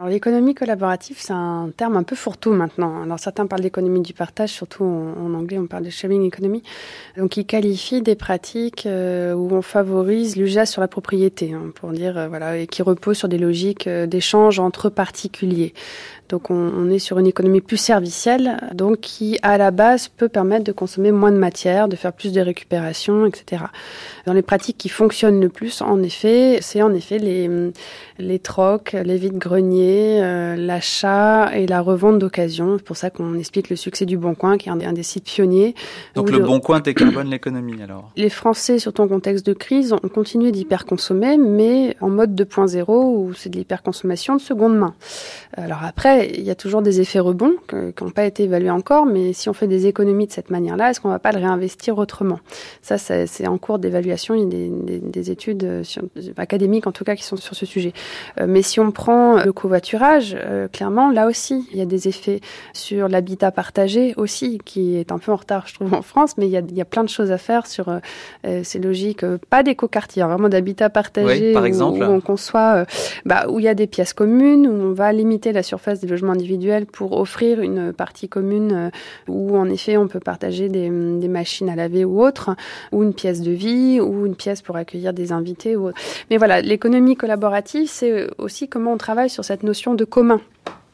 [0.06, 3.02] L'économie collaborative, c'est un terme un peu fourre-tout maintenant.
[3.02, 6.62] Alors certains parlent d'économie du partage, surtout en, anglais on parle de sharing economy.
[7.16, 11.93] Donc il qualifie des pratiques euh, où on favorise l'usage sur la propriété, hein, pour
[11.93, 15.74] dire euh, voilà, et qui repose sur des logiques euh, d'échange entre particuliers.
[16.28, 20.28] Donc on, on, est sur une économie plus servicielle, donc qui à la base peut
[20.28, 23.64] permettre de consommer moins de matière, de faire plus de récupération, etc.
[24.26, 27.51] Dans les pratiques qui fonctionnent le plus, en effet, c'est en effet les,
[28.18, 32.76] les trocs, les vides-greniers, euh, l'achat et la revente d'occasion.
[32.78, 35.24] C'est pour ça qu'on explique le succès du Bon Coin, qui est un, des sites
[35.24, 35.74] pionniers.
[36.14, 38.10] Donc le Bon Coin décarbone l'économie alors?
[38.16, 43.32] Les Français, surtout en contexte de crise, ont continué d'hyperconsommer, mais en mode 2.0 où
[43.34, 44.94] c'est de l'hyperconsommation de seconde main.
[45.56, 49.06] Alors après, il y a toujours des effets rebonds qui n'ont pas été évalués encore,
[49.06, 51.38] mais si on fait des économies de cette manière-là, est-ce qu'on ne va pas le
[51.38, 52.40] réinvestir autrement?
[52.82, 54.34] Ça, c'est en cours d'évaluation.
[54.34, 55.82] Il y a des, des, études euh,
[56.36, 57.92] académiques, en tout cas, qui sont sur ce sujet.
[58.40, 62.08] Euh, mais si on prend le covoiturage, euh, clairement, là aussi, il y a des
[62.08, 62.40] effets
[62.72, 66.46] sur l'habitat partagé aussi, qui est un peu en retard, je trouve, en France, mais
[66.46, 67.86] il y a, il y a plein de choses à faire sur
[68.62, 72.02] ces logiques, pas d'éco-quartier, hein, vraiment d'habitat partagé, par où, exemple.
[72.02, 72.84] où on conçoit,
[73.24, 76.32] bah, où il y a des pièces communes, où on va limiter la surface logements
[76.32, 78.90] individuels pour offrir une partie commune
[79.28, 80.90] où, en effet, on peut partager des,
[81.28, 82.55] machines à laver ou autres,
[82.93, 85.76] ou une pièce de vie, ou une pièce pour accueillir des invités.
[85.76, 85.98] Ou autre.
[86.31, 90.40] Mais voilà, l'économie collaborative, c'est aussi comment on travaille sur cette notion de commun.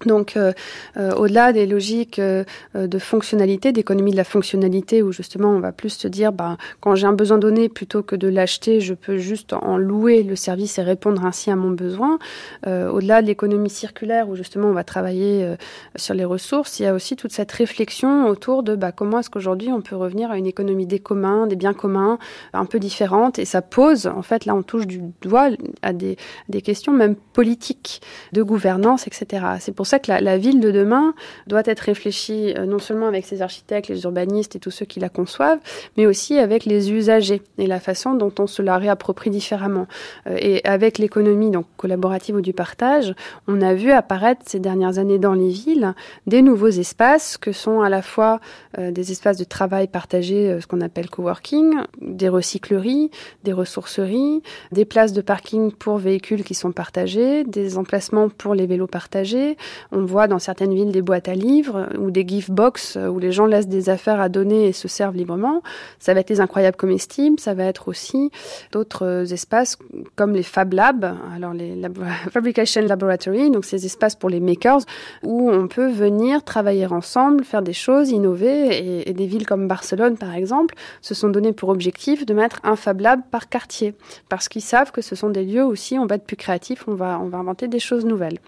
[0.06, 0.52] Donc, euh,
[0.97, 2.44] euh, au-delà des logiques euh,
[2.74, 6.94] de fonctionnalité, d'économie de la fonctionnalité, où justement on va plus se dire, bah, quand
[6.94, 10.78] j'ai un besoin donné, plutôt que de l'acheter, je peux juste en louer le service
[10.78, 12.18] et répondre ainsi à mon besoin.
[12.66, 15.55] au-delà de l'économie circulaire, où justement on va travailler
[15.97, 19.31] sur les ressources, il y a aussi toute cette réflexion autour de bah, comment est-ce
[19.31, 22.18] qu'aujourd'hui on peut revenir à une économie des communs, des biens communs,
[22.52, 25.48] un peu différente, et ça pose, en fait, là on touche du doigt
[25.82, 26.16] à des,
[26.48, 28.02] des questions même politiques,
[28.32, 29.44] de gouvernance, etc.
[29.60, 31.15] C'est pour ça que la, ville de demain
[31.47, 35.01] doit être réfléchie euh, non seulement avec ses architectes, les urbanistes et tous ceux qui
[35.01, 35.59] la conçoivent,
[35.97, 39.87] mais aussi avec les usagers et la façon dont on se la réapproprie différemment.
[40.29, 43.15] Euh, et avec l'économie donc collaborative ou du partage,
[43.49, 45.95] on a vu apparaître ces dernières années dans les villes
[46.27, 48.41] des nouveaux espaces que sont à la fois
[48.79, 53.11] euh, des espaces de travail partagés, ce qu'on appelle coworking, des recycleries,
[53.43, 58.67] des ressourceries, des places de parking pour véhicules qui sont partagés, des emplacements pour les
[58.67, 59.57] vélos partagés,
[59.93, 63.32] on voit dans certaines villes des boîtes à livres ou des gift box où les
[63.32, 65.62] gens laissent des affaires à donner et se servent librement.
[65.98, 68.31] Ça va être les incroyables comestibles, ça va être aussi
[68.73, 69.77] d'autres espaces
[70.16, 71.81] comme les Fab Labs, alors les
[72.31, 74.81] Fabrication Laboratory, donc ces espaces pour les makers
[75.23, 79.07] où on peut venir travailler ensemble, faire des choses, innover.
[79.07, 82.77] Et, des villes comme Barcelone par exemple se sont donné pour objectif de mettre un
[82.77, 83.94] Fab Lab par quartier.
[84.28, 86.94] Parce qu'ils savent que ce sont des lieux aussi on va être plus créatif, on
[86.94, 88.39] va on va inventer des choses nouvelles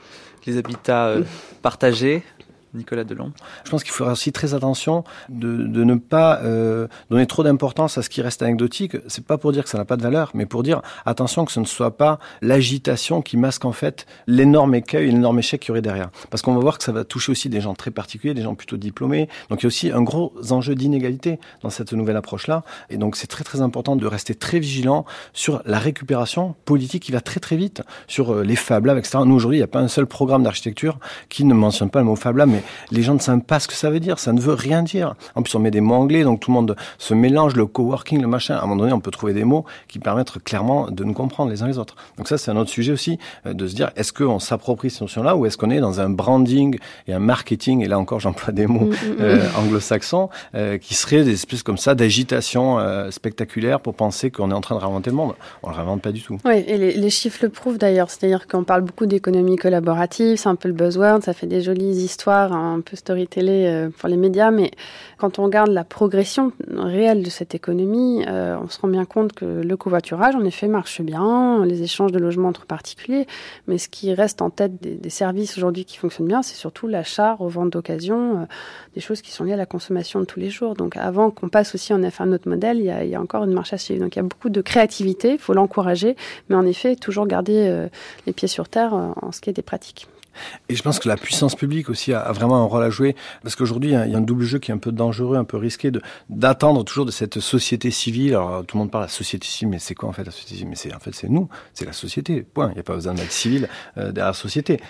[0.47, 1.23] les habitats euh,
[1.62, 2.23] partagés
[2.74, 3.32] Nicolas Delon
[3.64, 7.98] Je pense qu'il faudra aussi très attention de, de ne pas euh, donner trop d'importance
[7.98, 8.96] à ce qui reste anecdotique.
[9.08, 11.52] C'est pas pour dire que ça n'a pas de valeur, mais pour dire attention que
[11.52, 15.72] ce ne soit pas l'agitation qui masque en fait l'énorme écueil, l'énorme échec qu'il y
[15.72, 16.10] aurait derrière.
[16.30, 18.54] Parce qu'on va voir que ça va toucher aussi des gens très particuliers, des gens
[18.54, 19.28] plutôt diplômés.
[19.50, 22.62] Donc il y a aussi un gros enjeu d'inégalité dans cette nouvelle approche-là.
[22.90, 27.12] Et donc c'est très très important de rester très vigilant sur la récupération politique qui
[27.12, 29.18] va très très vite, sur euh, les Fab Labs, etc.
[29.24, 32.06] Nous aujourd'hui, il n'y a pas un seul programme d'architecture qui ne mentionne pas le
[32.06, 34.18] mot Fab mais les gens ne savent pas ce que ça veut dire.
[34.18, 35.14] Ça ne veut rien dire.
[35.34, 38.20] En plus, on met des mots anglais, donc tout le monde se mélange, le coworking,
[38.20, 38.55] le machin.
[38.56, 41.51] À un moment donné, on peut trouver des mots qui permettent clairement de nous comprendre
[41.51, 41.97] les uns les autres.
[42.18, 45.02] Donc ça, c'est un autre sujet aussi, euh, de se dire, est-ce qu'on s'approprie ces
[45.05, 48.52] notions-là ou est-ce qu'on est dans un branding et un marketing, et là encore, j'emploie
[48.52, 49.16] des mots mm, mm, mm.
[49.20, 54.51] euh, anglo-saxons, euh, qui seraient des espèces comme ça d'agitation euh, spectaculaire pour penser qu'on
[54.51, 55.34] est en train de réinventer le monde.
[55.62, 56.39] On le réinvente pas du tout.
[56.44, 58.10] Oui, et les, les chiffres le prouvent d'ailleurs.
[58.10, 62.02] C'est-à-dire qu'on parle beaucoup d'économie collaborative, c'est un peu le buzzword, ça fait des jolies
[62.02, 64.70] histoires un peu storytellé euh, pour les médias, mais
[65.18, 69.32] quand on regarde la progression réelle de cette économie, euh, on se rend bien compte
[69.32, 73.26] que le covoiturage, en effet, marche bien, les échanges de logements entre particuliers,
[73.66, 77.34] mais ce qui reste en tête des, services aujourd'hui qui fonctionnent bien, c'est surtout l'achat,
[77.34, 78.44] revente d'occasion, euh,
[78.94, 80.74] des choses qui sont liées à la consommation de tous les jours.
[80.74, 83.10] Donc avant qu'on passe aussi en effet à un autre modèle, il y, a, il
[83.10, 84.00] y a encore une marche à suivre.
[84.00, 86.16] Donc il y a beaucoup de créativité, il faut l'encourager,
[86.48, 87.86] mais en effet, toujours garder
[88.26, 90.08] les pieds sur terre en ce qui est des pratiques.
[90.68, 93.56] Et je pense que la puissance publique aussi a, vraiment un rôle à jouer, parce
[93.56, 95.90] qu'aujourd'hui, il y a un double jeu qui est un peu dangereux, un peu risqué,
[96.30, 98.34] d'attendre toujours de cette société civile.
[98.34, 100.30] Alors, tout le monde parle de la société civile, mais c'est quoi en fait la
[100.30, 100.68] société civile?
[100.68, 102.42] Mais c'est en fait c'est nous, c'est la société.
[102.42, 102.70] Point.
[102.70, 104.80] Il n'y a pas besoin d'être civil euh, derrière la société.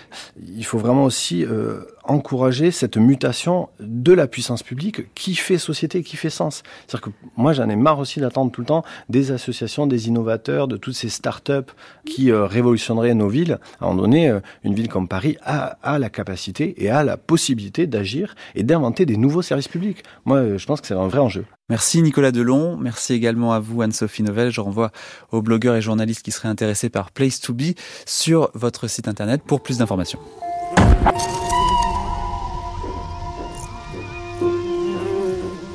[0.55, 6.03] Il faut vraiment aussi euh, encourager cette mutation de la puissance publique qui fait société,
[6.03, 6.63] qui fait sens.
[6.87, 10.67] C'est-à-dire que moi, j'en ai marre aussi d'attendre tout le temps des associations, des innovateurs,
[10.67, 11.71] de toutes ces start-up
[12.05, 13.59] qui euh, révolutionneraient nos villes.
[13.79, 17.03] À un moment donné, euh, une ville comme Paris a, a, la capacité et a
[17.03, 20.03] la possibilité d'agir et d'inventer des nouveaux services publics.
[20.25, 21.45] Moi, euh, je pense que c'est un vrai enjeu.
[21.69, 24.51] Merci Nicolas Delon, merci également à vous Anne-Sophie Novelle.
[24.51, 24.91] Je renvoie
[25.31, 27.73] aux blogueurs et journalistes qui seraient intéressés par Place to Be
[28.05, 30.19] sur votre site internet pour plus d'informations.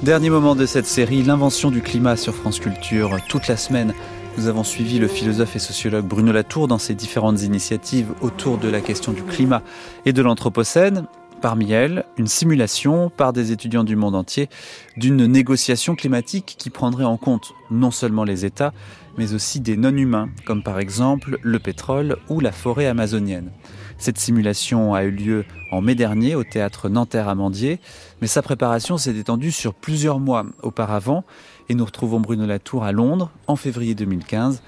[0.08, 3.18] Dernier moment de cette série, l'invention du climat sur France Culture.
[3.28, 3.92] Toute la semaine,
[4.38, 8.70] nous avons suivi le philosophe et sociologue Bruno Latour dans ses différentes initiatives autour de
[8.70, 9.62] la question du climat
[10.06, 11.04] et de l'Anthropocène.
[11.42, 14.48] Parmi elles, une simulation par des étudiants du monde entier
[14.96, 18.72] d'une négociation climatique qui prendrait en compte non seulement les États,
[19.18, 23.50] mais aussi des non-humains, comme par exemple le pétrole ou la forêt amazonienne.
[23.98, 27.80] Cette simulation a eu lieu en mai dernier au théâtre Nanterre-Amandier,
[28.20, 31.24] mais sa préparation s'est étendue sur plusieurs mois auparavant
[31.68, 34.62] et nous retrouvons Bruno Latour à Londres en février 2015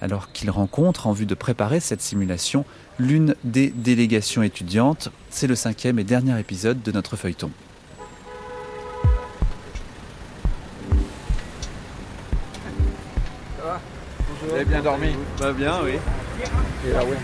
[0.00, 2.64] alors qu'il rencontre en vue de préparer cette simulation
[2.98, 5.10] l'une des délégations étudiantes.
[5.30, 7.50] C'est le cinquième et dernier épisode de notre feuilleton.
[14.42, 15.08] Vous avez bien dormi?
[15.40, 15.94] Bah bien, oui.
[16.86, 17.16] Et là, oui,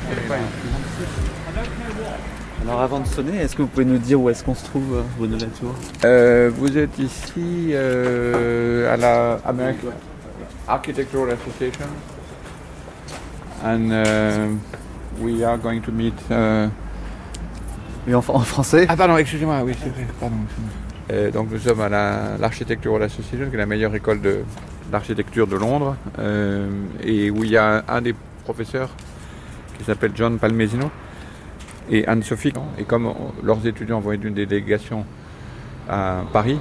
[2.63, 4.99] alors avant de sonner, est-ce que vous pouvez nous dire où est-ce qu'on se trouve,
[4.99, 5.75] euh, Bruno Latour?
[6.05, 9.89] Euh, Vous êtes ici euh, à la American
[10.69, 11.87] Architectural Association.
[13.65, 14.57] And uh,
[15.21, 16.15] we are going to meet.
[16.31, 16.69] Uh...
[18.07, 18.87] Oui, en, en, français?
[18.89, 20.37] Ah pardon, excusez-moi, oui, c'est vrai, pardon.
[21.11, 21.89] Euh, donc nous sommes à
[22.39, 24.21] l'Architectural la, Association, qui est la meilleure école
[24.91, 25.97] d'architecture de, de, Londres,
[27.03, 28.15] et où il y a un des
[28.45, 28.91] professeurs
[29.79, 30.91] qui s'appelle John Palmesino,
[31.91, 32.53] et Anne-Sophie.
[32.79, 35.05] Et comme leurs étudiants vont être une délégation
[35.89, 36.59] à Paris,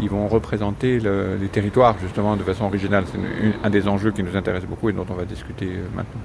[0.00, 3.04] ils vont représenter le, les territoires justement de façon originale.
[3.10, 3.18] C'est
[3.66, 6.20] un des enjeux qui nous intéresse beaucoup et dont on va discuter euh, maintenant.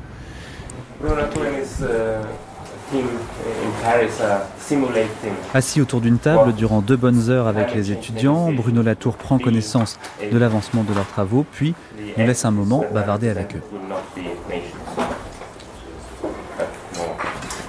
[5.53, 9.99] Assis autour d'une table durant deux bonnes heures avec les étudiants, Bruno Latour prend connaissance
[10.31, 11.73] de l'avancement de leurs travaux, puis
[12.17, 13.61] nous laisse un moment bavarder avec eux.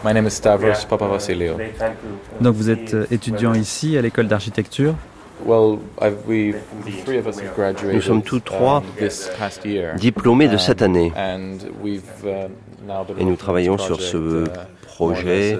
[0.04, 1.56] My name is Stavros Papavasilio.
[2.40, 4.94] Donc vous êtes euh, étudiant ici à l'école d'architecture?
[5.46, 5.78] Nous
[8.02, 8.82] sommes tous trois
[9.96, 11.10] diplômés de cette année.
[13.18, 14.44] et nous travaillons sur ce
[14.82, 15.58] projet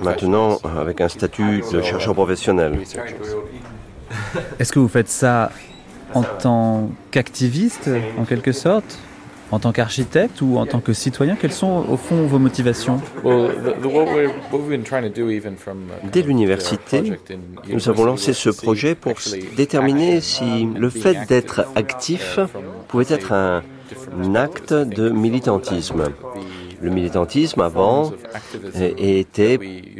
[0.00, 2.78] maintenant avec un statut de chercheur professionnel.
[4.60, 5.50] Est-ce que vous faites ça
[6.14, 9.00] en tant qu'activiste, en quelque sorte?
[9.52, 13.00] En tant qu'architecte ou en tant que citoyen Quelles sont au fond vos motivations
[16.12, 17.12] Dès l'université,
[17.68, 19.14] nous avons lancé ce projet pour
[19.56, 22.38] déterminer si le fait d'être actif
[22.88, 23.62] pouvait être un
[24.34, 26.04] acte de militantisme.
[26.80, 28.12] Le militantisme avant
[28.98, 29.58] était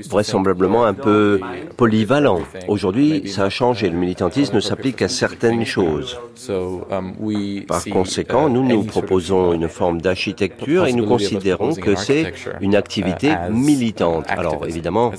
[0.09, 1.41] vraisemblablement un peu
[1.77, 2.41] polyvalent.
[2.69, 3.89] Aujourd'hui, ça a changé.
[3.89, 6.19] Le militantisme ne s'applique qu'à certaines choses.
[7.69, 13.35] Par conséquent, nous nous proposons une forme d'architecture et nous considérons que c'est une activité
[13.51, 14.27] militante.
[14.29, 15.13] Alors évidemment,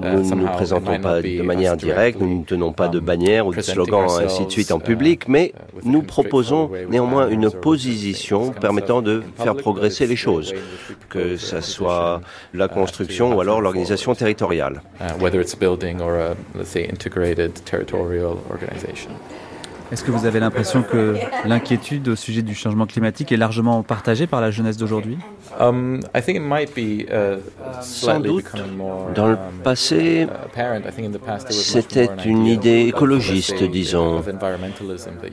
[0.00, 3.54] nous ne nous présentons pas de manière directe, nous ne tenons pas de bannière ou
[3.54, 5.52] de slogan, ainsi de suite en public, mais
[5.84, 10.54] nous proposons néanmoins une position permettant de faire progresser les choses,
[11.08, 12.20] que ce soit
[12.54, 14.82] la construction ou alors l'organisation territoriale.
[19.90, 21.16] Est-ce que vous avez l'impression que
[21.46, 25.16] l'inquiétude au sujet du changement climatique est largement partagée par la jeunesse d'aujourd'hui
[25.58, 26.00] um,
[27.80, 28.44] Sans doute,
[29.14, 30.26] dans le passé,
[31.50, 34.22] c'était une idée écologiste, disons.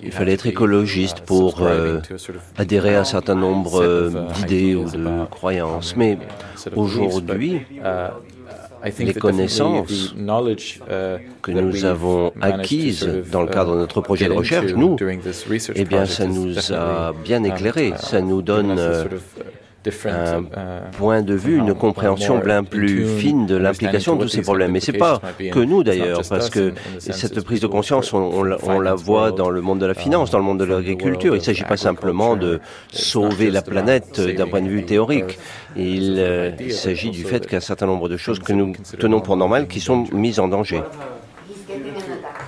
[0.02, 2.00] Il fallait être écologiste pour euh,
[2.58, 5.96] adhérer à un certain nombre d'idées ou de croyances.
[5.98, 6.18] Mais
[6.76, 7.62] aujourd'hui,
[9.00, 10.16] les connaissances
[11.42, 14.98] que nous avons acquises dans le cadre de notre projet de recherche, nous,
[15.76, 17.94] eh bien, ça nous a bien éclairé.
[17.98, 18.80] Ça nous donne
[20.06, 20.44] un
[20.98, 24.76] point de vue, une compréhension bien plus fine de l'implication de tous ces problèmes.
[24.76, 25.22] Et c'est pas
[25.52, 29.80] que nous d'ailleurs, parce que cette prise de conscience, on, la voit dans le monde
[29.80, 31.36] de la finance, dans le monde de l'agriculture.
[31.36, 32.60] Il ne s'agit pas simplement de
[32.92, 35.38] sauver la planète d'un point de vue théorique.
[35.78, 39.36] Il, euh, il s'agit du fait qu'un certain nombre de choses que nous tenons pour
[39.36, 40.82] normales qui sont mises en danger.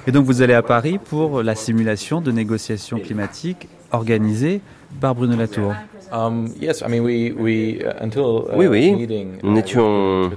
[0.07, 4.61] Et donc vous allez à Paris pour la simulation de négociations climatiques organisée
[5.01, 5.73] par Bruno Latour.
[6.11, 9.07] Um, yes, I mean, we, we, uh, uh, oui, oui.
[9.43, 10.31] Nous n'étions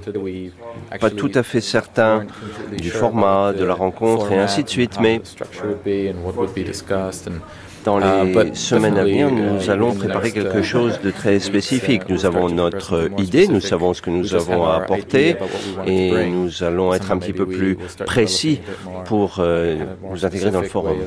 [0.99, 2.25] pas tout à fait certains
[2.77, 5.21] du format de la rencontre et ainsi de suite, mais
[7.83, 12.09] dans les semaines à venir, nous allons préparer quelque chose de très spécifique.
[12.09, 15.35] Nous avons notre idée, nous savons ce que nous avons à apporter
[15.85, 18.59] et nous allons être un petit peu plus précis
[19.05, 19.77] pour euh,
[20.09, 20.97] nous intégrer dans le forum.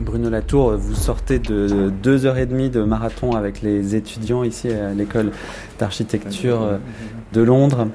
[0.00, 4.70] Bruno Latour, vous sortez de deux heures et demie de marathon avec les étudiants ici
[4.70, 5.32] à l'école
[5.78, 6.78] d'architecture
[7.32, 7.88] de Londres.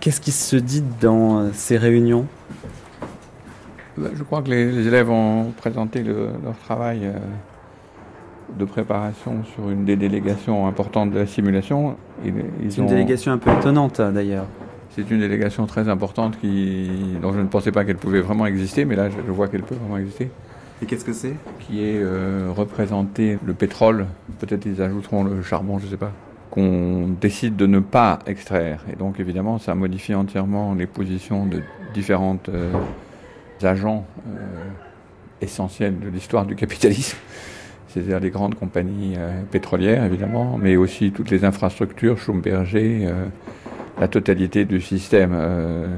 [0.00, 2.26] Qu'est-ce qui se dit dans ces réunions?
[3.96, 7.12] Bah, Je crois que les, élèves ont présenté leur travail euh,
[8.58, 11.96] de préparation sur une des délégations importantes de la simulation.
[12.68, 14.46] C'est une délégation un peu étonnante d'ailleurs.
[14.90, 16.90] C'est une délégation très importante qui,
[17.22, 19.76] dont je ne pensais pas qu'elle pouvait vraiment exister, mais là je vois qu'elle peut
[19.76, 20.30] vraiment exister.
[20.80, 24.06] Et qu'est-ce que c'est Qui est euh, représenté le pétrole,
[24.38, 26.12] peut-être ils ajouteront le charbon, je ne sais pas,
[26.50, 28.84] qu'on décide de ne pas extraire.
[28.92, 31.62] Et donc évidemment, ça modifie entièrement les positions de
[31.94, 32.72] différents euh,
[33.62, 34.38] agents euh,
[35.40, 37.18] essentiels de l'histoire du capitalisme.
[37.88, 39.16] C'est-à-dire les grandes compagnies
[39.50, 43.10] pétrolières, évidemment, mais aussi toutes les infrastructures, Schlumberger,
[44.00, 45.36] la totalité du système,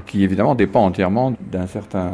[0.07, 2.13] qui évidemment dépend entièrement d'un certain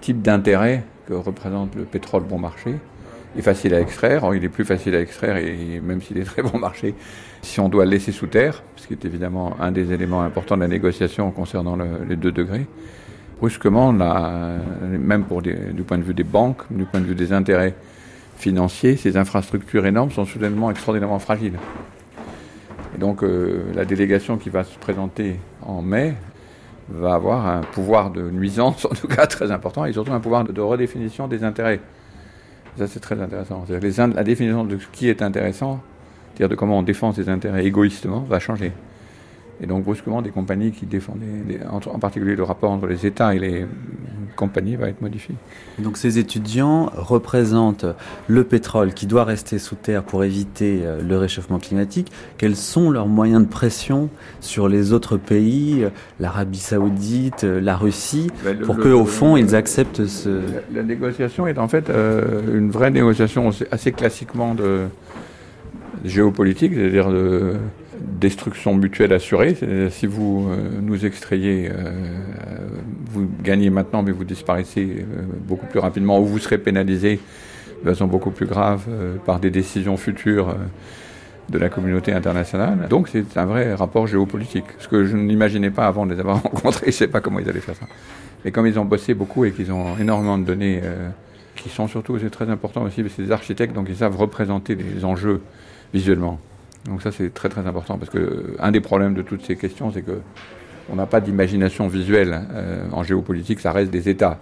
[0.00, 2.74] type d'intérêt que représente le pétrole bon marché
[3.36, 4.28] est facile à extraire.
[4.34, 6.94] il est plus facile à extraire, et même s'il est très bon marché,
[7.42, 10.56] si on doit le laisser sous terre, ce qui est évidemment un des éléments importants
[10.56, 11.76] de la négociation concernant
[12.08, 12.66] les deux degrés.
[13.40, 17.74] Brusquement, même pour du point de vue des banques, du point de vue des intérêts
[18.36, 21.58] financiers, ces infrastructures énormes sont soudainement extraordinairement fragiles.
[22.98, 26.14] Donc, euh, la délégation qui va se présenter en mai
[26.88, 30.44] va avoir un pouvoir de nuisance, en tout cas très important, et surtout un pouvoir
[30.44, 31.80] de, redéfinition des intérêts.
[32.76, 33.64] Ça, c'est très intéressant.
[33.68, 35.80] La définition de ce qui est intéressant,
[36.34, 38.72] c'est-à-dire de comment on défend ses intérêts égoïstement, va changer.
[39.60, 43.38] Et donc brusquement, des compagnies qui défendaient, en particulier le rapport entre les États et
[43.38, 43.66] les
[44.34, 45.34] compagnies va être modifié.
[45.78, 47.86] Donc ces étudiants représentent
[48.28, 52.12] le pétrole qui doit rester sous terre pour éviter euh, le réchauffement climatique.
[52.36, 54.10] Quels sont leurs moyens de pression
[54.40, 55.90] sur les autres pays, euh,
[56.20, 60.40] l'Arabie saoudite, euh, la Russie, ben, pour qu'au fond ils acceptent ce...
[60.72, 64.82] La, négociation est en fait une vraie négociation assez classiquement de
[66.04, 67.54] géopolitique, c'est-à-dire de
[68.00, 69.56] destruction mutuelle assurée.
[69.90, 71.92] Si vous euh, nous extrayez, euh,
[73.10, 77.20] vous gagnez maintenant, mais vous disparaissez euh, beaucoup plus rapidement, ou vous serez pénalisé
[77.84, 78.86] de façon beaucoup plus grave
[79.26, 80.54] par des décisions futures
[81.50, 82.86] de la communauté internationale.
[82.88, 84.64] Donc c'est un vrai rapport géopolitique.
[84.78, 87.40] Ce que je n'imaginais pas avant de les avoir rencontrés, je ne sais pas comment
[87.40, 87.86] ils allaient faire ça.
[88.42, 90.80] Mais comme ils ont bossé beaucoup et qu'ils ont énormément de données,
[91.56, 95.04] qui sont surtout, c'est très important aussi, c'est des architectes, donc ils savent représenter les
[95.04, 95.42] enjeux
[95.92, 96.40] visuellement.
[96.86, 99.90] Donc ça c'est très très important parce que un des problèmes de toutes ces questions
[99.92, 100.20] c'est que
[100.90, 104.38] on n'a pas d'imagination visuelle euh, en géopolitique, ça reste des États.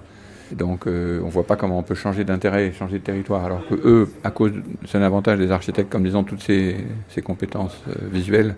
[0.50, 3.66] Donc euh, on ne voit pas comment on peut changer d'intérêt, changer de territoire, alors
[3.68, 4.52] que eux, à cause,
[4.86, 6.76] c'est un avantage des architectes, comme disant toutes ces,
[7.08, 8.56] ces compétences euh, visuelles,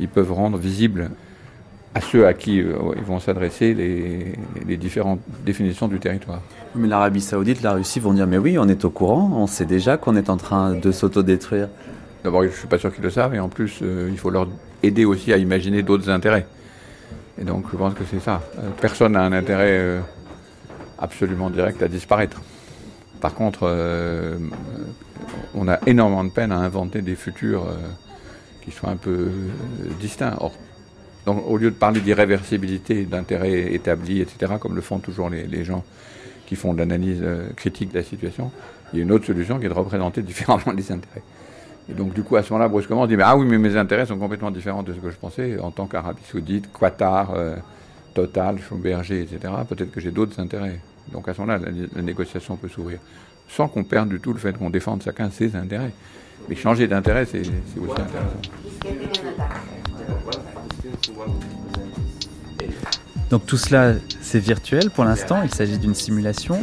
[0.00, 1.10] ils peuvent rendre visibles
[1.94, 4.32] à ceux à qui ils vont s'adresser les,
[4.66, 6.40] les, différentes définitions du territoire.
[6.74, 9.66] Mais l'Arabie saoudite, la Russie vont dire mais oui, on est au courant, on sait
[9.66, 11.68] déjà qu'on est en train de s'autodétruire.
[12.24, 14.30] D'abord, je ne suis pas sûr qu'ils le savent, et en plus, euh, il faut
[14.30, 14.46] leur
[14.82, 16.46] aider aussi à imaginer d'autres intérêts.
[17.40, 18.42] Et donc, je pense que c'est ça.
[18.58, 20.00] Euh, personne n'a un intérêt euh,
[20.98, 22.40] absolument direct à disparaître.
[23.20, 23.72] Par contre,
[25.54, 27.68] on a énormément de peine à inventer des futurs
[28.62, 29.30] qui soient un peu
[30.00, 30.34] distincts.
[30.40, 30.52] Or,
[31.24, 35.62] donc, au lieu de parler d'irréversibilité, d'intérêts établis, etc., comme le font toujours les, les
[35.62, 35.84] gens
[36.46, 37.22] qui font de l'analyse
[37.54, 38.50] critique de la situation,
[38.92, 41.22] il y a une autre solution qui est de représenter différemment les intérêts.
[41.90, 43.76] Et donc, du coup, à ce moment-là, brusquement, on dit, mais, ah oui, mais mes
[43.76, 47.56] intérêts sont complètement différents de ce que je pensais en tant qu'Arabie Saoudite, Qatar, euh,
[48.14, 49.52] Total, Schlumberger, etc.
[49.68, 50.78] Peut-être que j'ai d'autres intérêts.
[51.12, 52.98] Donc, à ce moment-là, la, négociation peut s'ouvrir.
[53.48, 55.92] Sans qu'on perde du tout le fait qu'on défende chacun ses intérêts.
[56.48, 58.40] Mais changer d'intérêt, c'est aussi intéressant.
[63.32, 66.62] Donc tout cela, c'est virtuel pour l'instant, il s'agit d'une simulation.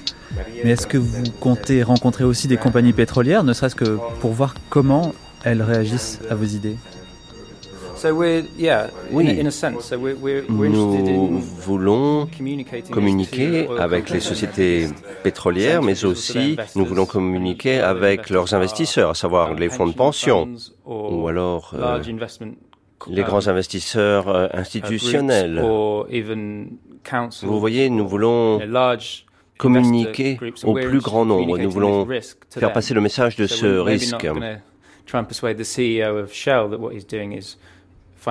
[0.63, 4.53] Mais est-ce que vous comptez rencontrer aussi des compagnies pétrolières, ne serait-ce que pour voir
[4.69, 6.75] comment elles réagissent à vos idées?
[9.11, 9.43] Oui,
[10.69, 12.27] nous voulons
[12.91, 14.89] communiquer avec les sociétés
[15.23, 20.47] pétrolières, mais aussi nous voulons communiquer avec leurs investisseurs, à savoir les fonds de pension
[20.85, 21.99] ou alors euh,
[23.07, 25.59] les grands investisseurs euh, institutionnels
[27.43, 28.59] Vous voyez, nous voulons
[29.57, 31.57] communiquer au plus grand nombre.
[31.57, 32.07] Nous voulons
[32.49, 34.27] faire passer le message de ce risque.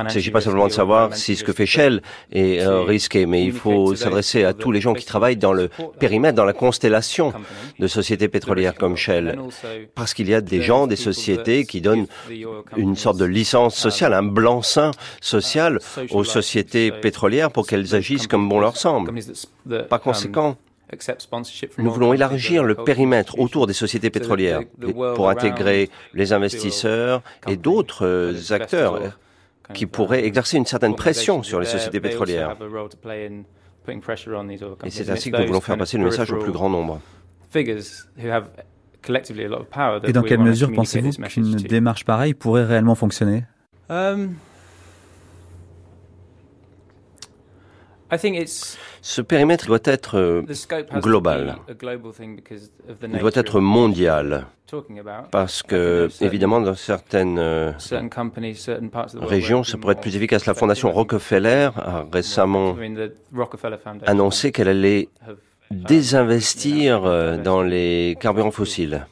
[0.02, 2.02] Il ne s'agit pas simplement de savoir si ce que fait Shell
[2.32, 5.70] est euh, risqué, mais il faut s'adresser à tous les gens qui travaillent dans le
[5.98, 7.32] périmètre, dans la constellation
[7.78, 9.38] de sociétés pétrolières comme Shell.
[9.94, 12.06] Parce qu'il y a des gens, des sociétés qui donnent
[12.76, 15.78] une sorte de licence sociale, un blanc-seing social
[16.10, 19.12] aux sociétés pétrolières pour qu'elles agissent comme bon leur semble.
[19.88, 20.56] Par conséquent,
[21.78, 24.62] nous voulons élargir le périmètre autour des sociétés pétrolières
[25.14, 29.00] pour intégrer les investisseurs et d'autres euh, acteurs
[29.74, 32.56] qui pourraient exercer une certaine pression sur les sociétés pétrolières.
[34.84, 37.00] Et c'est ainsi que nous voulons faire passer le message au plus grand nombre.
[37.54, 37.64] Et
[40.12, 43.44] dans quelle mesure pensez-vous qu'une démarche pareille pourrait réellement fonctionner?
[43.90, 44.34] Um,
[49.02, 50.42] Ce périmètre doit être euh,
[51.00, 51.56] global.
[53.02, 54.46] Il doit être mondial.
[55.30, 57.72] Parce que, évidemment, dans certaines euh,
[59.14, 60.46] régions, ça pourrait être plus efficace.
[60.46, 62.76] La fondation Rockefeller a récemment
[64.06, 65.08] annoncé qu'elle allait
[65.70, 69.06] désinvestir euh, dans les carburants fossiles.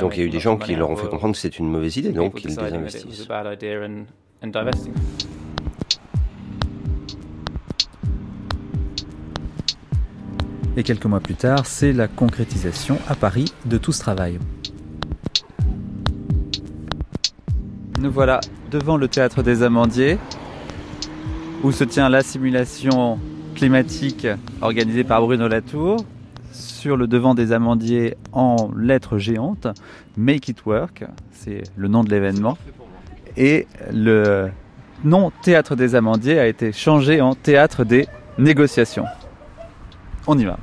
[0.00, 1.68] Donc il y a eu des gens qui leur ont fait comprendre que c'est une
[1.68, 3.28] mauvaise idée, donc ils désinvestissent.
[10.78, 14.38] Et quelques mois plus tard, c'est la concrétisation à Paris de tout ce travail.
[17.98, 18.40] Nous voilà
[18.70, 20.18] devant le théâtre des Amandiers,
[21.62, 23.18] où se tient la simulation
[23.54, 24.26] climatique
[24.60, 26.04] organisée par Bruno Latour.
[26.52, 29.66] Sur le devant des Amandiers, en lettres géantes,
[30.18, 32.58] Make It Work, c'est le nom de l'événement.
[33.38, 34.50] Et le
[35.04, 38.06] nom Théâtre des Amandiers a été changé en Théâtre des
[38.38, 39.06] Négociations.
[40.26, 40.58] On y va.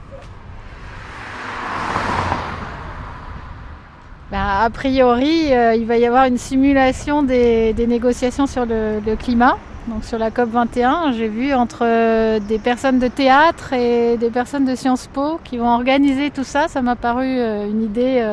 [4.34, 9.60] Bah, a priori, euh, il va y avoir une simulation des, négociations sur le, climat,
[9.88, 11.12] donc sur la COP 21.
[11.12, 15.58] J'ai vu entre euh, des personnes de théâtre et des personnes de Sciences Po qui
[15.58, 16.68] vont organiser tout ça.
[16.68, 18.28] Ça m'a paru euh, une idée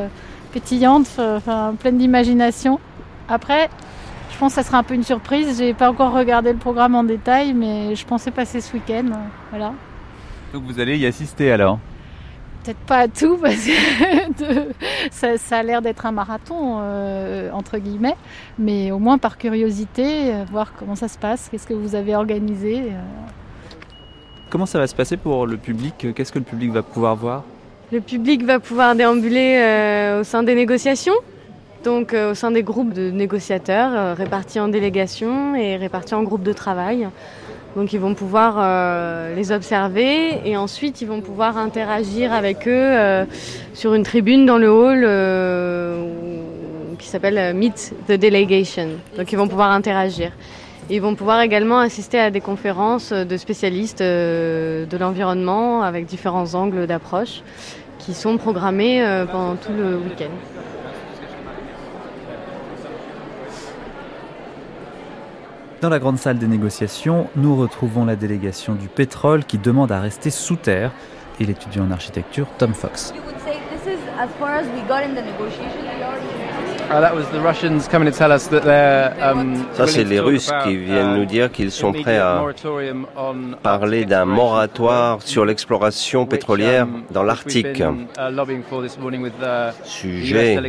[0.54, 1.20] pétillante,
[1.80, 2.80] pleine d'imagination.
[3.28, 3.68] Après,
[4.32, 5.58] je pense que ça sera un peu une surprise.
[5.58, 9.04] J'ai pas encore regardé le programme en détail, mais je pensais passer ce week-end.
[9.50, 9.74] Voilà.
[10.54, 11.78] Donc vous allez y assister alors
[12.62, 18.16] Peut-être pas à tout parce que ça, a l'air d'être un marathon euh, entre guillemets,
[18.58, 22.14] mais au moins par curiosité, euh, voir comment ça se passe, qu'est-ce que vous avez
[22.14, 22.80] organisé.
[22.80, 23.00] Euh.
[24.50, 26.08] Comment ça va se passer pour le public?
[26.14, 27.44] Qu'est-ce que le public va pouvoir voir?
[27.92, 31.14] Le public va pouvoir déambuler au sein des négociations,
[31.82, 36.52] donc au sein des groupes de négociateurs répartis en délégations et répartis en groupes de
[36.52, 37.08] travail.
[37.76, 42.72] Donc ils vont pouvoir euh, les observer et ensuite ils vont pouvoir interagir avec eux
[42.74, 43.24] euh,
[43.74, 46.12] sur une tribune dans le hall euh,
[46.98, 48.88] qui s'appelle Meet the Delegation.
[49.16, 50.32] Donc ils vont pouvoir interagir.
[50.90, 56.88] ils vont pouvoir également assister à des conférences de spécialistes de l'environnement avec différents angles
[56.88, 57.42] d'approche
[58.00, 60.69] qui sont programmés pendant tout le week-end.
[65.80, 70.00] Dans la grande salle des négociations, nous retrouvons la délégation du pétrole qui demande à
[70.00, 70.92] rester sous terre
[71.40, 73.14] et l'étudiant en architecture Tom Fox.
[79.72, 82.42] Ça, c'est les Russes qui viennent nous dire qu'ils sont prêts à
[83.62, 87.82] parler d'un moratoire sur l'exploration pétrolière dans l'Arctique.
[89.84, 90.60] Sujet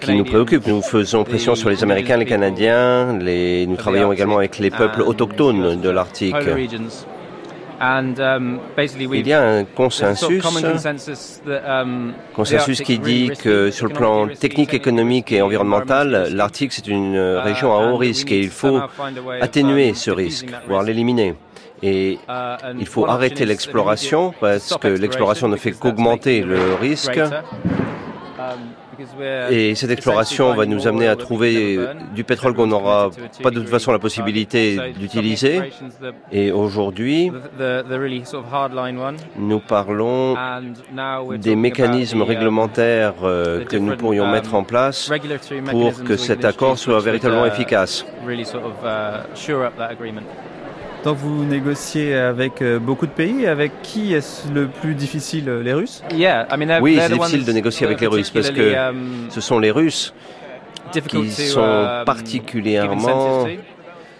[0.00, 0.66] qui nous préoccupe.
[0.66, 5.80] Nous faisons pression sur les Américains, les Canadiens, nous travaillons également avec les peuples autochtones
[5.80, 6.34] de l'Arctique.
[7.80, 8.58] Um,
[9.12, 10.44] Il y a un consensus,
[11.46, 17.14] um, consensus qui dit que sur le plan technique, économique et environnemental, l'Arctique c'est une
[17.14, 18.80] uh, région à haut risque et il faut
[19.40, 21.36] atténuer um, ce risque, voire l'éliminer.
[21.80, 27.20] Et uh, il faut arrêter l'exploration parce que l'exploration ne fait qu'augmenter le risque.
[29.50, 31.78] Et cette exploration va nous amener à trouver
[32.14, 33.10] du pétrole qu'on n'aura
[33.42, 35.60] pas de toute façon la possibilité d'utiliser.
[36.32, 37.30] Et aujourd'hui,
[39.36, 40.36] nous parlons
[41.38, 45.10] des mécanismes réglementaires euh, que nous pourrions mettre en place
[45.70, 48.04] pour que cet accord soit véritablement efficace.
[51.08, 53.46] Donc vous négociez avec euh, beaucoup de pays.
[53.46, 56.02] Avec qui est-ce le plus difficile Les Russes?
[56.12, 60.12] Oui, c'est difficile de négocier avec les Russes parce que um, ce sont les Russes
[61.08, 63.46] qui sont uh, particulièrement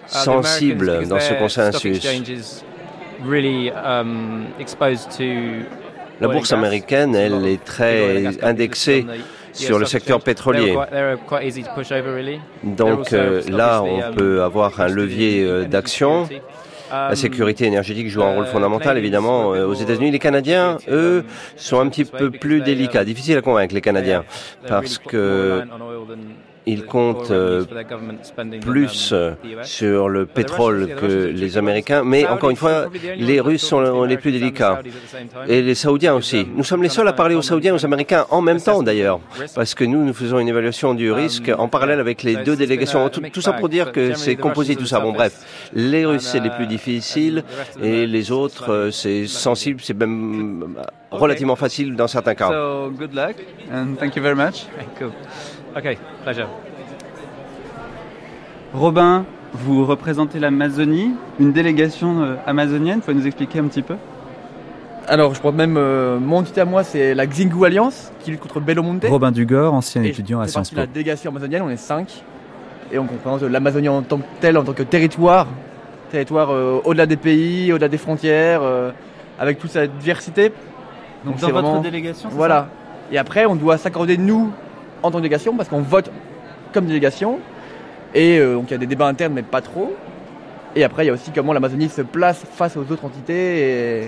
[0.07, 2.65] sensibles dans ce consensus.
[6.23, 9.05] La bourse américaine, elle est très indexée
[9.53, 10.75] sur le secteur pétrolier.
[12.63, 16.27] Donc euh, là, on um, peut avoir un levier euh, d'action.
[16.91, 20.11] La um, sécurité énergétique joue un rôle uh, fondamental, évidemment, euh, aux États-Unis.
[20.11, 21.25] Les Canadiens, eux,
[21.57, 24.25] sont un petit peu plus délicats, difficiles à convaincre, les Canadiens,
[24.67, 25.65] parce que
[26.69, 27.65] ils comptent euh,
[28.61, 29.33] plus euh,
[29.63, 32.87] sur le pétrole que les Américains, mais encore une fois,
[33.17, 34.81] les Russes sont les plus délicats.
[35.49, 36.47] Et les Saoudiens aussi.
[36.55, 39.21] Nous sommes les seuls à parler aux Saoudiens et aux Américains en même temps d'ailleurs,
[39.55, 43.09] parce que nous, nous faisons une évaluation du risque en parallèle avec les deux délégations.
[43.09, 45.01] Tout, ça pour dire que c'est composé, tout ça.
[45.01, 47.45] Bon, bref, les Russes, c'est les plus difficiles,
[47.83, 50.77] et les autres, euh, c'est sensible, c'est même
[51.11, 52.49] relativement facile dans certains cas.
[52.49, 53.37] So, good luck,
[53.73, 54.67] and thank you very much.
[55.79, 56.49] Ok, pleasure.
[58.75, 59.25] Robin,
[59.55, 63.01] vous représentez l'Amazonie, une délégation euh, amazonienne.
[63.01, 63.95] Pouvez nous expliquer un petit peu?
[65.07, 68.41] Alors, je crois même, euh, mon entité à moi, c'est la Xingu Alliance, qui lutte
[68.41, 69.05] contre Belo Monte.
[69.09, 70.77] Robin Dugor, ancien étudiant à Sciences Po.
[70.79, 72.25] la délégation amazonienne, on est cinq.
[72.91, 75.47] Et on représente l'Amazonie en tant que telle, en tant que territoire.
[76.11, 78.63] Territoire euh, au-delà des pays, au-delà des frontières,
[79.39, 80.53] avec toute sa diversité.
[81.25, 82.69] Donc, dans votre délégation, Voilà.
[83.13, 84.51] et après, on doit s'accorder, nous,
[85.03, 86.11] en tant que délégation, parce qu'on vote
[86.73, 87.39] comme délégation.
[88.15, 89.95] Et euh, donc il y a des débats internes, mais pas trop.
[90.77, 94.05] Et après, il y a aussi comment l'Amazonie se place face aux autres entités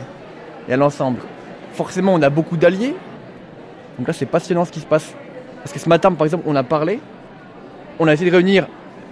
[0.69, 1.21] et, à l'ensemble.
[1.73, 2.95] Forcément, on a beaucoup d'alliés.
[3.99, 5.15] Donc là, c'est passionnant ce qui se passe.
[5.63, 7.01] Parce que ce matin, par exemple, on a parlé,
[7.99, 8.67] on a essayé de réunir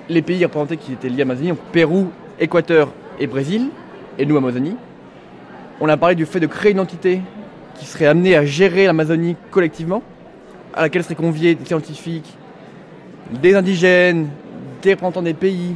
[0.09, 3.69] les pays représentés qui étaient liés à l'Amazonie, donc Pérou, Équateur et Brésil,
[4.19, 4.77] et nous, Amazonie.
[5.81, 7.21] On a parlé du fait de créer une entité
[7.75, 10.03] qui serait amenée à gérer l'Amazonie collectivement,
[10.79, 12.37] à laquelle seraient conviés des scientifiques,
[13.43, 14.29] des indigènes,
[14.81, 15.75] des représentants des pays.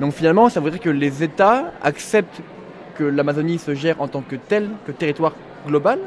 [0.00, 2.40] Donc finalement, ça voudrait que les États acceptent
[2.94, 5.34] que l'Amazonie se gère en tant que tel, que territoire
[5.66, 5.98] global,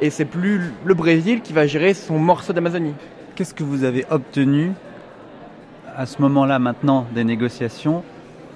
[0.00, 2.94] et c'est plus le Brésil qui va gérer son morceau d'Amazonie.
[3.34, 4.72] Qu'est-ce que vous avez obtenu
[5.96, 8.04] à ce moment-là maintenant des négociations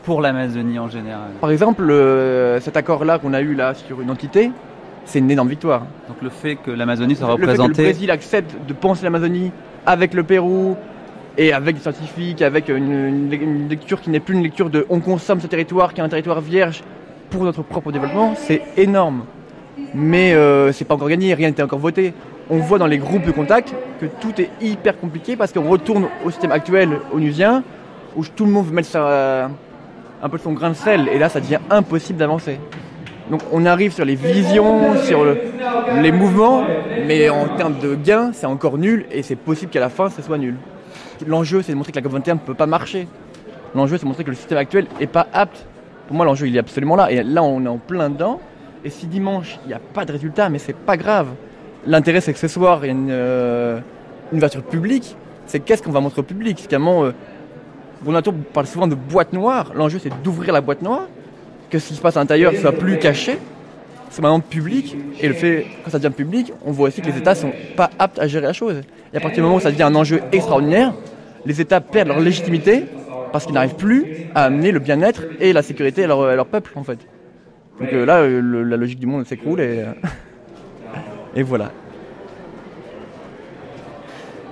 [0.04, 1.30] pour l'Amazonie en général?
[1.40, 1.92] Par exemple,
[2.60, 4.52] cet accord-là qu'on a eu là sur une entité,
[5.06, 5.86] c'est une énorme victoire.
[6.08, 7.68] Donc le fait que l'Amazonie soit représentée...
[7.68, 9.50] Le fait que le Brésil accepte de penser l'Amazonie
[9.86, 10.76] avec le Pérou,
[11.38, 15.40] et avec des scientifiques, avec une, lecture qui n'est plus une lecture de on consomme
[15.40, 16.82] ce territoire qui est un territoire vierge
[17.30, 19.24] pour notre propre développement, c'est énorme.
[19.94, 22.14] Mais euh, c'est pas encore gagné, rien n'était encore voté.
[22.48, 26.06] On voit dans les groupes de contact que tout est hyper compliqué parce qu'on retourne
[26.24, 27.62] au système actuel onusien
[28.14, 31.40] où tout le monde veut mettre un peu son grain de sel et là ça
[31.40, 32.58] devient impossible d'avancer.
[33.30, 35.24] Donc on arrive sur les visions, sur
[36.00, 36.64] les mouvements,
[37.06, 40.22] mais en termes de gains, c'est encore nul et c'est possible qu'à la fin, ce
[40.22, 40.54] soit nul.
[41.26, 43.08] L'enjeu, c'est de montrer que la COP21 ne peut pas marcher.
[43.74, 45.66] L'enjeu, c'est de montrer que le système actuel n'est pas apte.
[46.06, 47.10] Pour moi, l'enjeu, il est absolument là.
[47.10, 48.40] Et là, on est en plein dedans.
[48.84, 51.28] Et si dimanche, il n'y a pas de résultat, mais c'est pas grave.
[51.86, 53.80] L'intérêt, c'est que ce soir, une, euh,
[54.32, 55.16] ouverture publique.
[55.46, 56.60] C'est qu'est-ce qu'on va montrer au public?
[56.60, 57.12] Finalement, euh,
[58.06, 58.12] on
[58.52, 59.72] parle souvent de boîte noire.
[59.74, 61.06] L'enjeu, c'est d'ouvrir la boîte noire,
[61.70, 63.38] que ce qui se passe à l'intérieur soit plus caché.
[64.10, 64.96] C'est maintenant public.
[65.20, 67.90] Et le fait, quand ça devient public, on voit aussi que les États sont pas
[67.98, 68.82] aptes à gérer la chose.
[69.12, 70.94] Et à partir du moment où ça devient un enjeu extraordinaire,
[71.44, 72.84] les États perdent leur légitimité
[73.32, 76.84] parce qu'ils n'arrivent plus à amener le bien-être et la sécurité à leur, peuple, en
[76.84, 76.98] fait.
[77.80, 79.92] Donc euh, là, euh, la logique du monde s'écroule et, euh,
[81.36, 81.70] et voilà.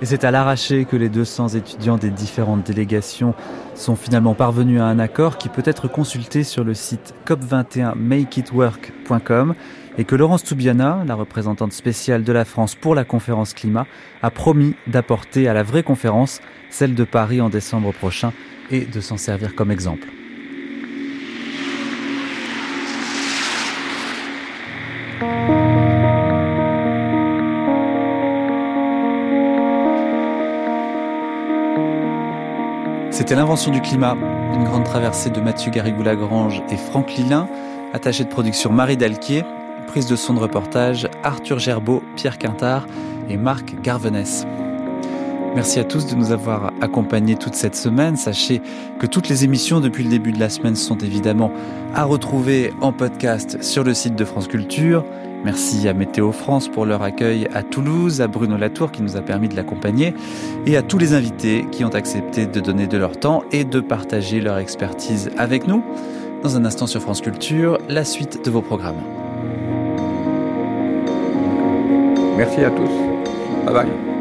[0.05, 3.33] Et c'est à l'arraché que les 200 étudiants des différentes délégations
[3.73, 9.55] sont finalement parvenus à un accord qui peut être consulté sur le site cop21makeitwork.com
[9.97, 13.87] et que Laurence Toubiana, la représentante spéciale de la France pour la conférence climat,
[14.21, 18.31] a promis d'apporter à la vraie conférence, celle de Paris en décembre prochain,
[18.69, 20.07] et de s'en servir comme exemple.
[33.15, 34.17] C'était l'invention du climat,
[34.53, 37.47] une grande traversée de Mathieu Garrigou-Lagrange et Franck Lilin,
[37.93, 39.45] attaché de production Marie Dalquier,
[39.87, 42.85] prise de son de reportage Arthur Gerbeau, Pierre Quintard
[43.29, 44.45] et Marc Garvenès.
[45.55, 48.17] Merci à tous de nous avoir accompagnés toute cette semaine.
[48.17, 48.61] Sachez
[48.99, 51.53] que toutes les émissions depuis le début de la semaine sont évidemment
[51.93, 55.05] à retrouver en podcast sur le site de France Culture.
[55.45, 59.21] Merci à Météo France pour leur accueil à Toulouse, à Bruno Latour qui nous a
[59.21, 60.15] permis de l'accompagner
[60.65, 63.79] et à tous les invités qui ont accepté de donner de leur temps et de
[63.79, 65.83] partager leur expertise avec nous.
[66.41, 69.03] Dans un instant sur France Culture, la suite de vos programmes.
[72.37, 72.89] Merci à tous.
[73.67, 74.14] Bye bye.